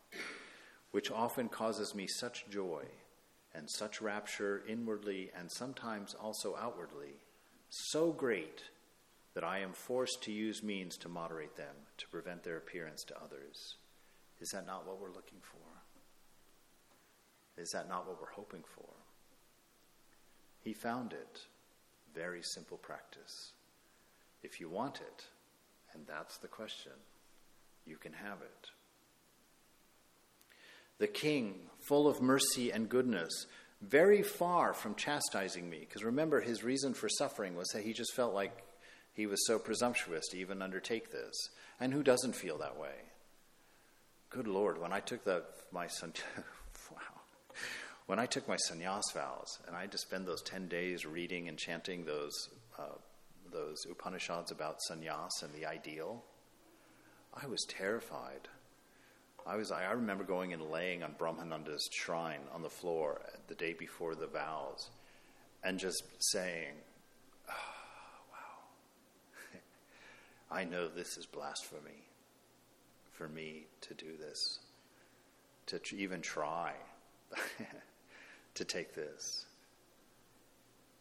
which 0.91 1.11
often 1.11 1.51
causes 1.51 1.95
me 1.95 2.07
such 2.07 2.49
joy 2.49 2.85
and 3.55 3.69
such 3.69 4.01
rapture 4.01 4.63
inwardly 4.67 5.31
and 5.39 5.53
sometimes 5.53 6.15
also 6.15 6.57
outwardly, 6.57 7.21
so 7.69 8.13
great 8.13 8.63
that 9.35 9.45
I 9.45 9.59
am 9.59 9.75
forced 9.75 10.23
to 10.23 10.33
use 10.33 10.63
means 10.63 10.97
to 10.97 11.11
moderate 11.11 11.57
them, 11.57 11.75
to 11.99 12.09
prevent 12.09 12.43
their 12.43 12.57
appearance 12.57 13.05
to 13.05 13.23
others. 13.23 13.75
Is 14.41 14.49
that 14.53 14.67
not 14.67 14.87
what 14.87 14.99
we're 14.99 15.09
looking 15.09 15.43
for? 15.43 15.59
Is 17.61 17.73
that 17.73 17.87
not 17.87 18.09
what 18.09 18.19
we're 18.19 18.33
hoping 18.33 18.65
for? 18.75 18.96
He 20.67 20.75
found 20.75 21.13
it. 21.13 21.43
Very 22.13 22.43
simple 22.43 22.77
practice. 22.77 23.53
If 24.43 24.59
you 24.59 24.69
want 24.69 24.97
it, 24.97 25.25
and 25.95 26.05
that's 26.07 26.39
the 26.39 26.49
question, 26.49 26.93
you 27.87 27.97
can 27.97 28.13
have 28.13 28.43
it 28.43 28.71
the 30.99 31.07
king, 31.07 31.55
full 31.87 32.09
of 32.09 32.23
mercy 32.23 32.71
and 32.71 32.89
goodness, 32.89 33.47
very 33.83 34.23
far 34.23 34.73
from 34.73 34.95
chastising 34.95 35.69
me. 35.69 35.81
Because 35.81 36.03
remember, 36.03 36.41
his 36.41 36.65
reason 36.65 36.95
for 36.95 37.09
suffering 37.09 37.55
was 37.55 37.69
that 37.69 37.85
he 37.85 37.93
just 37.93 38.15
felt 38.15 38.35
like 38.35 38.65
he 39.13 39.27
was 39.27 39.47
so 39.47 39.59
presumptuous 39.59 40.27
to 40.31 40.39
even 40.39 40.63
undertake 40.63 41.13
this. 41.13 41.35
And 41.79 41.93
who 41.93 42.03
doesn't 42.03 42.35
feel 42.35 42.59
that 42.59 42.79
way? 42.79 42.95
Good 44.31 44.49
Lord, 44.49 44.81
when 44.81 44.93
I 44.93 45.01
took 45.01 45.25
the, 45.25 45.43
my 45.71 45.87
son. 45.87 46.15
when 48.07 48.19
I 48.21 48.27
took 48.27 48.47
my 48.47 48.57
sannyas 48.57 49.13
vows, 49.13 49.59
and 49.67 49.77
I 49.77 49.81
had 49.83 49.93
to 49.93 49.99
spend 49.99 50.27
those 50.27 50.43
10 50.43 50.69
days 50.69 51.05
reading 51.05 51.49
and 51.49 51.59
chanting 51.59 52.05
those, 52.05 52.51
uh, 52.79 52.97
those 53.53 53.85
Upanishads 53.91 54.53
about 54.53 54.79
sannyas 54.89 55.43
and 55.43 55.53
the 55.53 55.67
ideal, 55.67 56.23
I 57.35 57.47
was 57.47 57.65
terrified. 57.69 58.49
I 59.45 59.57
was 59.57 59.71
I 59.71 59.91
remember 59.93 60.25
going 60.25 60.53
and 60.53 60.71
laying 60.71 61.03
on 61.03 61.15
Brahmananda's 61.19 61.89
shrine 61.93 62.41
on 62.53 62.63
the 62.63 62.71
floor 62.71 63.21
the 63.49 63.55
day 63.55 63.75
before 63.75 64.15
the 64.15 64.27
vows 64.27 64.91
and 65.63 65.79
just 65.79 66.03
saying, 66.33 66.75
oh, 67.49 67.53
wow, 68.33 69.59
I 70.57 70.65
know 70.65 70.89
this 70.89 71.17
is 71.17 71.27
blasphemy 71.27 72.05
for 73.13 73.29
me 73.29 73.67
to 73.83 73.95
do 73.95 74.17
this, 74.19 74.61
to 75.67 75.81
even 75.97 76.21
try 76.21 76.73
to 78.57 78.65
take 78.65 78.95
this. 78.95 79.47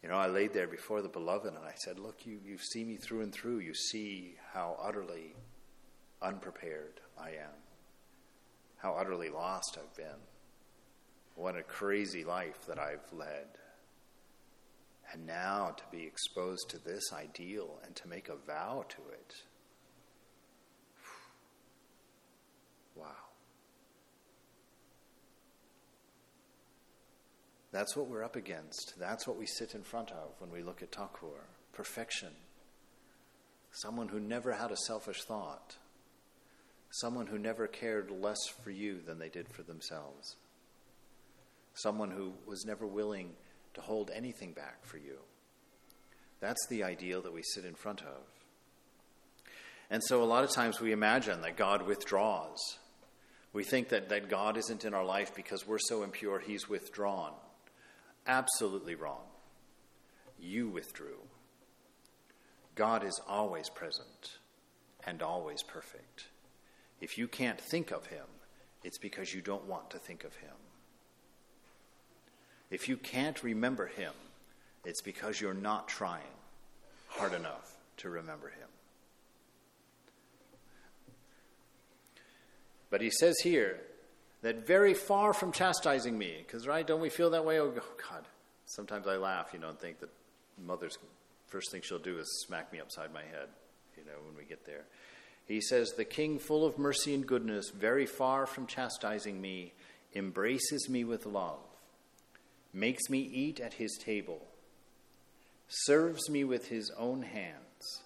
You 0.02 0.08
know, 0.08 0.16
I 0.16 0.28
laid 0.28 0.52
there 0.52 0.68
before 0.68 1.02
the 1.02 1.08
beloved 1.08 1.52
and 1.52 1.58
I 1.58 1.74
said, 1.74 1.98
Look, 1.98 2.26
you, 2.26 2.38
you 2.44 2.58
see 2.58 2.84
me 2.84 2.96
through 2.96 3.22
and 3.22 3.32
through. 3.32 3.58
You 3.58 3.74
see 3.74 4.36
how 4.52 4.78
utterly 4.80 5.34
unprepared 6.22 7.00
I 7.18 7.30
am, 7.30 7.56
how 8.76 8.94
utterly 8.94 9.30
lost 9.30 9.78
I've 9.80 9.96
been. 9.96 10.20
What 11.34 11.56
a 11.56 11.62
crazy 11.62 12.24
life 12.24 12.66
that 12.66 12.78
I've 12.78 13.12
led. 13.12 13.46
And 15.12 15.26
now 15.26 15.74
to 15.76 15.82
be 15.90 16.04
exposed 16.04 16.70
to 16.70 16.78
this 16.78 17.12
ideal 17.12 17.78
and 17.84 17.94
to 17.96 18.08
make 18.08 18.28
a 18.28 18.36
vow 18.36 18.84
to 18.88 18.96
it. 19.12 19.34
Wow. 22.96 23.06
That's 27.76 27.94
what 27.94 28.08
we're 28.08 28.24
up 28.24 28.36
against. 28.36 28.94
That's 28.98 29.26
what 29.26 29.36
we 29.36 29.44
sit 29.44 29.74
in 29.74 29.82
front 29.82 30.10
of 30.10 30.30
when 30.38 30.50
we 30.50 30.62
look 30.62 30.82
at 30.82 30.92
Thakur 30.92 31.44
perfection. 31.74 32.30
Someone 33.70 34.08
who 34.08 34.18
never 34.18 34.52
had 34.52 34.70
a 34.70 34.76
selfish 34.86 35.24
thought. 35.24 35.76
Someone 36.88 37.26
who 37.26 37.38
never 37.38 37.66
cared 37.66 38.10
less 38.10 38.38
for 38.64 38.70
you 38.70 39.02
than 39.06 39.18
they 39.18 39.28
did 39.28 39.46
for 39.50 39.62
themselves. 39.62 40.36
Someone 41.74 42.10
who 42.10 42.32
was 42.46 42.64
never 42.64 42.86
willing 42.86 43.32
to 43.74 43.82
hold 43.82 44.10
anything 44.10 44.52
back 44.52 44.82
for 44.86 44.96
you. 44.96 45.18
That's 46.40 46.66
the 46.70 46.82
ideal 46.82 47.20
that 47.20 47.34
we 47.34 47.42
sit 47.42 47.66
in 47.66 47.74
front 47.74 48.00
of. 48.00 48.22
And 49.90 50.02
so 50.02 50.22
a 50.22 50.24
lot 50.24 50.44
of 50.44 50.50
times 50.50 50.80
we 50.80 50.92
imagine 50.92 51.42
that 51.42 51.58
God 51.58 51.86
withdraws. 51.86 52.78
We 53.52 53.64
think 53.64 53.90
that, 53.90 54.08
that 54.08 54.30
God 54.30 54.56
isn't 54.56 54.86
in 54.86 54.94
our 54.94 55.04
life 55.04 55.34
because 55.34 55.66
we're 55.66 55.78
so 55.78 56.04
impure, 56.04 56.38
He's 56.38 56.70
withdrawn. 56.70 57.34
Absolutely 58.26 58.94
wrong. 58.94 59.22
You 60.38 60.68
withdrew. 60.68 61.18
God 62.74 63.04
is 63.04 63.20
always 63.28 63.68
present 63.68 64.38
and 65.06 65.22
always 65.22 65.62
perfect. 65.62 66.26
If 67.00 67.16
you 67.16 67.28
can't 67.28 67.60
think 67.60 67.90
of 67.90 68.06
Him, 68.06 68.26
it's 68.84 68.98
because 68.98 69.32
you 69.32 69.40
don't 69.40 69.66
want 69.66 69.90
to 69.90 69.98
think 69.98 70.24
of 70.24 70.34
Him. 70.36 70.50
If 72.70 72.88
you 72.88 72.96
can't 72.96 73.42
remember 73.42 73.86
Him, 73.86 74.12
it's 74.84 75.02
because 75.02 75.40
you're 75.40 75.54
not 75.54 75.88
trying 75.88 76.22
hard 77.08 77.32
enough 77.32 77.76
to 77.98 78.10
remember 78.10 78.48
Him. 78.48 78.68
But 82.90 83.00
He 83.00 83.10
says 83.10 83.36
here 83.42 83.80
that 84.42 84.66
very 84.66 84.94
far 84.94 85.32
from 85.32 85.52
chastising 85.52 86.16
me, 86.16 86.44
because, 86.46 86.66
right, 86.66 86.86
don't 86.86 87.00
we 87.00 87.10
feel 87.10 87.30
that 87.30 87.44
way? 87.44 87.60
Oh, 87.60 87.70
God. 87.70 88.24
Sometimes 88.66 89.06
I 89.06 89.16
laugh, 89.16 89.50
you 89.52 89.58
know, 89.58 89.68
and 89.68 89.78
think 89.78 90.00
that 90.00 90.10
mother's 90.64 90.98
first 91.46 91.70
thing 91.70 91.82
she'll 91.82 91.98
do 91.98 92.18
is 92.18 92.44
smack 92.46 92.72
me 92.72 92.80
upside 92.80 93.12
my 93.12 93.22
head, 93.22 93.48
you 93.96 94.04
know, 94.04 94.18
when 94.26 94.36
we 94.36 94.44
get 94.44 94.66
there. 94.66 94.84
He 95.46 95.60
says, 95.60 95.92
The 95.92 96.04
king, 96.04 96.38
full 96.38 96.66
of 96.66 96.78
mercy 96.78 97.14
and 97.14 97.26
goodness, 97.26 97.70
very 97.70 98.06
far 98.06 98.46
from 98.46 98.66
chastising 98.66 99.40
me, 99.40 99.72
embraces 100.14 100.88
me 100.88 101.04
with 101.04 101.26
love, 101.26 101.60
makes 102.72 103.08
me 103.08 103.18
eat 103.20 103.60
at 103.60 103.74
his 103.74 103.96
table, 103.96 104.40
serves 105.68 106.28
me 106.28 106.44
with 106.44 106.68
his 106.68 106.90
own 106.98 107.22
hands, 107.22 108.02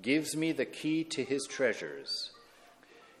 gives 0.00 0.36
me 0.36 0.52
the 0.52 0.64
key 0.64 1.04
to 1.04 1.24
his 1.24 1.46
treasures. 1.46 2.30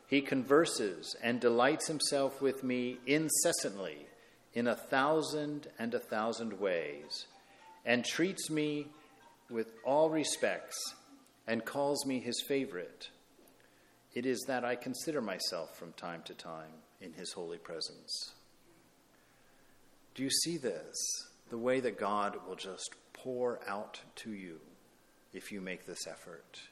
He 0.06 0.20
converses 0.20 1.16
and 1.22 1.40
delights 1.40 1.88
himself 1.88 2.40
with 2.40 2.62
me 2.62 2.98
incessantly 3.06 4.06
in 4.54 4.66
a 4.66 4.76
thousand 4.76 5.68
and 5.78 5.92
a 5.94 5.98
thousand 5.98 6.60
ways, 6.60 7.26
and 7.84 8.04
treats 8.04 8.48
me 8.50 8.86
with 9.50 9.72
all 9.84 10.10
respects, 10.10 10.76
and 11.46 11.64
calls 11.64 12.06
me 12.06 12.20
his 12.20 12.42
favorite 12.48 13.08
it 14.16 14.24
is 14.24 14.42
that 14.46 14.64
I 14.64 14.76
consider 14.76 15.20
myself 15.20 15.76
from 15.76 15.92
time 15.92 16.22
to 16.24 16.32
time 16.32 16.72
in 17.02 17.12
His 17.12 17.32
holy 17.32 17.58
presence. 17.58 18.32
Do 20.14 20.22
you 20.22 20.30
see 20.30 20.56
this? 20.56 20.96
The 21.50 21.58
way 21.58 21.80
that 21.80 21.98
God 21.98 22.38
will 22.48 22.54
just 22.56 22.94
pour 23.12 23.60
out 23.68 24.00
to 24.16 24.32
you 24.32 24.58
if 25.34 25.52
you 25.52 25.60
make 25.60 25.84
this 25.84 26.06
effort. 26.06 26.62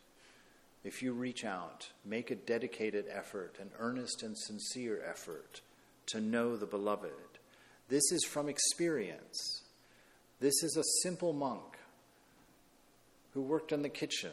If 0.84 1.02
you 1.02 1.14
reach 1.14 1.44
out, 1.44 1.88
make 2.04 2.30
a 2.30 2.34
dedicated 2.36 3.06
effort, 3.10 3.56
an 3.58 3.70
earnest 3.78 4.22
and 4.22 4.36
sincere 4.36 5.02
effort 5.04 5.62
to 6.06 6.20
know 6.20 6.56
the 6.56 6.66
beloved. 6.66 7.10
This 7.88 8.12
is 8.12 8.24
from 8.24 8.50
experience. 8.50 9.62
This 10.40 10.62
is 10.62 10.76
a 10.76 11.02
simple 11.02 11.32
monk 11.32 11.78
who 13.32 13.40
worked 13.40 13.72
in 13.72 13.82
the 13.82 13.88
kitchen 13.88 14.32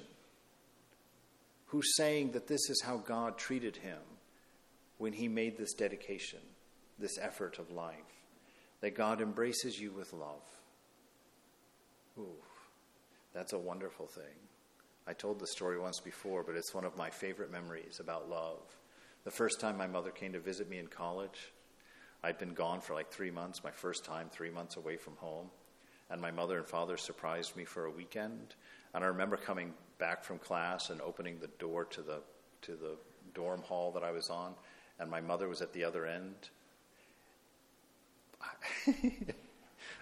who's 1.67 1.95
saying 1.95 2.31
that 2.33 2.47
this 2.47 2.69
is 2.69 2.81
how 2.81 2.97
God 2.97 3.37
treated 3.37 3.77
him 3.77 3.99
when 4.97 5.13
he 5.13 5.29
made 5.29 5.57
this 5.57 5.73
dedication, 5.73 6.39
this 6.99 7.17
effort 7.17 7.59
of 7.59 7.71
life, 7.71 7.95
that 8.81 8.95
God 8.95 9.21
embraces 9.21 9.79
you 9.79 9.91
with 9.91 10.11
love. 10.11 10.43
Ooh, 12.19 12.43
that's 13.33 13.53
a 13.53 13.57
wonderful 13.57 14.05
thing. 14.05 14.50
I 15.11 15.13
told 15.13 15.39
the 15.39 15.47
story 15.47 15.77
once 15.77 15.99
before, 15.99 16.41
but 16.41 16.55
it's 16.55 16.73
one 16.73 16.85
of 16.85 16.95
my 16.95 17.09
favorite 17.09 17.51
memories 17.51 17.99
about 17.99 18.29
love. 18.29 18.61
The 19.25 19.31
first 19.31 19.59
time 19.59 19.75
my 19.75 19.85
mother 19.85 20.09
came 20.09 20.31
to 20.31 20.39
visit 20.39 20.69
me 20.69 20.77
in 20.77 20.87
college, 20.87 21.51
I'd 22.23 22.37
been 22.37 22.53
gone 22.53 22.79
for 22.79 22.93
like 22.93 23.11
three 23.11 23.29
months, 23.29 23.61
my 23.61 23.71
first 23.71 24.05
time, 24.05 24.29
three 24.29 24.51
months 24.51 24.77
away 24.77 24.95
from 24.95 25.17
home. 25.17 25.47
And 26.09 26.21
my 26.21 26.31
mother 26.31 26.57
and 26.57 26.65
father 26.65 26.95
surprised 26.95 27.57
me 27.57 27.65
for 27.65 27.87
a 27.87 27.91
weekend. 27.91 28.55
And 28.93 29.03
I 29.03 29.07
remember 29.07 29.35
coming 29.35 29.73
back 29.97 30.23
from 30.23 30.39
class 30.39 30.89
and 30.89 31.01
opening 31.01 31.39
the 31.39 31.49
door 31.59 31.83
to 31.83 32.01
the 32.01 32.21
to 32.61 32.77
the 32.77 32.95
dorm 33.33 33.63
hall 33.63 33.91
that 33.91 34.05
I 34.05 34.11
was 34.11 34.29
on, 34.29 34.53
and 34.97 35.11
my 35.11 35.19
mother 35.19 35.49
was 35.49 35.61
at 35.61 35.73
the 35.73 35.83
other 35.83 36.05
end. 36.05 36.35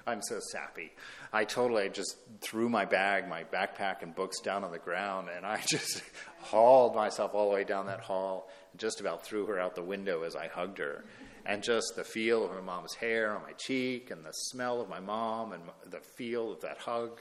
I'm 0.08 0.22
so 0.22 0.40
sappy. 0.52 0.92
I 1.32 1.46
totally 1.46 1.90
just 1.90 2.16
threw 2.42 2.70
my 2.70 2.86
bag, 2.86 3.28
my 3.28 3.44
backpack, 3.44 4.02
and 4.02 4.16
books 4.16 4.40
down 4.40 4.64
on 4.64 4.72
the 4.72 4.80
ground, 4.80 5.30
and 5.36 5.46
I 5.46 5.62
just 5.68 6.02
hauled 6.40 6.96
myself 6.96 7.34
all 7.34 7.50
the 7.50 7.56
way 7.56 7.64
down 7.64 7.88
that 7.88 8.00
hall, 8.02 8.50
and 8.72 8.80
just 8.80 9.02
about 9.02 9.26
threw 9.26 9.46
her 9.48 9.60
out 9.60 9.76
the 9.76 9.84
window 9.84 10.24
as 10.24 10.36
I 10.36 10.48
hugged 10.48 10.80
her. 10.80 11.06
And 11.46 11.64
just 11.64 11.94
the 11.96 12.04
feel 12.04 12.44
of 12.46 12.52
my 12.52 12.62
mom's 12.62 12.94
hair 12.94 13.36
on 13.36 13.42
my 13.44 13.54
cheek, 13.54 14.12
and 14.12 14.26
the 14.26 14.32
smell 14.32 14.82
of 14.82 14.90
my 14.90 15.00
mom, 15.00 15.54
and 15.54 15.64
the 15.90 16.02
feel 16.18 16.52
of 16.52 16.62
that 16.62 16.78
hug. 16.78 17.20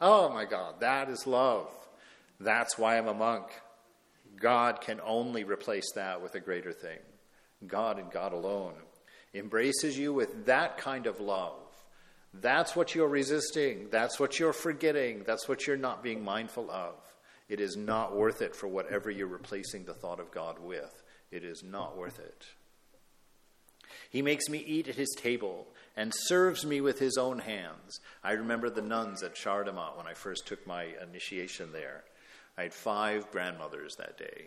Oh 0.00 0.30
my 0.30 0.44
God, 0.44 0.80
that 0.80 1.08
is 1.08 1.26
love. 1.26 1.68
That's 2.38 2.78
why 2.78 2.98
I'm 2.98 3.08
a 3.08 3.14
monk. 3.14 3.46
God 4.38 4.80
can 4.80 5.00
only 5.04 5.44
replace 5.44 5.92
that 5.94 6.22
with 6.22 6.34
a 6.34 6.40
greater 6.40 6.72
thing. 6.72 6.98
God 7.66 7.98
and 7.98 8.10
God 8.10 8.32
alone 8.32 8.74
embraces 9.34 9.96
you 9.96 10.12
with 10.12 10.46
that 10.46 10.78
kind 10.78 11.06
of 11.06 11.20
love. 11.20 11.59
That's 12.32 12.76
what 12.76 12.94
you're 12.94 13.08
resisting. 13.08 13.88
That's 13.90 14.20
what 14.20 14.38
you're 14.38 14.52
forgetting. 14.52 15.24
That's 15.26 15.48
what 15.48 15.66
you're 15.66 15.76
not 15.76 16.02
being 16.02 16.24
mindful 16.24 16.70
of. 16.70 16.94
It 17.48 17.60
is 17.60 17.76
not 17.76 18.14
worth 18.14 18.42
it 18.42 18.54
for 18.54 18.68
whatever 18.68 19.10
you're 19.10 19.26
replacing 19.26 19.84
the 19.84 19.94
thought 19.94 20.20
of 20.20 20.30
God 20.30 20.60
with. 20.60 21.02
It 21.32 21.44
is 21.44 21.64
not 21.64 21.96
worth 21.96 22.20
it. 22.20 22.46
He 24.08 24.22
makes 24.22 24.48
me 24.48 24.58
eat 24.58 24.88
at 24.88 24.94
his 24.94 25.14
table 25.16 25.66
and 25.96 26.12
serves 26.14 26.64
me 26.64 26.80
with 26.80 27.00
his 27.00 27.16
own 27.16 27.40
hands. 27.40 28.00
I 28.22 28.32
remember 28.32 28.70
the 28.70 28.82
nuns 28.82 29.22
at 29.24 29.34
Chardamont 29.34 29.96
when 29.96 30.06
I 30.06 30.14
first 30.14 30.46
took 30.46 30.64
my 30.66 30.86
initiation 31.02 31.72
there. 31.72 32.04
I 32.56 32.62
had 32.64 32.74
five 32.74 33.30
grandmothers 33.32 33.96
that 33.96 34.16
day. 34.16 34.46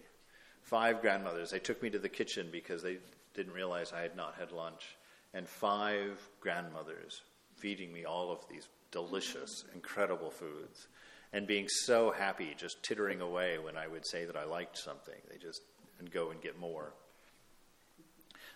Five 0.61 1.01
grandmothers. 1.01 1.51
They 1.51 1.59
took 1.59 1.84
me 1.84 1.89
to 1.89 1.99
the 1.99 2.09
kitchen 2.09 2.47
because 2.51 2.81
they 2.81 2.97
didn't 3.34 3.53
realize 3.53 3.91
I 3.91 4.01
had 4.01 4.15
not 4.15 4.36
had 4.39 4.51
lunch. 4.51 4.95
And 5.34 5.47
five 5.47 6.19
grandmothers 6.39 7.21
feeding 7.64 7.93
me 7.93 8.03
all 8.03 8.30
of 8.30 8.39
these 8.49 8.68
delicious, 8.91 9.64
incredible 9.74 10.30
foods. 10.30 10.88
And 11.32 11.47
being 11.47 11.68
so 11.68 12.11
happy, 12.11 12.53
just 12.57 12.84
tittering 12.84 13.22
away 13.22 13.57
when 13.57 13.78
I 13.78 13.88
would 13.88 14.05
say 14.05 14.26
that 14.26 14.36
I 14.36 14.43
liked 14.43 14.78
something. 14.78 15.16
They 15.32 15.38
just 15.38 15.61
and 15.99 16.11
go 16.11 16.30
and 16.30 16.41
get 16.41 16.59
more. 16.59 16.93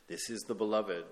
This 0.08 0.30
is 0.30 0.42
the 0.42 0.54
beloved 0.54 1.06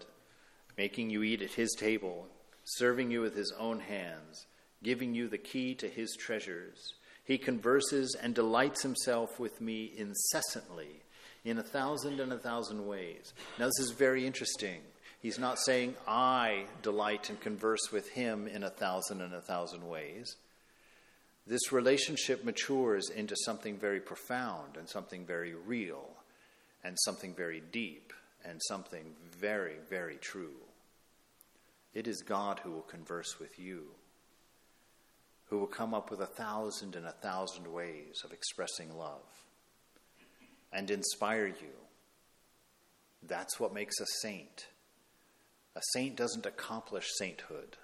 making 0.78 1.10
you 1.10 1.24
eat 1.24 1.42
at 1.42 1.52
his 1.52 1.74
table, 1.80 2.28
serving 2.66 3.10
you 3.10 3.22
with 3.22 3.36
his 3.36 3.54
own 3.58 3.80
hands, 3.80 4.46
giving 4.84 5.16
you 5.16 5.30
the 5.30 5.38
key 5.38 5.74
to 5.76 5.88
his 5.88 6.16
treasures. 6.20 6.96
He 7.24 7.38
converses 7.38 8.16
and 8.22 8.36
delights 8.36 8.84
himself 8.84 9.40
with 9.40 9.62
me 9.62 9.94
incessantly 9.96 11.04
in 11.46 11.58
a 11.58 11.64
thousand 11.64 12.20
and 12.20 12.34
a 12.34 12.38
thousand 12.38 12.86
ways. 12.86 13.34
Now, 13.58 13.68
this 13.68 13.80
is 13.80 13.92
very 13.92 14.28
interesting. 14.28 14.82
He's 15.26 15.40
not 15.40 15.58
saying, 15.58 15.96
I 16.08 16.66
delight 16.84 17.32
and 17.32 17.42
converse 17.42 17.92
with 17.92 18.10
him 18.10 18.48
in 18.48 18.62
a 18.62 18.70
thousand 18.70 19.22
and 19.22 19.34
a 19.34 19.42
thousand 19.42 19.90
ways. 19.90 20.36
This 21.48 21.72
relationship 21.72 22.46
matures 22.46 23.10
into 23.10 23.36
something 23.38 23.76
very 23.76 24.00
profound 24.00 24.78
and 24.78 24.88
something 24.88 25.26
very 25.26 25.56
real 25.56 26.12
and 26.84 26.96
something 27.00 27.34
very 27.34 27.64
deep 27.72 28.14
and 28.48 28.62
something 28.68 29.16
very, 29.40 29.78
very 29.90 30.18
true. 30.18 30.58
It 31.96 32.08
is 32.08 32.22
God 32.22 32.60
who 32.60 32.70
will 32.70 32.82
converse 32.82 33.40
with 33.40 33.58
you, 33.58 33.86
who 35.46 35.58
will 35.58 35.66
come 35.66 35.96
up 35.96 36.12
with 36.12 36.22
a 36.22 36.28
thousand 36.28 36.96
and 36.96 37.08
a 37.08 37.12
thousand 37.12 37.74
ways 37.74 38.22
of 38.24 38.32
expressing 38.32 38.96
love 38.96 39.48
and 40.72 40.92
inspire 40.92 41.48
you. 41.48 41.74
That's 43.24 43.60
what 43.60 43.74
makes 43.74 44.00
a 44.00 44.06
saint. 44.22 44.68
A 45.76 45.82
saint 45.92 46.16
doesn't 46.16 46.46
accomplish 46.46 47.12
sainthood. 47.18 47.76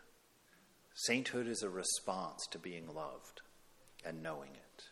Sainthood 0.94 1.48
is 1.48 1.62
a 1.62 1.70
response 1.70 2.48
to 2.52 2.60
being 2.60 2.88
loved 2.88 3.42
and 4.06 4.24
knowing 4.24 4.52
it, 4.52 4.84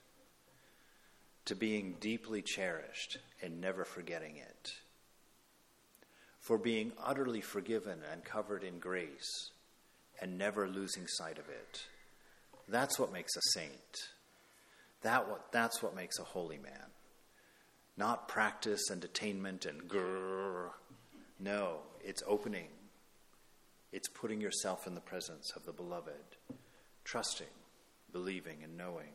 to 1.46 1.56
being 1.56 1.96
deeply 2.02 2.42
cherished 2.42 3.18
and 3.42 3.62
never 3.62 3.86
forgetting 3.86 4.36
it, 4.38 4.72
for 6.42 6.58
being 6.58 6.92
utterly 7.02 7.42
forgiven 7.42 8.00
and 8.12 8.24
covered 8.26 8.64
in 8.64 8.80
grace 8.80 9.52
and 10.22 10.38
never 10.38 10.68
losing 10.68 11.08
sight 11.08 11.38
of 11.38 11.48
it. 11.48 11.86
That's 12.68 13.00
what 13.00 13.14
makes 13.14 13.36
a 13.38 13.42
saint. 13.54 13.98
That 15.04 15.30
what, 15.30 15.52
that's 15.54 15.82
what 15.82 15.96
makes 15.96 16.20
a 16.20 16.24
holy 16.24 16.58
man. 16.58 16.88
Not 17.96 18.28
practice 18.28 18.90
and 18.90 19.04
attainment 19.04 19.66
and 19.66 19.88
grrr. 19.90 20.72
No, 21.40 21.80
it's 22.04 22.24
opening. 22.28 22.68
It's 23.92 24.10
putting 24.10 24.42
yourself 24.42 24.86
in 24.86 24.96
the 24.96 25.02
presence 25.02 25.52
of 25.56 25.66
the 25.66 25.74
beloved, 25.74 26.38
trusting 27.04 27.48
believing 28.12 28.64
and 28.64 28.78
knowing. 28.78 29.14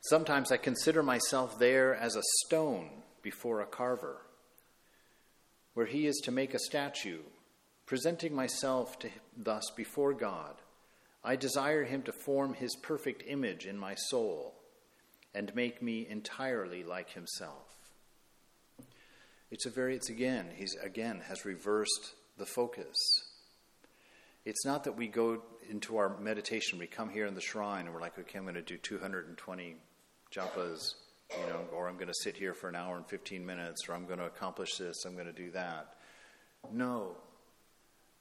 Sometimes 0.00 0.50
I 0.50 0.56
consider 0.56 1.02
myself 1.02 1.58
there 1.58 1.94
as 1.94 2.16
a 2.16 2.22
stone 2.44 2.88
before 3.22 3.60
a 3.60 3.66
carver, 3.66 4.22
where 5.74 5.86
he 5.86 6.06
is 6.06 6.16
to 6.24 6.30
make 6.30 6.54
a 6.54 6.58
statue, 6.58 7.20
presenting 7.84 8.34
myself 8.34 8.98
to 9.00 9.10
thus 9.36 9.70
before 9.76 10.14
God. 10.14 10.54
I 11.24 11.36
desire 11.36 11.84
him 11.84 12.02
to 12.02 12.12
form 12.12 12.54
his 12.54 12.76
perfect 12.76 13.22
image 13.26 13.66
in 13.66 13.76
my 13.76 13.94
soul 13.96 14.54
and 15.34 15.54
make 15.54 15.82
me 15.82 16.06
entirely 16.08 16.84
like 16.84 17.10
himself. 17.10 17.77
It's 19.50 19.66
a 19.66 19.70
very, 19.70 19.96
it's 19.96 20.10
again, 20.10 20.48
he's 20.54 20.74
again 20.82 21.22
has 21.28 21.44
reversed 21.44 22.14
the 22.36 22.46
focus. 22.46 22.96
It's 24.44 24.64
not 24.64 24.84
that 24.84 24.96
we 24.96 25.08
go 25.08 25.42
into 25.68 25.96
our 25.98 26.18
meditation, 26.18 26.78
we 26.78 26.86
come 26.86 27.10
here 27.10 27.26
in 27.26 27.34
the 27.34 27.40
shrine 27.40 27.86
and 27.86 27.94
we're 27.94 28.00
like, 28.00 28.18
okay, 28.18 28.38
I'm 28.38 28.44
going 28.44 28.54
to 28.54 28.62
do 28.62 28.78
220 28.78 29.76
japas, 30.32 30.94
you 31.30 31.46
know, 31.46 31.60
or 31.74 31.88
I'm 31.88 31.96
going 31.96 32.08
to 32.08 32.14
sit 32.22 32.36
here 32.36 32.54
for 32.54 32.68
an 32.68 32.74
hour 32.74 32.96
and 32.96 33.06
15 33.06 33.44
minutes, 33.44 33.88
or 33.88 33.94
I'm 33.94 34.06
going 34.06 34.18
to 34.18 34.26
accomplish 34.26 34.76
this, 34.76 35.04
I'm 35.04 35.14
going 35.14 35.26
to 35.26 35.32
do 35.32 35.50
that. 35.52 35.94
No. 36.72 37.16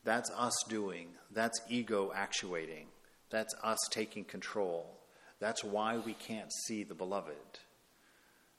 That's 0.03 0.31
us 0.31 0.55
doing. 0.69 1.09
That's 1.31 1.59
ego 1.69 2.11
actuating. 2.15 2.87
That's 3.29 3.53
us 3.63 3.79
taking 3.91 4.23
control. 4.23 4.97
That's 5.39 5.63
why 5.63 5.97
we 5.97 6.13
can't 6.13 6.51
see 6.65 6.83
the 6.83 6.95
beloved, 6.95 7.59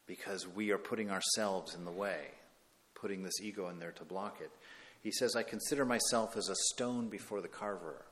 because 0.06 0.46
we 0.46 0.70
are 0.70 0.78
putting 0.78 1.10
ourselves 1.10 1.74
in 1.74 1.84
the 1.84 1.90
way, 1.90 2.28
putting 3.00 3.22
this 3.22 3.40
ego 3.40 3.68
in 3.68 3.78
there 3.78 3.92
to 3.92 4.04
block 4.04 4.40
it. 4.40 4.50
He 5.02 5.10
says, 5.10 5.36
I 5.36 5.42
consider 5.42 5.84
myself 5.84 6.36
as 6.36 6.48
a 6.48 6.54
stone 6.74 7.08
before 7.08 7.40
the 7.40 7.48
carver. 7.48 8.04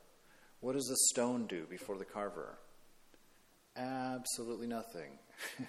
What 0.61 0.73
does 0.73 0.89
a 0.89 1.13
stone 1.13 1.45
do 1.47 1.65
before 1.69 1.97
the 1.97 2.05
carver? 2.05 2.57
Absolutely 3.75 4.67
nothing. 4.67 5.19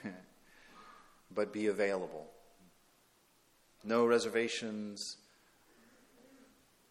but 1.35 1.53
be 1.53 1.67
available. 1.67 2.27
No 3.85 4.07
reservations, 4.07 5.17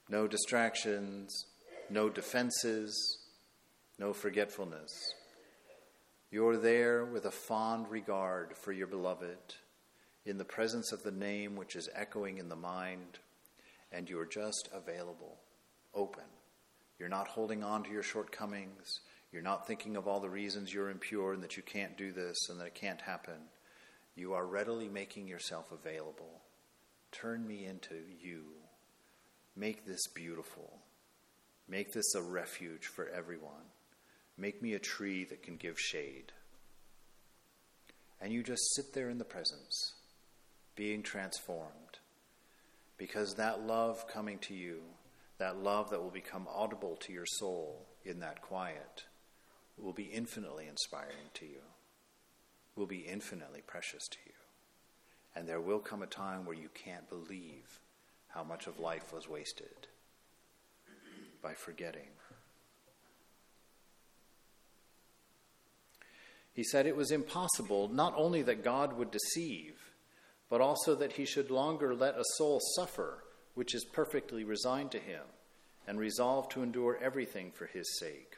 no 0.09 0.27
distractions, 0.27 1.45
no 1.89 2.09
defenses, 2.09 3.19
no 3.99 4.13
forgetfulness. 4.13 4.91
You're 6.29 6.57
there 6.57 7.05
with 7.05 7.25
a 7.25 7.31
fond 7.31 7.89
regard 7.89 8.55
for 8.57 8.71
your 8.71 8.87
beloved, 8.87 9.37
in 10.27 10.37
the 10.37 10.45
presence 10.45 10.91
of 10.91 11.03
the 11.03 11.11
name 11.11 11.55
which 11.55 11.75
is 11.75 11.89
echoing 11.95 12.37
in 12.37 12.49
the 12.49 12.55
mind 12.55 13.19
and 13.91 14.09
you're 14.09 14.25
just 14.25 14.69
available, 14.73 15.37
open. 15.93 16.23
You're 16.99 17.09
not 17.09 17.27
holding 17.27 17.63
on 17.63 17.83
to 17.83 17.91
your 17.91 18.03
shortcomings. 18.03 18.99
You're 19.31 19.41
not 19.41 19.67
thinking 19.67 19.95
of 19.95 20.07
all 20.07 20.19
the 20.19 20.29
reasons 20.29 20.73
you're 20.73 20.89
impure 20.89 21.33
and 21.33 21.43
that 21.43 21.57
you 21.57 21.63
can't 21.63 21.97
do 21.97 22.11
this 22.11 22.49
and 22.49 22.59
that 22.59 22.67
it 22.67 22.75
can't 22.75 23.01
happen. 23.01 23.49
You 24.15 24.33
are 24.33 24.45
readily 24.45 24.89
making 24.89 25.27
yourself 25.27 25.71
available. 25.71 26.41
Turn 27.11 27.47
me 27.47 27.65
into 27.65 27.95
you. 28.21 28.43
Make 29.55 29.85
this 29.85 30.07
beautiful. 30.07 30.79
Make 31.69 31.93
this 31.93 32.15
a 32.15 32.21
refuge 32.21 32.87
for 32.87 33.07
everyone. 33.09 33.71
Make 34.37 34.61
me 34.61 34.73
a 34.73 34.79
tree 34.79 35.23
that 35.25 35.43
can 35.43 35.57
give 35.57 35.79
shade. 35.79 36.31
And 38.19 38.33
you 38.33 38.43
just 38.43 38.75
sit 38.75 38.93
there 38.93 39.09
in 39.09 39.17
the 39.17 39.25
presence, 39.25 39.93
being 40.77 41.01
transformed 41.01 41.99
because 42.97 43.33
that 43.33 43.65
love 43.65 44.07
coming 44.07 44.37
to 44.39 44.53
you, 44.53 44.81
that 45.39 45.61
love 45.61 45.89
that 45.89 46.01
will 46.01 46.11
become 46.11 46.47
audible 46.53 46.95
to 47.01 47.11
your 47.11 47.25
soul 47.25 47.85
in 48.05 48.19
that 48.21 48.41
quiet, 48.41 49.03
will 49.77 49.93
be 49.93 50.05
infinitely 50.05 50.67
inspiring 50.67 51.29
to 51.33 51.45
you, 51.45 51.61
will 52.75 52.85
be 52.85 52.99
infinitely 52.99 53.61
precious 53.65 54.07
to 54.07 54.17
you. 54.25 54.31
And 55.35 55.47
there 55.47 55.61
will 55.61 55.79
come 55.79 56.01
a 56.01 56.07
time 56.07 56.45
where 56.45 56.55
you 56.55 56.69
can't 56.73 57.09
believe 57.09 57.81
how 58.29 58.43
much 58.43 58.67
of 58.67 58.79
life 58.79 59.13
was 59.13 59.27
wasted 59.27 59.87
by 61.41 61.53
forgetting. 61.53 62.09
He 66.53 66.63
said 66.63 66.87
it 66.87 66.95
was 66.95 67.11
impossible 67.11 67.87
not 67.87 68.15
only 68.17 68.41
that 68.41 68.63
God 68.63 68.97
would 68.97 69.11
deceive, 69.11 69.75
but 70.49 70.61
also 70.61 70.95
that 70.95 71.13
he 71.13 71.25
should 71.25 71.51
longer 71.51 71.93
let 71.93 72.15
a 72.15 72.23
soul 72.37 72.59
suffer 72.75 73.23
which 73.53 73.73
is 73.73 73.85
perfectly 73.85 74.43
resigned 74.43 74.91
to 74.91 74.99
him 74.99 75.23
and 75.87 75.99
resolved 75.99 76.51
to 76.51 76.61
endure 76.61 76.99
everything 77.01 77.51
for 77.51 77.65
his 77.65 77.97
sake. 77.99 78.35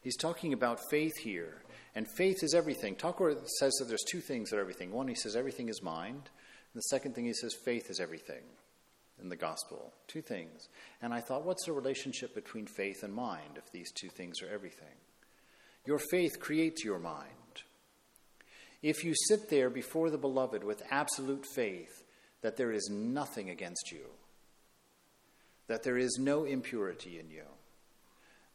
He's 0.00 0.16
talking 0.16 0.54
about 0.54 0.80
faith 0.90 1.12
here, 1.22 1.62
and 1.94 2.06
faith 2.16 2.42
is 2.42 2.54
everything. 2.54 2.94
Thakur 2.94 3.34
says 3.58 3.72
that 3.74 3.86
there's 3.86 4.04
two 4.10 4.20
things 4.20 4.48
that 4.50 4.56
are 4.56 4.60
everything. 4.60 4.92
One, 4.92 5.08
he 5.08 5.14
says 5.14 5.36
everything 5.36 5.68
is 5.68 5.82
mind, 5.82 6.14
and 6.72 6.74
the 6.74 6.82
second 6.82 7.14
thing, 7.14 7.26
he 7.26 7.34
says 7.34 7.54
faith 7.64 7.90
is 7.90 8.00
everything 8.00 8.42
in 9.20 9.28
the 9.28 9.36
gospel. 9.36 9.92
Two 10.06 10.22
things. 10.22 10.68
And 11.02 11.12
I 11.12 11.20
thought, 11.20 11.44
what's 11.44 11.66
the 11.66 11.72
relationship 11.72 12.34
between 12.34 12.66
faith 12.66 13.02
and 13.02 13.12
mind 13.12 13.56
if 13.56 13.70
these 13.72 13.92
two 13.92 14.08
things 14.08 14.40
are 14.40 14.48
everything? 14.48 14.96
Your 15.84 15.98
faith 16.10 16.40
creates 16.40 16.84
your 16.84 16.98
mind. 16.98 17.28
If 18.82 19.04
you 19.04 19.14
sit 19.28 19.50
there 19.50 19.68
before 19.68 20.10
the 20.10 20.18
beloved 20.18 20.64
with 20.64 20.82
absolute 20.90 21.44
faith 21.54 22.02
that 22.40 22.56
there 22.56 22.72
is 22.72 22.88
nothing 22.90 23.50
against 23.50 23.92
you, 23.92 24.06
that 25.66 25.82
there 25.82 25.98
is 25.98 26.18
no 26.18 26.44
impurity 26.44 27.18
in 27.18 27.30
you, 27.30 27.44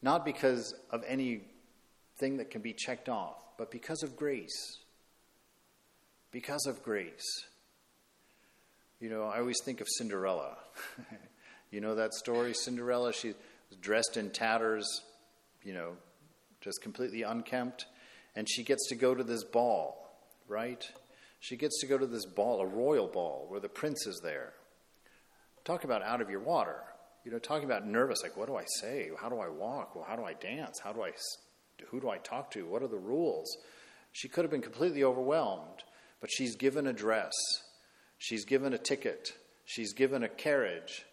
not 0.02 0.26
because 0.26 0.74
of 0.90 1.04
anything 1.08 2.38
that 2.38 2.50
can 2.50 2.62
be 2.62 2.74
checked 2.74 3.08
off, 3.08 3.38
but 3.58 3.70
because 3.72 4.02
of 4.02 4.16
grace. 4.16 4.80
Because 6.32 6.66
of 6.66 6.84
grace. 6.84 7.46
You 9.00 9.10
know, 9.10 9.24
I 9.24 9.40
always 9.40 9.62
think 9.64 9.80
of 9.80 9.88
Cinderella. 9.98 10.58
you 11.72 11.82
know 11.82 11.96
that 11.96 12.14
story, 12.14 12.54
Cinderella? 12.54 13.14
She 13.14 13.30
was 13.70 13.78
dressed 13.80 14.18
in 14.18 14.32
tatters, 14.32 14.88
you 15.64 15.74
know, 15.74 15.92
just 16.62 16.82
completely 16.82 17.22
unkempt, 17.22 17.86
and 18.36 18.50
she 18.50 18.64
gets 18.64 18.90
to 18.90 18.96
go 18.96 19.14
to 19.14 19.24
this 19.24 19.44
ball 19.44 20.05
right? 20.48 20.88
She 21.40 21.56
gets 21.56 21.80
to 21.82 21.88
go 21.88 21.98
to 21.98 22.08
this 22.08 22.26
ball, 22.26 22.62
a 22.62 22.66
royal 22.66 23.08
ball, 23.08 23.46
where 23.48 23.60
the 23.60 23.70
prince 23.70 24.06
is 24.08 24.20
there. 24.24 24.54
Talk 25.64 25.84
about 25.84 26.04
out 26.04 26.22
of 26.22 26.30
your 26.30 26.40
water. 26.40 26.82
You 27.24 27.32
know, 27.32 27.40
talking 27.40 27.66
about 27.66 27.88
nervous, 27.88 28.22
like, 28.22 28.38
what 28.38 28.48
do 28.48 28.56
I 28.56 28.66
say? 28.82 29.10
How 29.20 29.30
do 29.30 29.40
I 29.40 29.50
walk? 29.50 29.96
Well, 29.96 30.06
how 30.08 30.16
do 30.16 30.24
I 30.24 30.34
dance? 30.34 30.80
How 30.84 30.94
do 30.94 31.04
I, 31.04 31.12
who 31.88 32.00
do 32.00 32.10
I 32.10 32.18
talk 32.18 32.52
to? 32.52 32.66
What 32.66 32.84
are 32.84 32.88
the 32.88 32.98
rules? 32.98 33.58
She 34.12 34.28
could 34.28 34.44
have 34.44 34.52
been 34.52 34.62
completely 34.62 35.04
overwhelmed, 35.04 35.84
but 36.22 36.30
she's 36.32 36.56
given 36.56 36.88
a 36.88 36.94
dress 36.94 37.34
She's 38.18 38.46
given 38.46 38.74
a 38.74 38.78
ticket, 38.78 39.34
she's 39.66 39.94
given 39.94 40.24
a 40.24 40.30
carriage, 40.30 41.06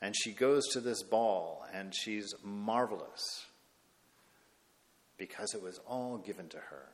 and 0.00 0.14
she 0.16 0.32
goes 0.32 0.66
to 0.72 0.80
this 0.80 1.02
ball, 1.02 1.64
and 1.72 1.94
she's 1.94 2.34
marvelous 2.42 3.46
because 5.16 5.54
it 5.54 5.62
was 5.62 5.78
all 5.86 6.18
given 6.18 6.48
to 6.48 6.58
her. 6.58 6.88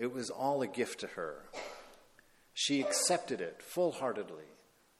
It 0.00 0.14
was 0.14 0.30
all 0.30 0.62
a 0.62 0.66
gift 0.66 1.00
to 1.00 1.08
her. 1.08 1.44
She 2.54 2.80
accepted 2.80 3.42
it 3.42 3.60
full 3.60 3.92
heartedly, 3.92 4.48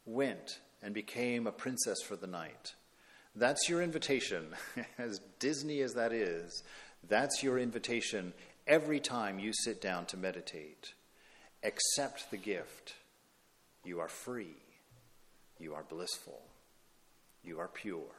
went, 0.05 0.61
and 0.83 0.93
became 0.93 1.47
a 1.47 1.53
princess 1.53 2.03
for 2.07 2.17
the 2.17 2.27
night. 2.27 2.75
That's 3.35 3.67
your 3.67 3.81
invitation. 3.81 4.49
as 4.99 5.23
Disney 5.39 5.81
as 5.81 5.95
that 5.95 6.13
is, 6.13 6.63
that's 7.09 7.43
your 7.43 7.59
invitation 7.59 8.35
every 8.67 9.01
time 9.01 9.39
you 9.39 9.55
sit 9.55 9.81
down 9.81 10.05
to 10.05 10.19
meditate. 10.19 10.93
Accept 11.65 12.31
the 12.31 12.37
gift. 12.37 12.93
You 13.85 14.01
are 14.01 14.09
free. 14.09 14.57
You 15.59 15.73
are 15.73 15.85
blissful. 15.89 16.43
You 17.43 17.59
are 17.59 17.69
pure. 17.69 18.17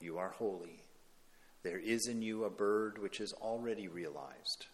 You 0.00 0.18
are 0.18 0.30
holy. 0.30 0.82
There 1.62 1.78
is 1.78 2.08
in 2.08 2.22
you 2.22 2.42
a 2.42 2.50
bird 2.50 2.98
which 2.98 3.20
is 3.20 3.32
already 3.34 3.86
realized. 3.86 4.66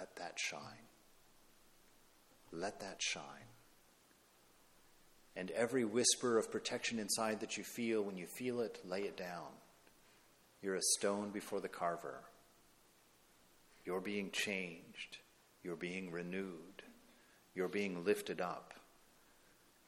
Let 0.00 0.16
that 0.16 0.38
shine. 0.38 0.88
Let 2.52 2.80
that 2.80 3.02
shine. 3.02 3.22
And 5.36 5.50
every 5.50 5.84
whisper 5.84 6.38
of 6.38 6.50
protection 6.50 6.98
inside 6.98 7.40
that 7.40 7.58
you 7.58 7.64
feel, 7.64 8.02
when 8.02 8.16
you 8.16 8.26
feel 8.26 8.60
it, 8.60 8.80
lay 8.88 9.02
it 9.02 9.18
down. 9.18 9.48
You're 10.62 10.76
a 10.76 10.82
stone 10.98 11.28
before 11.30 11.60
the 11.60 11.68
carver. 11.68 12.20
You're 13.84 14.00
being 14.00 14.30
changed. 14.30 15.18
You're 15.62 15.76
being 15.76 16.10
renewed. 16.10 16.82
You're 17.54 17.68
being 17.68 18.02
lifted 18.02 18.40
up. 18.40 18.72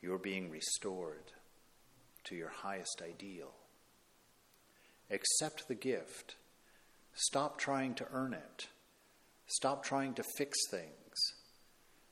You're 0.03 0.19
being 0.19 0.51
restored 0.51 1.33
to 2.25 2.35
your 2.35 2.51
highest 2.51 3.03
ideal. 3.03 3.53
Accept 5.11 5.69
the 5.69 5.75
gift. 5.75 6.37
Stop 7.15 7.59
trying 7.59 7.95
to 7.95 8.07
earn 8.13 8.35
it. 8.35 8.69
Stop 9.53 9.85
trying 9.85 10.15
to 10.15 10.23
fix 10.23 10.59
things. 10.71 11.35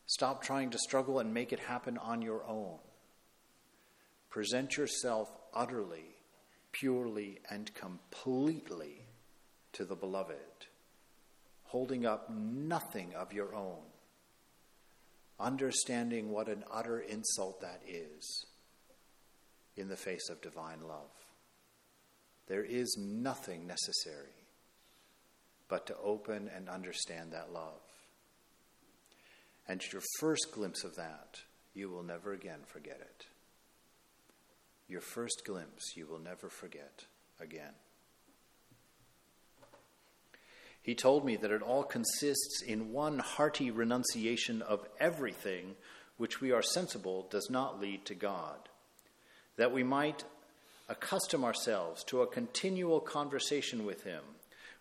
Stop 0.04 0.42
trying 0.42 0.68
to 0.68 0.78
struggle 0.78 1.20
and 1.20 1.32
make 1.32 1.54
it 1.54 1.60
happen 1.60 1.96
on 1.96 2.20
your 2.20 2.44
own. 2.44 2.78
Present 4.28 4.76
yourself 4.76 5.30
utterly, 5.54 6.16
purely, 6.70 7.40
and 7.50 7.72
completely 7.72 9.06
to 9.72 9.86
the 9.86 9.96
beloved, 9.96 10.66
holding 11.64 12.04
up 12.04 12.28
nothing 12.28 13.14
of 13.14 13.32
your 13.32 13.54
own, 13.54 13.84
understanding 15.38 16.30
what 16.30 16.48
an 16.48 16.62
utter 16.70 17.00
insult 17.00 17.62
that 17.62 17.80
is 17.88 18.44
in 19.78 19.88
the 19.88 19.96
face 19.96 20.28
of 20.28 20.42
divine 20.42 20.82
love. 20.82 21.10
There 22.48 22.64
is 22.64 22.98
nothing 23.00 23.66
necessary 23.66 24.39
but 25.70 25.86
to 25.86 25.96
open 26.04 26.50
and 26.54 26.68
understand 26.68 27.32
that 27.32 27.52
love. 27.52 27.80
And 29.68 29.80
your 29.92 30.02
first 30.18 30.48
glimpse 30.52 30.82
of 30.82 30.96
that, 30.96 31.40
you 31.72 31.88
will 31.88 32.02
never 32.02 32.32
again 32.32 32.58
forget 32.66 32.98
it. 33.00 33.26
Your 34.88 35.00
first 35.00 35.42
glimpse, 35.46 35.96
you 35.96 36.06
will 36.06 36.18
never 36.18 36.48
forget 36.48 37.04
again. 37.40 37.72
He 40.82 40.96
told 40.96 41.24
me 41.24 41.36
that 41.36 41.52
it 41.52 41.62
all 41.62 41.84
consists 41.84 42.62
in 42.66 42.92
one 42.92 43.20
hearty 43.20 43.70
renunciation 43.70 44.62
of 44.62 44.88
everything 44.98 45.76
which 46.16 46.40
we 46.40 46.50
are 46.50 46.62
sensible 46.62 47.28
does 47.30 47.48
not 47.48 47.80
lead 47.80 48.04
to 48.06 48.14
God, 48.14 48.68
that 49.56 49.72
we 49.72 49.84
might 49.84 50.24
accustom 50.88 51.44
ourselves 51.44 52.02
to 52.04 52.22
a 52.22 52.26
continual 52.26 52.98
conversation 52.98 53.86
with 53.86 54.02
Him 54.02 54.22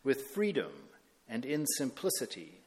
with 0.03 0.27
freedom 0.33 0.71
and 1.27 1.45
in 1.45 1.65
simplicity, 1.65 2.61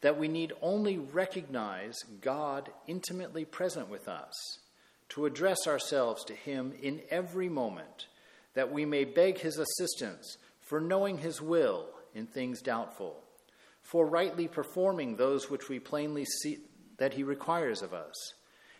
that 0.00 0.18
we 0.18 0.28
need 0.28 0.52
only 0.60 0.98
recognize 0.98 1.96
God 2.20 2.70
intimately 2.86 3.44
present 3.44 3.88
with 3.88 4.08
us, 4.08 4.32
to 5.10 5.26
address 5.26 5.66
ourselves 5.66 6.24
to 6.24 6.34
Him 6.34 6.72
in 6.82 7.00
every 7.10 7.48
moment, 7.48 8.06
that 8.54 8.72
we 8.72 8.84
may 8.84 9.04
beg 9.04 9.38
His 9.38 9.58
assistance 9.58 10.36
for 10.60 10.80
knowing 10.80 11.18
His 11.18 11.40
will 11.40 11.86
in 12.14 12.26
things 12.26 12.60
doubtful, 12.60 13.22
for 13.82 14.06
rightly 14.06 14.48
performing 14.48 15.16
those 15.16 15.50
which 15.50 15.68
we 15.68 15.78
plainly 15.78 16.24
see 16.24 16.58
that 16.98 17.14
He 17.14 17.22
requires 17.22 17.82
of 17.82 17.94
us, 17.94 18.14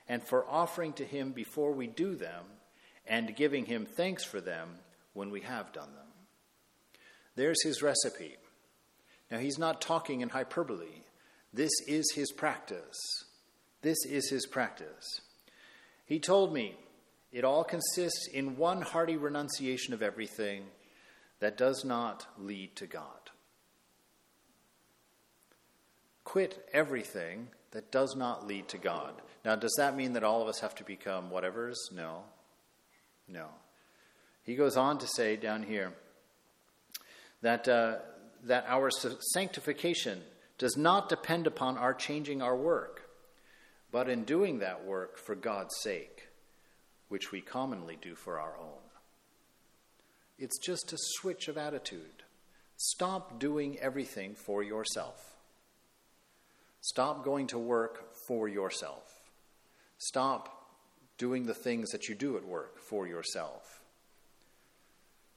and 0.09 0.23
for 0.23 0.45
offering 0.49 0.93
to 0.95 1.05
Him 1.05 1.33
before 1.33 1.73
we 1.73 1.87
do 1.87 2.17
them 2.17 2.45
and 3.07 3.35
giving 3.37 3.67
him 3.67 3.87
thanks 3.87 4.25
for 4.25 4.41
them 4.41 4.69
when 5.15 5.31
we 5.31 5.41
have 5.41 5.73
done 5.73 5.93
them. 5.95 6.12
There's 7.35 7.63
his 7.63 7.83
recipe. 7.83 8.37
Now, 9.31 9.39
he's 9.39 9.59
not 9.59 9.81
talking 9.81 10.21
in 10.21 10.29
hyperbole. 10.29 11.03
This 11.53 11.73
is 11.87 12.13
his 12.15 12.33
practice. 12.33 12.99
This 13.81 13.99
is 14.07 14.29
his 14.31 14.47
practice. 14.47 15.21
He 16.05 16.21
told 16.21 16.53
me 16.53 16.77
it 17.33 17.45
all 17.45 17.65
consists 17.65 18.29
in 18.33 18.57
one 18.57 18.83
hearty 18.83 19.17
renunciation 19.17 19.95
of 19.95 20.03
everything 20.03 20.65
that 21.41 21.57
does 21.57 21.85
not 21.85 22.27
lead 22.39 22.77
to 22.77 22.87
God. 22.87 23.31
Quit 26.25 26.69
everything 26.73 27.49
that 27.73 27.91
does 27.91 28.15
not 28.15 28.47
lead 28.47 28.69
to 28.69 28.79
God. 28.79 29.15
Now, 29.45 29.57
does 29.57 29.75
that 29.79 29.97
mean 29.97 30.13
that 30.13 30.23
all 30.23 30.43
of 30.43 30.49
us 30.49 30.61
have 30.61 30.75
to 30.77 30.85
become 30.85 31.31
whatevers? 31.31 31.77
No. 31.91 32.23
No. 33.27 33.49
He 34.45 34.55
goes 34.55 34.77
on 34.77 34.99
to 34.99 35.07
say 35.07 35.37
down 35.37 35.63
here 35.63 35.95
that, 37.43 37.69
uh, 37.69 37.97
that 38.45 38.65
our 38.67 38.91
sanctification 38.91 40.23
does 40.59 40.77
not 40.77 41.09
depend 41.09 41.47
upon 41.47 41.77
our 41.77 41.93
changing 41.93 42.41
our 42.41 42.57
work, 42.57 43.03
but 43.91 44.09
in 44.09 44.25
doing 44.25 44.61
that 44.61 44.85
work 44.85 45.19
for 45.19 45.35
God's 45.35 45.75
sake, 45.83 46.29
which 47.09 47.33
we 47.33 47.41
commonly 47.41 47.99
do 48.01 48.15
for 48.15 48.41
our 48.41 48.57
own. 48.59 48.79
It's 50.39 50.59
just 50.59 50.93
a 50.93 50.99
switch 50.99 51.49
of 51.49 51.59
attitude. 51.59 52.23
Stop 52.77 53.39
doing 53.39 53.79
everything 53.81 54.35
for 54.35 54.63
yourself. 54.63 55.37
Stop 56.81 57.25
going 57.25 57.49
to 57.49 57.59
work 57.59 58.13
for 58.27 58.49
yourself. 58.49 59.05
Stop 59.99 60.49
doing 61.17 61.47
the 61.47 61.55
things 61.55 61.91
that 61.91 62.09
you 62.09 62.15
do 62.15 62.37
at 62.37 62.45
work 62.45 62.81
for 62.81 63.07
yourself. 63.07 63.81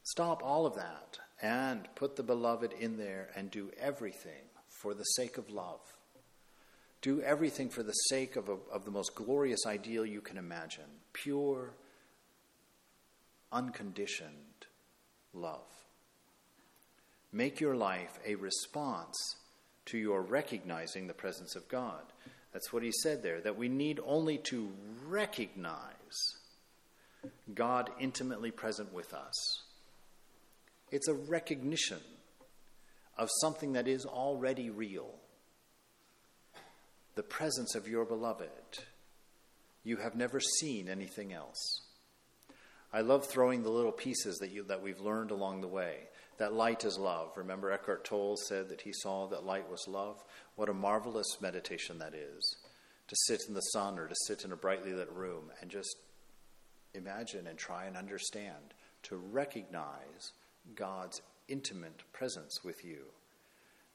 Stop 0.04 0.42
all 0.44 0.66
of 0.66 0.76
that 0.76 1.20
and 1.42 1.88
put 1.96 2.16
the 2.16 2.24
beloved 2.24 2.74
in 2.74 2.98
there 2.98 3.30
and 3.36 3.52
do 3.52 3.72
everything 3.80 4.50
for 4.68 4.94
the 4.94 5.04
sake 5.04 5.38
of 5.38 5.50
love. 5.50 5.82
Do 7.02 7.22
everything 7.22 7.70
for 7.70 7.84
the 7.84 7.92
sake 7.92 8.36
of, 8.36 8.50
a, 8.50 8.58
of 8.72 8.86
the 8.86 8.92
most 8.92 9.16
glorious 9.16 9.66
ideal 9.68 10.06
you 10.06 10.22
can 10.22 10.38
imagine 10.38 10.86
pure, 11.14 11.74
unconditioned 13.52 14.66
love. 15.34 15.68
Make 17.32 17.60
your 17.60 17.76
life 17.76 18.20
a 18.26 18.36
response 18.36 19.16
to 19.88 19.98
your 19.98 20.22
recognizing 20.22 21.08
the 21.08 21.14
presence 21.14 21.56
of 21.56 21.68
God. 21.68 22.02
That's 22.54 22.72
what 22.72 22.84
he 22.84 22.92
said 23.04 23.22
there, 23.22 23.42
that 23.42 23.58
we 23.58 23.68
need 23.68 24.00
only 24.06 24.38
to 24.50 24.72
recognize 25.08 26.38
God 27.54 27.90
intimately 28.00 28.52
present 28.52 28.94
with 28.94 29.14
us. 29.14 29.62
It's 30.92 31.08
a 31.08 31.14
recognition 31.14 32.00
of 33.18 33.30
something 33.42 33.74
that 33.74 33.88
is 33.88 34.06
already 34.06 34.70
real 34.70 35.16
the 37.16 37.24
presence 37.24 37.76
of 37.76 37.88
your 37.88 38.06
beloved. 38.06 38.50
You 39.84 39.98
have 39.98 40.16
never 40.16 40.40
seen 40.40 40.90
anything 40.90 41.32
else. 41.32 41.82
I 42.92 43.02
love 43.02 43.26
throwing 43.26 43.64
the 43.64 43.70
little 43.70 43.92
pieces 43.92 44.38
that, 44.38 44.52
you, 44.52 44.64
that 44.64 44.82
we've 44.82 45.00
learned 45.00 45.32
along 45.32 45.62
the 45.62 45.68
way. 45.68 46.10
That 46.38 46.54
light 46.54 46.84
is 46.84 46.98
love. 46.98 47.32
Remember, 47.38 47.72
Eckhart 47.72 48.04
Tolle 48.04 48.36
said 48.36 48.70
that 48.70 48.82
he 48.82 48.92
saw 48.94 49.28
that 49.28 49.46
light 49.46 49.70
was 49.70 49.88
love? 49.88 50.22
What 50.56 50.70
a 50.70 50.74
marvelous 50.74 51.38
meditation 51.42 52.00
that 52.00 52.14
is. 52.14 52.58
To 53.08 53.16
sit 53.28 53.44
in 53.48 53.54
the 53.54 53.62
sun 53.62 53.98
or 53.98 54.08
to 54.08 54.16
sit 54.28 54.44
in 54.44 54.52
a 54.52 54.58
brightly 54.58 54.94
lit 54.94 55.12
room 55.12 55.52
and 55.62 55.72
just 55.72 55.96
imagine 56.94 57.48
and 57.48 57.58
try 57.58 57.86
and 57.86 57.96
understand, 57.96 58.74
to 59.04 59.16
recognize 59.16 60.32
God's 60.74 61.22
intimate 61.48 62.04
presence 62.14 62.64
with 62.64 62.84
you 62.84 63.06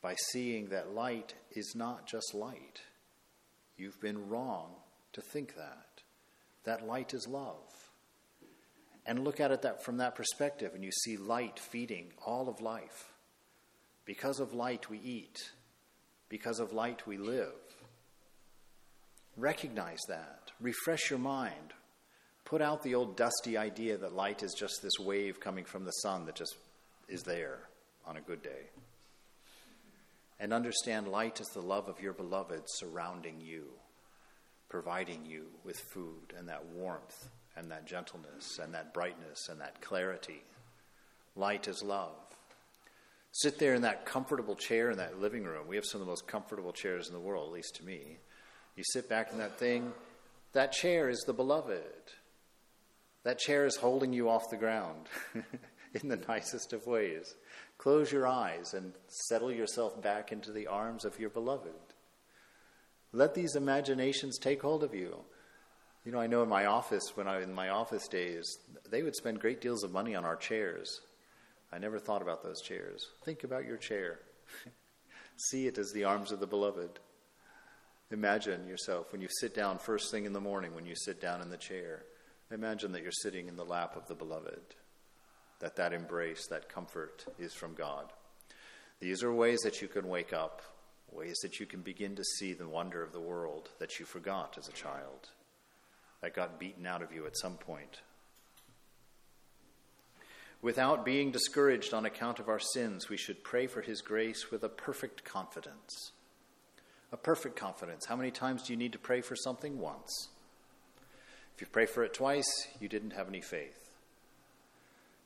by 0.02 0.14
seeing 0.14 0.68
that 0.68 0.94
light 0.94 1.34
is 1.50 1.74
not 1.74 2.06
just 2.06 2.34
light. 2.34 2.82
You've 3.76 4.00
been 4.00 4.28
wrong 4.28 4.70
to 5.12 5.20
think 5.20 5.56
that. 5.56 6.02
That 6.64 6.86
light 6.86 7.14
is 7.14 7.26
love 7.26 7.90
and 9.06 9.24
look 9.24 9.40
at 9.40 9.50
it 9.50 9.62
that, 9.62 9.82
from 9.82 9.96
that 9.96 10.14
perspective, 10.14 10.72
and 10.74 10.84
you 10.84 10.92
see 10.92 11.16
light 11.16 11.58
feeding 11.58 12.12
all 12.24 12.48
of 12.48 12.60
life. 12.60 13.12
Because 14.04 14.40
of 14.40 14.54
light, 14.54 14.90
we 14.90 14.98
eat. 14.98 15.50
Because 16.28 16.60
of 16.60 16.72
light, 16.72 17.06
we 17.06 17.16
live. 17.16 17.54
Recognize 19.36 20.00
that. 20.08 20.52
Refresh 20.60 21.10
your 21.10 21.18
mind. 21.18 21.72
Put 22.50 22.62
out 22.62 22.82
the 22.82 22.96
old 22.96 23.16
dusty 23.16 23.56
idea 23.56 23.96
that 23.96 24.12
light 24.12 24.42
is 24.42 24.56
just 24.58 24.82
this 24.82 24.98
wave 24.98 25.38
coming 25.38 25.64
from 25.64 25.84
the 25.84 25.92
sun 25.92 26.26
that 26.26 26.34
just 26.34 26.56
is 27.08 27.22
there 27.22 27.60
on 28.04 28.16
a 28.16 28.20
good 28.20 28.42
day. 28.42 28.70
And 30.40 30.52
understand 30.52 31.06
light 31.06 31.40
is 31.40 31.46
the 31.54 31.62
love 31.62 31.88
of 31.88 32.00
your 32.00 32.12
beloved 32.12 32.62
surrounding 32.66 33.40
you, 33.40 33.66
providing 34.68 35.24
you 35.24 35.44
with 35.62 35.78
food 35.78 36.34
and 36.36 36.48
that 36.48 36.66
warmth 36.74 37.28
and 37.54 37.70
that 37.70 37.86
gentleness 37.86 38.58
and 38.60 38.74
that 38.74 38.92
brightness 38.92 39.48
and 39.48 39.60
that 39.60 39.80
clarity. 39.80 40.42
Light 41.36 41.68
is 41.68 41.84
love. 41.84 42.16
Sit 43.30 43.60
there 43.60 43.74
in 43.74 43.82
that 43.82 44.06
comfortable 44.06 44.56
chair 44.56 44.90
in 44.90 44.96
that 44.96 45.20
living 45.20 45.44
room. 45.44 45.68
We 45.68 45.76
have 45.76 45.84
some 45.84 46.00
of 46.00 46.06
the 46.08 46.10
most 46.10 46.26
comfortable 46.26 46.72
chairs 46.72 47.06
in 47.06 47.14
the 47.14 47.20
world, 47.20 47.46
at 47.46 47.54
least 47.54 47.76
to 47.76 47.84
me. 47.84 48.18
You 48.74 48.82
sit 48.92 49.08
back 49.08 49.30
in 49.30 49.38
that 49.38 49.56
thing. 49.56 49.92
That 50.52 50.72
chair 50.72 51.08
is 51.08 51.22
the 51.28 51.32
beloved. 51.32 51.84
That 53.24 53.38
chair 53.38 53.66
is 53.66 53.76
holding 53.76 54.12
you 54.12 54.30
off 54.30 54.50
the 54.50 54.56
ground 54.56 55.08
in 56.02 56.08
the 56.08 56.16
nicest 56.28 56.72
of 56.72 56.86
ways. 56.86 57.34
Close 57.78 58.10
your 58.10 58.26
eyes 58.26 58.74
and 58.74 58.92
settle 59.08 59.52
yourself 59.52 60.00
back 60.02 60.32
into 60.32 60.52
the 60.52 60.66
arms 60.66 61.04
of 61.04 61.18
your 61.18 61.30
beloved. 61.30 61.74
Let 63.12 63.34
these 63.34 63.56
imaginations 63.56 64.38
take 64.38 64.62
hold 64.62 64.84
of 64.84 64.94
you. 64.94 65.16
You 66.04 66.12
know, 66.12 66.20
I 66.20 66.28
know 66.28 66.42
in 66.42 66.48
my 66.48 66.66
office, 66.66 67.12
when 67.14 67.28
I 67.28 67.36
was 67.36 67.46
in 67.46 67.52
my 67.52 67.68
office 67.68 68.08
days, 68.08 68.58
they 68.90 69.02
would 69.02 69.16
spend 69.16 69.40
great 69.40 69.60
deals 69.60 69.84
of 69.84 69.92
money 69.92 70.14
on 70.14 70.24
our 70.24 70.36
chairs. 70.36 71.00
I 71.72 71.78
never 71.78 71.98
thought 71.98 72.22
about 72.22 72.42
those 72.42 72.62
chairs. 72.62 73.06
Think 73.24 73.44
about 73.44 73.66
your 73.66 73.76
chair. 73.76 74.20
See 75.36 75.66
it 75.66 75.78
as 75.78 75.92
the 75.92 76.04
arms 76.04 76.32
of 76.32 76.40
the 76.40 76.46
beloved. 76.46 76.98
Imagine 78.10 78.66
yourself 78.66 79.12
when 79.12 79.20
you 79.20 79.28
sit 79.30 79.54
down 79.54 79.78
first 79.78 80.10
thing 80.10 80.24
in 80.24 80.32
the 80.32 80.40
morning, 80.40 80.74
when 80.74 80.86
you 80.86 80.94
sit 80.96 81.20
down 81.20 81.42
in 81.42 81.50
the 81.50 81.56
chair. 81.56 82.04
Imagine 82.52 82.92
that 82.92 83.02
you're 83.02 83.12
sitting 83.12 83.48
in 83.48 83.56
the 83.56 83.64
lap 83.64 83.96
of 83.96 84.08
the 84.08 84.14
beloved, 84.14 84.74
that 85.60 85.76
that 85.76 85.92
embrace, 85.92 86.46
that 86.48 86.68
comfort 86.68 87.24
is 87.38 87.54
from 87.54 87.74
God. 87.74 88.12
These 89.00 89.22
are 89.22 89.32
ways 89.32 89.60
that 89.60 89.80
you 89.80 89.88
can 89.88 90.08
wake 90.08 90.32
up, 90.32 90.62
ways 91.12 91.38
that 91.42 91.60
you 91.60 91.66
can 91.66 91.80
begin 91.80 92.16
to 92.16 92.24
see 92.24 92.52
the 92.52 92.68
wonder 92.68 93.02
of 93.02 93.12
the 93.12 93.20
world 93.20 93.70
that 93.78 93.98
you 93.98 94.04
forgot 94.04 94.56
as 94.58 94.68
a 94.68 94.72
child, 94.72 95.28
that 96.20 96.34
got 96.34 96.58
beaten 96.58 96.86
out 96.86 97.02
of 97.02 97.12
you 97.12 97.26
at 97.26 97.38
some 97.38 97.54
point 97.54 98.00
Without 100.62 101.06
being 101.06 101.30
discouraged 101.30 101.94
on 101.94 102.04
account 102.04 102.38
of 102.38 102.48
our 102.48 102.58
sins, 102.58 103.08
we 103.08 103.16
should 103.16 103.42
pray 103.42 103.66
for 103.66 103.80
His 103.80 104.02
grace 104.02 104.50
with 104.50 104.62
a 104.62 104.68
perfect 104.68 105.24
confidence. 105.24 106.12
A 107.12 107.16
perfect 107.16 107.56
confidence. 107.56 108.04
How 108.06 108.16
many 108.16 108.30
times 108.30 108.62
do 108.62 108.72
you 108.72 108.78
need 108.78 108.92
to 108.92 108.98
pray 108.98 109.22
for 109.22 109.34
something? 109.34 109.78
Once. 109.78 110.28
If 111.54 111.60
you 111.60 111.66
pray 111.70 111.86
for 111.86 112.04
it 112.04 112.14
twice, 112.14 112.68
you 112.80 112.88
didn't 112.88 113.12
have 113.12 113.28
any 113.28 113.40
faith. 113.40 113.80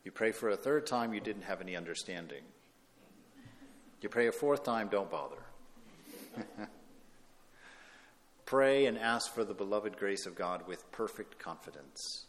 You 0.05 0.11
pray 0.11 0.33
for 0.33 0.51
a 0.51 0.57
third 0.57 0.87
time, 0.87 1.15
you 1.15 1.21
didn't 1.21 1.43
have 1.43 1.61
any 1.61 1.77
understanding. 1.77 2.43
You 4.01 4.09
pray 4.11 4.27
a 4.27 4.33
fourth 4.33 4.65
time, 4.65 4.89
don't 4.89 5.11
bother. 5.11 5.39
pray 8.45 8.85
and 8.85 8.99
ask 8.99 9.33
for 9.33 9.45
the 9.45 9.55
beloved 9.55 9.97
grace 9.97 10.27
of 10.27 10.35
God 10.35 10.67
with 10.67 10.93
perfect 10.93 11.39
confidence. 11.39 12.27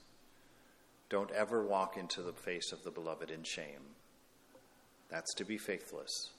Don't 1.09 1.31
ever 1.31 1.65
walk 1.65 1.97
into 1.97 2.21
the 2.21 2.33
face 2.33 2.71
of 2.71 2.83
the 2.83 2.91
beloved 2.91 3.29
in 3.29 3.43
shame. 3.43 3.95
That's 5.09 5.33
to 5.35 5.43
be 5.43 5.57
faithless. 5.57 6.31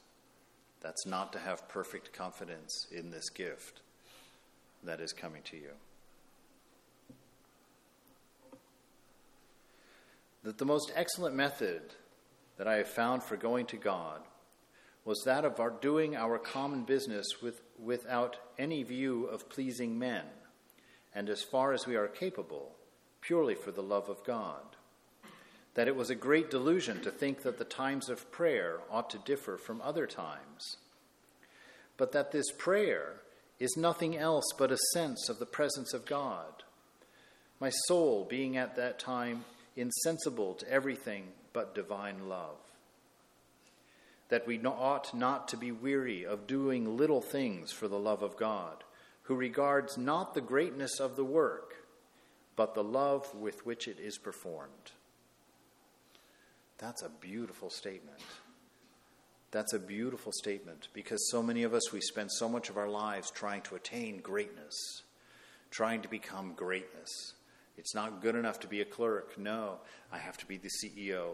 That's 0.80 1.06
not 1.06 1.32
to 1.34 1.38
have 1.38 1.68
perfect 1.68 2.12
confidence 2.12 2.86
in 2.90 3.10
this 3.10 3.28
gift 3.28 3.80
that 4.84 5.00
is 5.00 5.12
coming 5.12 5.42
to 5.50 5.56
you. 5.56 5.70
That 10.46 10.58
the 10.58 10.64
most 10.64 10.92
excellent 10.94 11.34
method 11.34 11.82
that 12.56 12.68
I 12.68 12.76
have 12.76 12.86
found 12.86 13.24
for 13.24 13.36
going 13.36 13.66
to 13.66 13.76
God 13.76 14.20
was 15.04 15.20
that 15.24 15.44
of 15.44 15.58
our 15.58 15.70
doing 15.70 16.14
our 16.14 16.38
common 16.38 16.84
business 16.84 17.26
with, 17.42 17.60
without 17.82 18.36
any 18.56 18.84
view 18.84 19.24
of 19.24 19.48
pleasing 19.48 19.98
men, 19.98 20.22
and 21.12 21.28
as 21.28 21.42
far 21.42 21.72
as 21.72 21.84
we 21.84 21.96
are 21.96 22.06
capable, 22.06 22.76
purely 23.20 23.56
for 23.56 23.72
the 23.72 23.82
love 23.82 24.08
of 24.08 24.22
God. 24.22 24.62
That 25.74 25.88
it 25.88 25.96
was 25.96 26.10
a 26.10 26.14
great 26.14 26.48
delusion 26.48 27.00
to 27.00 27.10
think 27.10 27.42
that 27.42 27.58
the 27.58 27.64
times 27.64 28.08
of 28.08 28.30
prayer 28.30 28.78
ought 28.88 29.10
to 29.10 29.18
differ 29.18 29.56
from 29.56 29.82
other 29.82 30.06
times, 30.06 30.76
but 31.96 32.12
that 32.12 32.30
this 32.30 32.52
prayer 32.52 33.14
is 33.58 33.76
nothing 33.76 34.16
else 34.16 34.46
but 34.56 34.70
a 34.70 34.78
sense 34.92 35.28
of 35.28 35.40
the 35.40 35.44
presence 35.44 35.92
of 35.92 36.06
God. 36.06 36.62
My 37.58 37.70
soul 37.88 38.24
being 38.30 38.56
at 38.56 38.76
that 38.76 39.00
time 39.00 39.44
insensible 39.76 40.54
to 40.54 40.70
everything 40.70 41.28
but 41.52 41.74
divine 41.74 42.28
love. 42.28 42.56
That 44.28 44.46
we 44.46 44.58
ought 44.64 45.14
not 45.14 45.48
to 45.48 45.56
be 45.56 45.70
weary 45.70 46.26
of 46.26 46.46
doing 46.46 46.96
little 46.96 47.20
things 47.20 47.72
for 47.72 47.86
the 47.86 47.98
love 47.98 48.22
of 48.22 48.36
God, 48.36 48.82
who 49.22 49.34
regards 49.34 49.96
not 49.96 50.34
the 50.34 50.40
greatness 50.40 50.98
of 50.98 51.16
the 51.16 51.24
work 51.24 51.76
but 52.56 52.74
the 52.74 52.82
love 52.82 53.32
with 53.34 53.64
which 53.66 53.86
it 53.86 54.00
is 54.00 54.16
performed. 54.16 54.92
That's 56.78 57.02
a 57.02 57.08
beautiful 57.08 57.70
statement. 57.70 58.20
That's 59.50 59.74
a 59.74 59.78
beautiful 59.78 60.32
statement 60.32 60.88
because 60.92 61.30
so 61.30 61.42
many 61.42 61.62
of 61.62 61.72
us, 61.72 61.92
we 61.92 62.00
spend 62.00 62.32
so 62.32 62.48
much 62.48 62.68
of 62.68 62.76
our 62.76 62.88
lives 62.88 63.30
trying 63.30 63.62
to 63.62 63.76
attain 63.76 64.20
greatness, 64.20 65.02
trying 65.70 66.02
to 66.02 66.08
become 66.08 66.54
greatness. 66.54 67.34
It's 67.76 67.94
not 67.94 68.22
good 68.22 68.34
enough 68.34 68.60
to 68.60 68.66
be 68.66 68.80
a 68.80 68.84
clerk. 68.84 69.38
No, 69.38 69.78
I 70.12 70.18
have 70.18 70.38
to 70.38 70.46
be 70.46 70.56
the 70.56 70.70
CEO. 70.70 71.32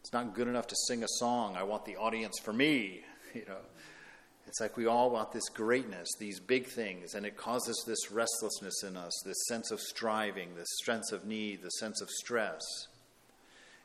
It's 0.00 0.12
not 0.12 0.34
good 0.34 0.48
enough 0.48 0.66
to 0.68 0.76
sing 0.86 1.02
a 1.02 1.08
song. 1.08 1.56
I 1.56 1.62
want 1.62 1.84
the 1.84 1.96
audience 1.96 2.38
for 2.38 2.52
me. 2.52 3.02
You 3.34 3.44
know, 3.46 3.58
it's 4.46 4.58
like 4.58 4.78
we 4.78 4.86
all 4.86 5.10
want 5.10 5.32
this 5.32 5.50
greatness, 5.50 6.08
these 6.18 6.40
big 6.40 6.66
things, 6.66 7.12
and 7.12 7.26
it 7.26 7.36
causes 7.36 7.84
this 7.86 8.10
restlessness 8.10 8.82
in 8.82 8.96
us, 8.96 9.12
this 9.22 9.46
sense 9.48 9.70
of 9.70 9.78
striving, 9.78 10.54
this 10.54 10.78
sense 10.86 11.12
of 11.12 11.26
need, 11.26 11.60
the 11.60 11.70
sense 11.72 12.00
of 12.00 12.08
stress. 12.08 12.62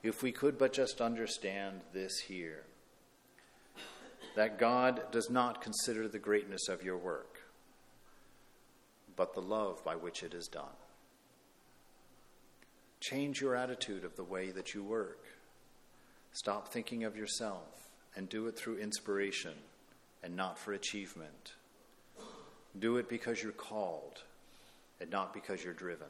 If 0.02 0.24
we 0.24 0.32
could 0.32 0.58
but 0.58 0.72
just 0.72 1.02
understand 1.02 1.82
this 1.92 2.18
here 2.20 2.64
that 4.36 4.58
God 4.58 5.12
does 5.12 5.30
not 5.30 5.62
consider 5.62 6.08
the 6.08 6.20
greatness 6.20 6.70
of 6.70 6.84
your 6.84 6.98
work, 6.98 7.42
but 9.18 9.34
the 9.34 9.42
love 9.42 9.84
by 9.84 9.96
which 9.98 10.24
it 10.24 10.34
is 10.34 10.48
done. 10.48 10.64
Change 13.04 13.42
your 13.42 13.54
attitude 13.54 14.06
of 14.06 14.16
the 14.16 14.24
way 14.24 14.52
that 14.52 14.74
you 14.74 14.82
work. 14.82 15.26
Stop 16.32 16.70
thinking 16.70 17.04
of 17.04 17.18
yourself 17.18 17.90
and 18.16 18.30
do 18.30 18.48
it 18.48 18.56
through 18.56 18.78
inspiration 18.78 19.52
and 20.24 20.38
not 20.38 20.58
for 20.58 20.72
achievement. 20.72 21.52
Do 22.80 22.96
it 22.96 23.10
because 23.10 23.44
you're 23.44 23.52
called 23.52 24.24
and 25.02 25.12
not 25.12 25.34
because 25.34 25.62
you're 25.62 25.74
driven. 25.74 26.08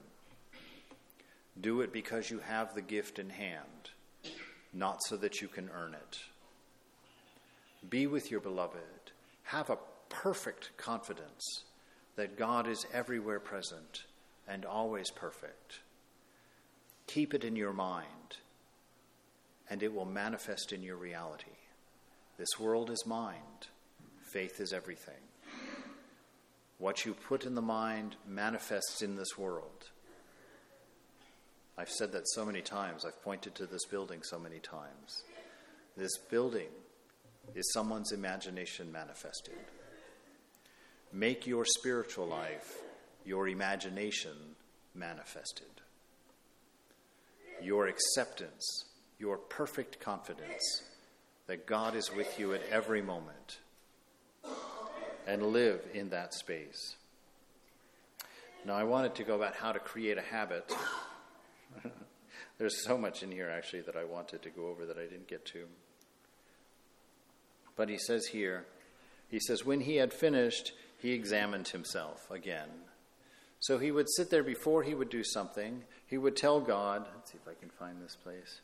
Do 1.59 1.81
it 1.81 1.91
because 1.91 2.29
you 2.29 2.37
have 2.37 2.75
the 2.75 2.81
gift 2.83 3.17
in 3.17 3.31
hand, 3.31 3.89
not 4.71 4.99
so 5.07 5.17
that 5.17 5.41
you 5.41 5.47
can 5.47 5.71
earn 5.73 5.95
it. 5.95 6.19
Be 7.89 8.05
with 8.05 8.29
your 8.29 8.39
beloved. 8.39 9.11
Have 9.45 9.71
a 9.71 9.79
perfect 10.09 10.69
confidence 10.77 11.63
that 12.17 12.37
God 12.37 12.67
is 12.67 12.85
everywhere 12.93 13.39
present 13.39 14.03
and 14.47 14.63
always 14.63 15.09
perfect. 15.09 15.79
Keep 17.07 17.33
it 17.33 17.43
in 17.43 17.55
your 17.55 17.73
mind, 17.73 18.37
and 19.69 19.83
it 19.83 19.93
will 19.93 20.05
manifest 20.05 20.71
in 20.71 20.83
your 20.83 20.97
reality. 20.97 21.45
This 22.37 22.59
world 22.59 22.89
is 22.89 23.05
mind 23.05 23.67
faith 24.33 24.59
is 24.59 24.73
everything. 24.73 25.13
What 26.79 27.05
you 27.05 27.13
put 27.13 27.45
in 27.45 27.53
the 27.53 27.61
mind 27.61 28.15
manifests 28.27 29.03
in 29.03 29.15
this 29.15 29.37
world. 29.37 29.91
I've 31.77 31.89
said 31.89 32.11
that 32.13 32.27
so 32.27 32.43
many 32.43 32.61
times. 32.61 33.05
I've 33.05 33.21
pointed 33.21 33.53
to 33.55 33.67
this 33.67 33.85
building 33.85 34.21
so 34.23 34.39
many 34.39 34.57
times. 34.57 35.23
This 35.95 36.17
building 36.31 36.69
is 37.53 37.71
someone's 37.73 38.11
imagination 38.11 38.91
manifested. 38.91 39.53
Make 41.11 41.45
your 41.45 41.65
spiritual 41.65 42.25
life 42.25 42.79
your 43.25 43.47
imagination 43.47 44.55
manifested. 44.95 45.82
Your 47.63 47.87
acceptance, 47.87 48.85
your 49.19 49.37
perfect 49.37 49.99
confidence 49.99 50.83
that 51.47 51.65
God 51.65 51.95
is 51.95 52.11
with 52.13 52.39
you 52.39 52.53
at 52.53 52.61
every 52.69 53.01
moment 53.01 53.59
and 55.27 55.43
live 55.47 55.81
in 55.93 56.09
that 56.09 56.33
space. 56.33 56.95
Now, 58.65 58.75
I 58.75 58.83
wanted 58.83 59.15
to 59.15 59.23
go 59.23 59.35
about 59.35 59.55
how 59.55 59.71
to 59.71 59.79
create 59.79 60.17
a 60.17 60.21
habit. 60.21 60.71
There's 62.57 62.83
so 62.85 62.97
much 62.97 63.23
in 63.23 63.31
here, 63.31 63.49
actually, 63.49 63.81
that 63.81 63.95
I 63.95 64.05
wanted 64.05 64.41
to 64.43 64.49
go 64.49 64.67
over 64.67 64.85
that 64.85 64.97
I 64.97 65.03
didn't 65.03 65.27
get 65.27 65.45
to. 65.47 65.65
But 67.75 67.89
he 67.89 67.97
says 67.97 68.27
here, 68.27 68.65
he 69.29 69.39
says, 69.39 69.65
when 69.65 69.81
he 69.81 69.95
had 69.95 70.13
finished, 70.13 70.73
he 70.97 71.11
examined 71.11 71.69
himself 71.69 72.29
again. 72.29 72.69
So 73.63 73.77
he 73.77 73.91
would 73.91 74.09
sit 74.09 74.29
there 74.29 74.43
before 74.43 74.83
he 74.83 74.93
would 74.93 75.09
do 75.09 75.23
something. 75.23 75.83
He 76.05 76.17
would 76.17 76.35
tell 76.35 76.59
God, 76.59 77.07
let's 77.15 77.31
see 77.31 77.37
if 77.41 77.47
I 77.47 77.57
can 77.57 77.69
find 77.69 78.01
this 78.01 78.17
place, 78.17 78.59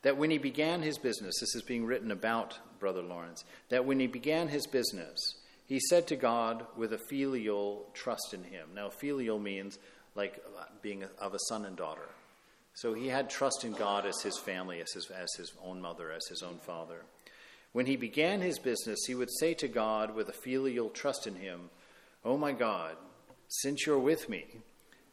that 0.00 0.16
when 0.16 0.30
he 0.30 0.38
began 0.38 0.80
his 0.80 0.96
business, 0.96 1.38
this 1.38 1.54
is 1.54 1.62
being 1.62 1.84
written 1.84 2.10
about 2.10 2.58
Brother 2.80 3.02
Lawrence, 3.02 3.44
that 3.68 3.84
when 3.84 4.00
he 4.00 4.06
began 4.06 4.48
his 4.48 4.66
business, 4.66 5.34
he 5.66 5.80
said 5.80 6.06
to 6.06 6.16
God 6.16 6.64
with 6.78 6.94
a 6.94 6.98
filial 7.10 7.86
trust 7.92 8.32
in 8.32 8.42
him. 8.42 8.68
Now, 8.74 8.88
filial 8.88 9.38
means 9.38 9.78
like 10.14 10.42
being 10.80 11.04
of 11.18 11.34
a 11.34 11.38
son 11.48 11.66
and 11.66 11.76
daughter. 11.76 12.08
So 12.72 12.94
he 12.94 13.08
had 13.08 13.28
trust 13.28 13.64
in 13.64 13.72
God 13.72 14.06
as 14.06 14.22
his 14.22 14.38
family, 14.38 14.80
as 14.80 14.92
his, 14.92 15.10
as 15.10 15.28
his 15.36 15.52
own 15.62 15.80
mother, 15.82 16.10
as 16.10 16.26
his 16.26 16.42
own 16.42 16.58
father. 16.58 17.02
When 17.72 17.84
he 17.84 17.96
began 17.96 18.40
his 18.40 18.58
business, 18.58 19.04
he 19.06 19.14
would 19.14 19.30
say 19.38 19.52
to 19.54 19.68
God 19.68 20.14
with 20.14 20.30
a 20.30 20.32
filial 20.32 20.88
trust 20.88 21.26
in 21.26 21.34
him, 21.34 21.68
Oh 22.24 22.38
my 22.38 22.52
God, 22.52 22.96
since 23.48 23.84
you're 23.84 23.98
with 23.98 24.30
me, 24.30 24.46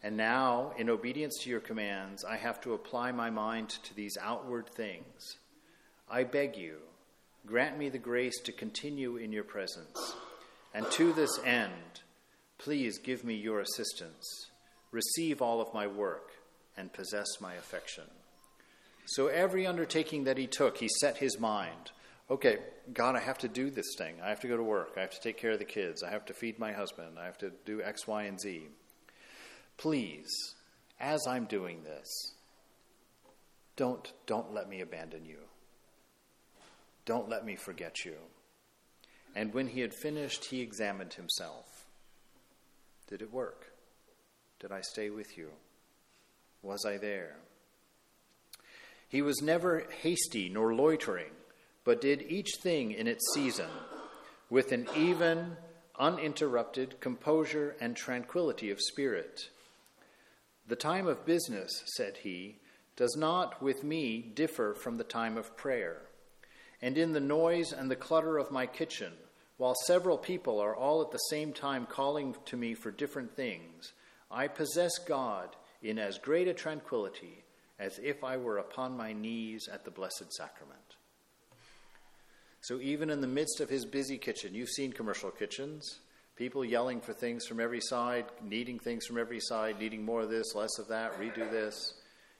and 0.02 0.16
now, 0.16 0.72
in 0.78 0.90
obedience 0.90 1.38
to 1.42 1.50
your 1.50 1.60
commands, 1.60 2.24
I 2.24 2.38
have 2.38 2.62
to 2.62 2.74
apply 2.74 3.12
my 3.12 3.30
mind 3.30 3.70
to 3.84 3.94
these 3.94 4.18
outward 4.20 4.70
things. 4.70 5.38
I 6.10 6.24
beg 6.24 6.56
you, 6.56 6.78
grant 7.46 7.78
me 7.78 7.90
the 7.90 7.98
grace 7.98 8.40
to 8.46 8.54
continue 8.54 9.18
in 9.18 9.34
your 9.34 9.44
presence. 9.44 10.16
And 10.74 10.90
to 10.92 11.12
this 11.12 11.38
end, 11.46 12.02
please 12.58 12.98
give 12.98 13.26
me 13.26 13.36
your 13.36 13.60
assistance. 13.60 14.26
Receive 14.92 15.42
all 15.42 15.60
of 15.60 15.74
my 15.74 15.88
work 15.88 16.32
and 16.78 16.94
possess 16.94 17.28
my 17.42 17.56
affection. 17.56 18.06
So, 19.06 19.28
every 19.28 19.68
undertaking 19.68 20.24
that 20.24 20.38
he 20.38 20.48
took, 20.48 20.78
he 20.78 20.88
set 21.02 21.18
his 21.18 21.40
mind 21.40 21.92
okay, 22.32 22.58
God, 22.94 23.16
I 23.16 23.20
have 23.20 23.38
to 23.40 23.48
do 23.48 23.70
this 23.70 23.94
thing. 23.98 24.16
I 24.24 24.30
have 24.30 24.40
to 24.40 24.48
go 24.48 24.58
to 24.58 24.64
work. 24.64 24.94
I 24.98 25.02
have 25.02 25.12
to 25.12 25.22
take 25.22 25.38
care 25.38 25.52
of 25.52 25.60
the 25.60 25.66
kids. 25.66 26.02
I 26.02 26.10
have 26.10 26.26
to 26.26 26.34
feed 26.34 26.58
my 26.58 26.72
husband. 26.72 27.20
I 27.20 27.26
have 27.26 27.38
to 27.40 27.52
do 27.66 27.82
X, 27.82 28.08
Y, 28.08 28.24
and 28.24 28.40
Z. 28.40 28.68
Please, 29.78 30.30
as 31.00 31.20
I'm 31.28 31.46
doing 31.46 31.84
this, 31.84 32.08
don't, 33.76 34.12
don't 34.26 34.54
let 34.54 34.70
me 34.70 34.82
abandon 34.82 35.26
you. 35.26 35.40
Don't 37.06 37.30
let 37.30 37.46
me 37.46 37.56
forget 37.56 38.06
you. 38.06 38.16
And 39.36 39.54
when 39.54 39.68
he 39.68 39.82
had 39.82 39.94
finished, 39.94 40.46
he 40.46 40.62
examined 40.62 41.14
himself. 41.14 41.66
Did 43.08 43.22
it 43.22 43.34
work? 43.34 43.74
Did 44.60 44.72
I 44.72 44.82
stay 44.82 45.10
with 45.10 45.38
you? 45.38 45.50
Was 46.62 46.86
I 46.86 46.98
there? 46.98 47.38
He 49.10 49.22
was 49.22 49.42
never 49.42 49.88
hasty 50.02 50.48
nor 50.48 50.74
loitering, 50.74 51.32
but 51.84 52.02
did 52.02 52.22
each 52.24 52.56
thing 52.62 52.92
in 52.92 53.08
its 53.08 53.24
season 53.34 53.70
with 54.50 54.72
an 54.72 54.88
even, 54.96 55.58
uninterrupted 55.98 57.00
composure 57.00 57.76
and 57.80 57.96
tranquility 57.96 58.70
of 58.70 58.80
spirit. 58.80 59.50
The 60.68 60.76
time 60.76 61.08
of 61.08 61.26
business, 61.26 61.84
said 61.96 62.18
he, 62.18 62.58
does 62.96 63.16
not 63.18 63.62
with 63.62 63.84
me 63.84 64.20
differ 64.22 64.74
from 64.74 64.98
the 64.98 65.04
time 65.04 65.38
of 65.38 65.58
prayer. 65.58 66.02
And 66.82 66.98
in 66.98 67.14
the 67.14 67.20
noise 67.20 67.72
and 67.72 67.90
the 67.90 67.96
clutter 67.96 68.38
of 68.38 68.52
my 68.52 68.66
kitchen, 68.66 69.14
while 69.58 69.76
several 69.86 70.18
people 70.18 70.60
are 70.60 70.76
all 70.76 71.02
at 71.02 71.12
the 71.12 71.18
same 71.30 71.54
time 71.54 71.86
calling 71.86 72.36
to 72.46 72.58
me 72.58 72.74
for 72.74 72.92
different 72.92 73.36
things, 73.36 73.94
I 74.30 74.48
possess 74.48 74.98
God 74.98 75.56
in 75.82 76.00
as 76.00 76.18
great 76.18 76.48
a 76.48 76.54
tranquility 76.54 77.44
as 77.80 78.00
if 78.00 78.24
I 78.24 78.38
were 78.38 78.58
upon 78.58 78.96
my 78.96 79.14
knees 79.14 79.68
at 79.72 79.86
the 79.86 79.92
Blessed 79.92 80.32
Sacrament. 80.34 80.91
So, 82.62 82.80
even 82.80 83.10
in 83.10 83.22
the 83.22 83.28
midst 83.28 83.60
of 83.60 83.70
his 83.70 83.86
busy 83.86 84.20
kitchen, 84.20 84.54
you've 84.54 84.70
seen 84.70 84.94
commercial 84.94 85.32
kitchens, 85.32 86.00
people 86.36 86.64
yelling 86.64 87.02
for 87.02 87.12
things 87.12 87.48
from 87.48 87.60
every 87.60 87.82
side, 87.82 88.26
needing 88.44 88.78
things 88.78 89.06
from 89.08 89.18
every 89.18 89.40
side, 89.40 89.80
needing 89.80 90.06
more 90.06 90.22
of 90.22 90.30
this, 90.30 90.54
less 90.54 90.78
of 90.78 90.88
that, 90.90 91.20
redo 91.20 91.50
this. 91.50 91.96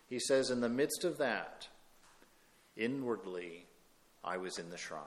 He 0.10 0.20
says, 0.20 0.52
in 0.52 0.62
the 0.62 0.70
midst 0.70 1.04
of 1.04 1.18
that, 1.18 1.68
inwardly, 2.78 3.66
I 4.24 4.38
was 4.38 4.60
in 4.60 4.70
the 4.70 4.78
shrine, 4.78 5.02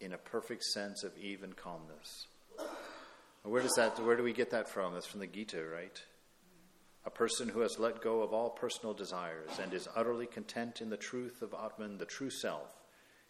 in 0.00 0.14
a 0.14 0.18
perfect 0.18 0.64
sense 0.64 1.04
of 1.04 1.12
even 1.18 1.52
calmness. 1.52 2.26
Where 3.42 3.62
does 3.62 3.74
that? 3.76 4.02
Where 4.02 4.16
do 4.16 4.22
we 4.22 4.32
get 4.32 4.50
that 4.50 4.68
from? 4.68 4.94
That's 4.94 5.06
from 5.06 5.20
the 5.20 5.26
Gita, 5.26 5.64
right? 5.64 6.02
A 7.04 7.10
person 7.10 7.48
who 7.48 7.60
has 7.60 7.78
let 7.78 8.02
go 8.02 8.22
of 8.22 8.32
all 8.32 8.50
personal 8.50 8.94
desires 8.94 9.50
and 9.62 9.72
is 9.72 9.88
utterly 9.94 10.26
content 10.26 10.80
in 10.80 10.90
the 10.90 10.96
truth 10.96 11.42
of 11.42 11.54
Atman, 11.54 11.98
the 11.98 12.04
true 12.04 12.30
self, 12.30 12.77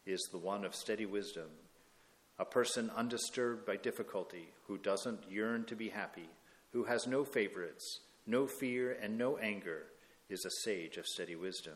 is 0.09 0.29
the 0.33 0.39
one 0.39 0.65
of 0.65 0.75
steady 0.75 1.07
wisdom. 1.07 1.49
A 2.39 2.45
person 2.45 2.91
undisturbed 2.97 3.67
by 3.67 3.77
difficulty, 3.77 4.49
who 4.67 4.79
doesn't 4.79 5.31
yearn 5.31 5.65
to 5.65 5.77
be 5.77 5.91
happy, 5.91 6.29
who 6.73 6.85
has 6.85 7.07
no 7.07 7.25
favorites, 7.25 8.01
no 8.27 8.47
fear, 8.47 8.97
and 9.03 9.19
no 9.19 9.37
anger, 9.39 9.87
is 10.29 10.45
a 10.45 10.65
sage 10.65 10.97
of 10.97 11.07
steady 11.07 11.37
wisdom. 11.37 11.75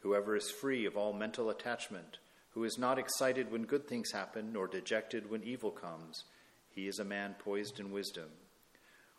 Whoever 0.00 0.36
is 0.36 0.50
free 0.50 0.86
of 0.86 0.96
all 0.96 1.12
mental 1.12 1.50
attachment, 1.50 2.18
who 2.50 2.64
is 2.64 2.78
not 2.78 2.98
excited 2.98 3.50
when 3.50 3.64
good 3.64 3.86
things 3.86 4.12
happen, 4.12 4.52
nor 4.52 4.66
dejected 4.66 5.30
when 5.30 5.42
evil 5.42 5.70
comes, 5.70 6.24
he 6.70 6.86
is 6.88 6.98
a 6.98 7.04
man 7.04 7.34
poised 7.38 7.80
in 7.80 7.90
wisdom. 7.90 8.28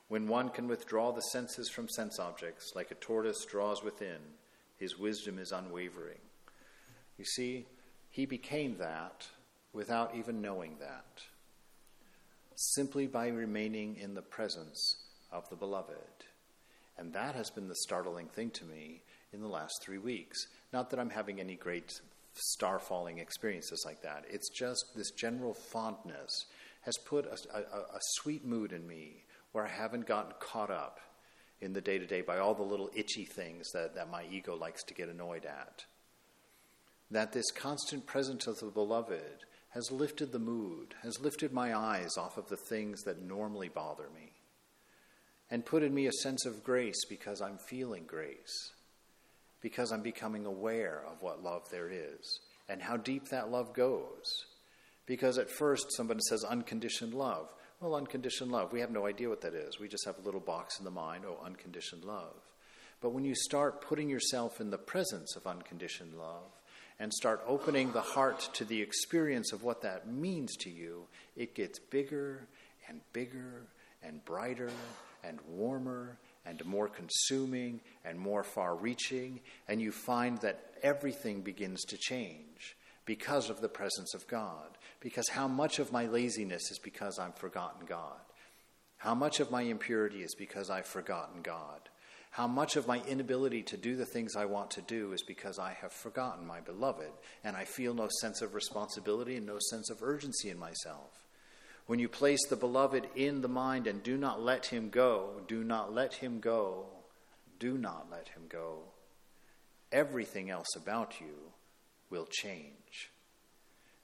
When 0.08 0.28
one 0.28 0.50
can 0.50 0.68
withdraw 0.68 1.12
the 1.12 1.22
senses 1.22 1.70
from 1.70 1.90
sense 1.90 2.20
objects, 2.20 2.72
like 2.76 2.92
a 2.92 2.96
tortoise 2.96 3.46
draws 3.46 3.84
within, 3.84 4.20
his 4.78 4.98
wisdom 4.98 5.38
is 5.40 5.52
unwavering. 5.52 6.20
You 7.18 7.26
see, 7.26 7.66
he 8.18 8.26
became 8.26 8.76
that 8.80 9.28
without 9.74 10.16
even 10.16 10.42
knowing 10.42 10.76
that, 10.80 11.22
simply 12.56 13.06
by 13.06 13.28
remaining 13.28 13.96
in 13.96 14.16
the 14.16 14.24
presence 14.24 14.98
of 15.32 15.48
the 15.52 15.56
beloved. 15.56 16.26
And 16.98 17.14
that 17.14 17.36
has 17.36 17.52
been 17.52 17.68
the 17.68 17.76
startling 17.76 18.26
thing 18.26 18.50
to 18.50 18.66
me 18.66 19.04
in 19.32 19.40
the 19.40 19.48
last 19.48 19.84
three 19.84 20.00
weeks. 20.00 20.48
Not 20.74 20.90
that 20.90 21.00
I'm 21.00 21.12
having 21.12 21.40
any 21.40 21.54
great 21.54 22.02
star 22.34 22.80
falling 22.80 23.20
experiences 23.20 23.84
like 23.86 24.02
that, 24.02 24.26
it's 24.28 24.50
just 24.50 24.84
this 24.96 25.12
general 25.12 25.54
fondness 25.54 26.48
has 26.82 26.98
put 26.98 27.28
a, 27.28 27.38
a, 27.56 27.62
a 27.62 28.00
sweet 28.16 28.44
mood 28.44 28.72
in 28.72 28.88
me 28.88 29.26
where 29.52 29.64
I 29.64 29.70
haven't 29.70 30.08
gotten 30.08 30.34
caught 30.40 30.72
up 30.72 31.00
in 31.62 31.72
the 31.72 31.82
day 31.82 32.00
to 32.00 32.08
day 32.08 32.22
by 32.22 32.40
all 32.40 32.56
the 32.56 32.64
little 32.64 32.90
itchy 32.96 33.26
things 33.26 33.72
that, 33.74 33.94
that 33.94 34.10
my 34.10 34.24
ego 34.32 34.56
likes 34.56 34.84
to 34.86 34.96
get 34.96 35.08
annoyed 35.08 35.46
at 35.46 35.86
that 37.12 37.32
this 37.32 37.52
constant 37.52 38.06
presence 38.06 38.48
of 38.48 38.60
the 38.60 38.66
beloved 38.68 39.46
has 39.70 39.92
lifted 39.92 40.32
the 40.32 40.40
mood, 40.40 40.96
has 41.04 41.20
lifted 41.20 41.52
my 41.52 41.76
eyes 41.76 42.18
off 42.18 42.38
of 42.38 42.48
the 42.50 42.58
things 42.58 43.04
that 43.04 43.22
normally 43.22 43.70
bother 43.70 44.10
me, 44.14 44.34
and 45.50 45.66
put 45.66 45.84
in 45.84 45.94
me 45.94 46.08
a 46.08 46.12
sense 46.12 46.46
of 46.46 46.64
grace 46.64 47.06
because 47.10 47.42
I'm 47.42 47.58
feeling 47.58 48.06
grace, 48.06 48.72
because 49.62 49.92
I'm 49.92 50.02
becoming 50.02 50.46
aware 50.46 51.04
of 51.10 51.22
what 51.22 51.44
love 51.44 51.64
there 51.72 51.90
is 51.90 52.40
and 52.70 52.82
how 52.82 52.98
deep 52.98 53.30
that 53.30 53.50
love 53.50 53.74
goes. 53.74 54.46
Because 55.06 55.38
at 55.38 55.50
first 55.50 55.86
somebody 55.96 56.20
says 56.28 56.44
unconditioned 56.44 57.14
love. 57.14 57.50
Well, 57.80 57.96
unconditioned 57.96 58.52
love, 58.52 58.74
we 58.74 58.82
have 58.82 58.92
no 58.92 59.06
idea 59.06 59.30
what 59.30 59.42
that 59.42 59.54
is. 59.54 59.80
We 59.80 59.88
just 59.88 60.06
have 60.06 60.18
a 60.18 60.26
little 60.26 60.42
box 60.42 60.80
in 60.80 60.86
the 60.86 60.92
mind, 60.92 61.24
oh, 61.26 61.40
unconditioned 61.46 62.04
love. 62.04 62.36
But 63.00 63.12
when 63.12 63.24
you 63.24 63.36
start 63.36 63.82
putting 63.82 64.10
yourself 64.10 64.60
in 64.60 64.72
the 64.72 64.78
presence 64.78 65.36
of 65.36 65.46
unconditioned 65.46 66.16
love, 66.18 66.52
and 67.00 67.14
start 67.14 67.42
opening 67.46 67.92
the 67.92 68.02
heart 68.02 68.50
to 68.54 68.66
the 68.66 68.82
experience 68.82 69.52
of 69.54 69.64
what 69.64 69.82
that 69.82 70.08
means 70.08 70.56
to 70.58 70.70
you, 70.70 71.04
it 71.36 71.54
gets 71.56 71.80
bigger 71.80 72.48
and 72.88 73.02
bigger 73.14 73.64
and 74.04 74.24
brighter 74.26 74.72
and 75.24 75.40
warmer 75.48 76.18
and 76.46 76.66
more 76.66 76.88
consuming 76.88 77.82
and 78.06 78.18
more 78.18 78.44
far 78.44 78.76
reaching, 78.76 79.40
and 79.68 79.82
you 79.82 79.92
find 79.92 80.40
that 80.40 80.72
everything 80.82 81.42
begins 81.42 81.84
to 81.84 81.98
change 81.98 82.78
because 83.06 83.50
of 83.50 83.62
the 83.62 83.70
presence 83.70 84.14
of 84.14 84.28
God. 84.28 84.78
Because 85.00 85.30
how 85.30 85.48
much 85.48 85.80
of 85.80 85.92
my 85.92 86.08
laziness 86.08 86.72
is 86.72 86.80
because 86.80 87.20
I've 87.20 87.36
forgotten 87.36 87.86
God? 87.86 88.20
How 88.98 89.14
much 89.14 89.40
of 89.40 89.52
my 89.52 89.62
impurity 89.62 90.24
is 90.24 90.34
because 90.36 90.70
I've 90.70 90.88
forgotten 90.88 91.42
God? 91.42 91.90
How 92.38 92.46
much 92.46 92.76
of 92.76 92.86
my 92.86 93.02
inability 93.08 93.64
to 93.64 93.78
do 93.78 93.96
the 93.96 94.06
things 94.06 94.36
I 94.36 94.46
want 94.46 94.70
to 94.70 94.82
do 94.84 95.12
is 95.12 95.24
because 95.24 95.58
I 95.58 95.74
have 95.82 95.92
forgotten 95.92 96.46
my 96.46 96.60
beloved, 96.60 97.10
and 97.44 97.58
I 97.58 97.66
feel 97.66 97.96
no 97.96 98.10
sense 98.22 98.44
of 98.44 98.54
responsibility 98.54 99.38
and 99.38 99.48
no 99.48 99.58
sense 99.72 99.90
of 99.90 100.04
urgency 100.04 100.52
in 100.52 100.60
myself. 100.60 101.26
When 101.88 101.98
you 101.98 102.08
place 102.08 102.46
the 102.46 102.56
beloved 102.56 103.08
in 103.16 103.42
the 103.42 103.48
mind 103.48 103.88
and 103.88 104.04
do 104.04 104.18
not 104.18 104.40
let 104.40 104.68
him 104.68 104.92
go, 104.92 105.42
do 105.48 105.64
not 105.64 105.96
let 105.96 106.14
him 106.14 106.40
go, 106.40 106.86
do 107.58 107.76
not 107.76 108.06
let 108.12 108.28
him 108.28 108.44
go, 108.48 108.84
everything 109.92 110.52
else 110.52 110.76
about 110.76 111.20
you 111.20 111.52
will 112.12 112.28
change 112.30 113.10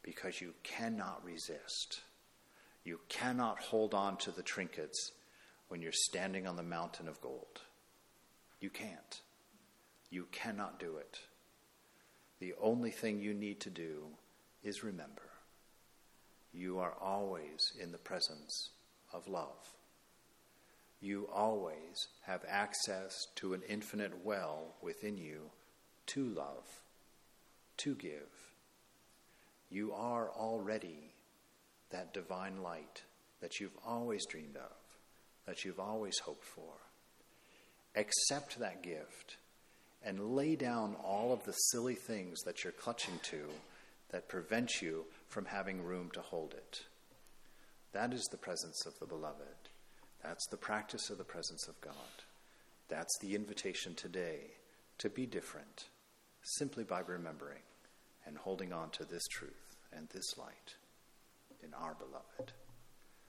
because 0.02 0.42
you 0.42 0.56
cannot 0.64 1.24
resist. 1.24 2.02
You 2.84 3.00
cannot 3.10 3.60
hold 3.60 3.94
on 3.94 4.18
to 4.18 4.32
the 4.32 4.42
trinkets 4.42 5.12
when 5.68 5.84
you're 5.84 5.92
standing 5.92 6.48
on 6.48 6.56
the 6.56 6.64
mountain 6.64 7.08
of 7.08 7.22
gold. 7.22 7.62
You 8.64 8.70
can't. 8.70 9.22
You 10.10 10.28
cannot 10.32 10.80
do 10.80 10.96
it. 10.96 11.20
The 12.40 12.54
only 12.62 12.92
thing 12.92 13.20
you 13.20 13.34
need 13.34 13.60
to 13.60 13.70
do 13.70 14.06
is 14.64 14.86
remember 14.86 15.24
you 16.54 16.80
are 16.80 16.94
always 17.02 17.74
in 17.78 17.92
the 17.92 17.98
presence 17.98 18.70
of 19.12 19.28
love. 19.28 19.76
you 21.02 21.28
always 21.34 22.08
have 22.22 22.46
access 22.48 23.28
to 23.36 23.54
an 23.54 23.62
infinite 23.68 24.24
well 24.24 24.76
within 24.82 25.18
you 25.18 25.52
to 26.06 26.24
love, 26.30 26.66
to 27.76 27.94
give. 27.96 28.54
You 29.70 29.92
are 29.92 30.30
already 30.30 31.12
that 31.90 32.14
divine 32.14 32.64
light 32.64 33.04
that 33.42 33.60
you've 33.60 33.78
always 33.86 34.26
dreamed 34.26 34.56
of, 34.56 34.78
that 35.46 35.66
you've 35.66 35.82
always 35.82 36.18
hoped 36.20 36.46
for. 36.46 36.83
Accept 37.96 38.60
that 38.60 38.82
gift 38.82 39.38
and 40.04 40.36
lay 40.36 40.56
down 40.56 40.96
all 41.04 41.32
of 41.32 41.44
the 41.44 41.54
silly 41.54 41.96
things 41.96 42.42
that 42.42 42.64
you're 42.64 42.74
clutching 42.74 43.20
to 43.24 43.46
that 44.10 44.28
prevent 44.28 44.82
you 44.82 45.06
from 45.28 45.46
having 45.46 45.84
room 45.84 46.10
to 46.12 46.22
hold 46.22 46.54
it. 46.54 46.82
That 47.94 48.14
is 48.14 48.28
the 48.32 48.38
presence 48.38 48.86
of 48.86 48.98
the 49.00 49.06
beloved. 49.06 49.70
That's 50.24 50.48
the 50.48 50.58
practice 50.58 51.10
of 51.10 51.18
the 51.18 51.24
presence 51.24 51.68
of 51.68 51.80
God. 51.82 51.94
That's 52.90 53.18
the 53.22 53.36
invitation 53.36 53.96
today 53.96 54.52
to 55.00 55.10
be 55.10 55.26
different 55.26 55.86
simply 56.42 56.84
by 56.84 57.02
remembering 57.02 57.62
and 58.26 58.38
holding 58.38 58.74
on 58.74 58.90
to 58.92 59.06
this 59.06 59.26
truth 59.28 59.76
and 59.96 60.08
this 60.10 60.38
light 60.38 60.76
in 61.64 61.74
our 61.74 61.96
beloved. 61.96 62.54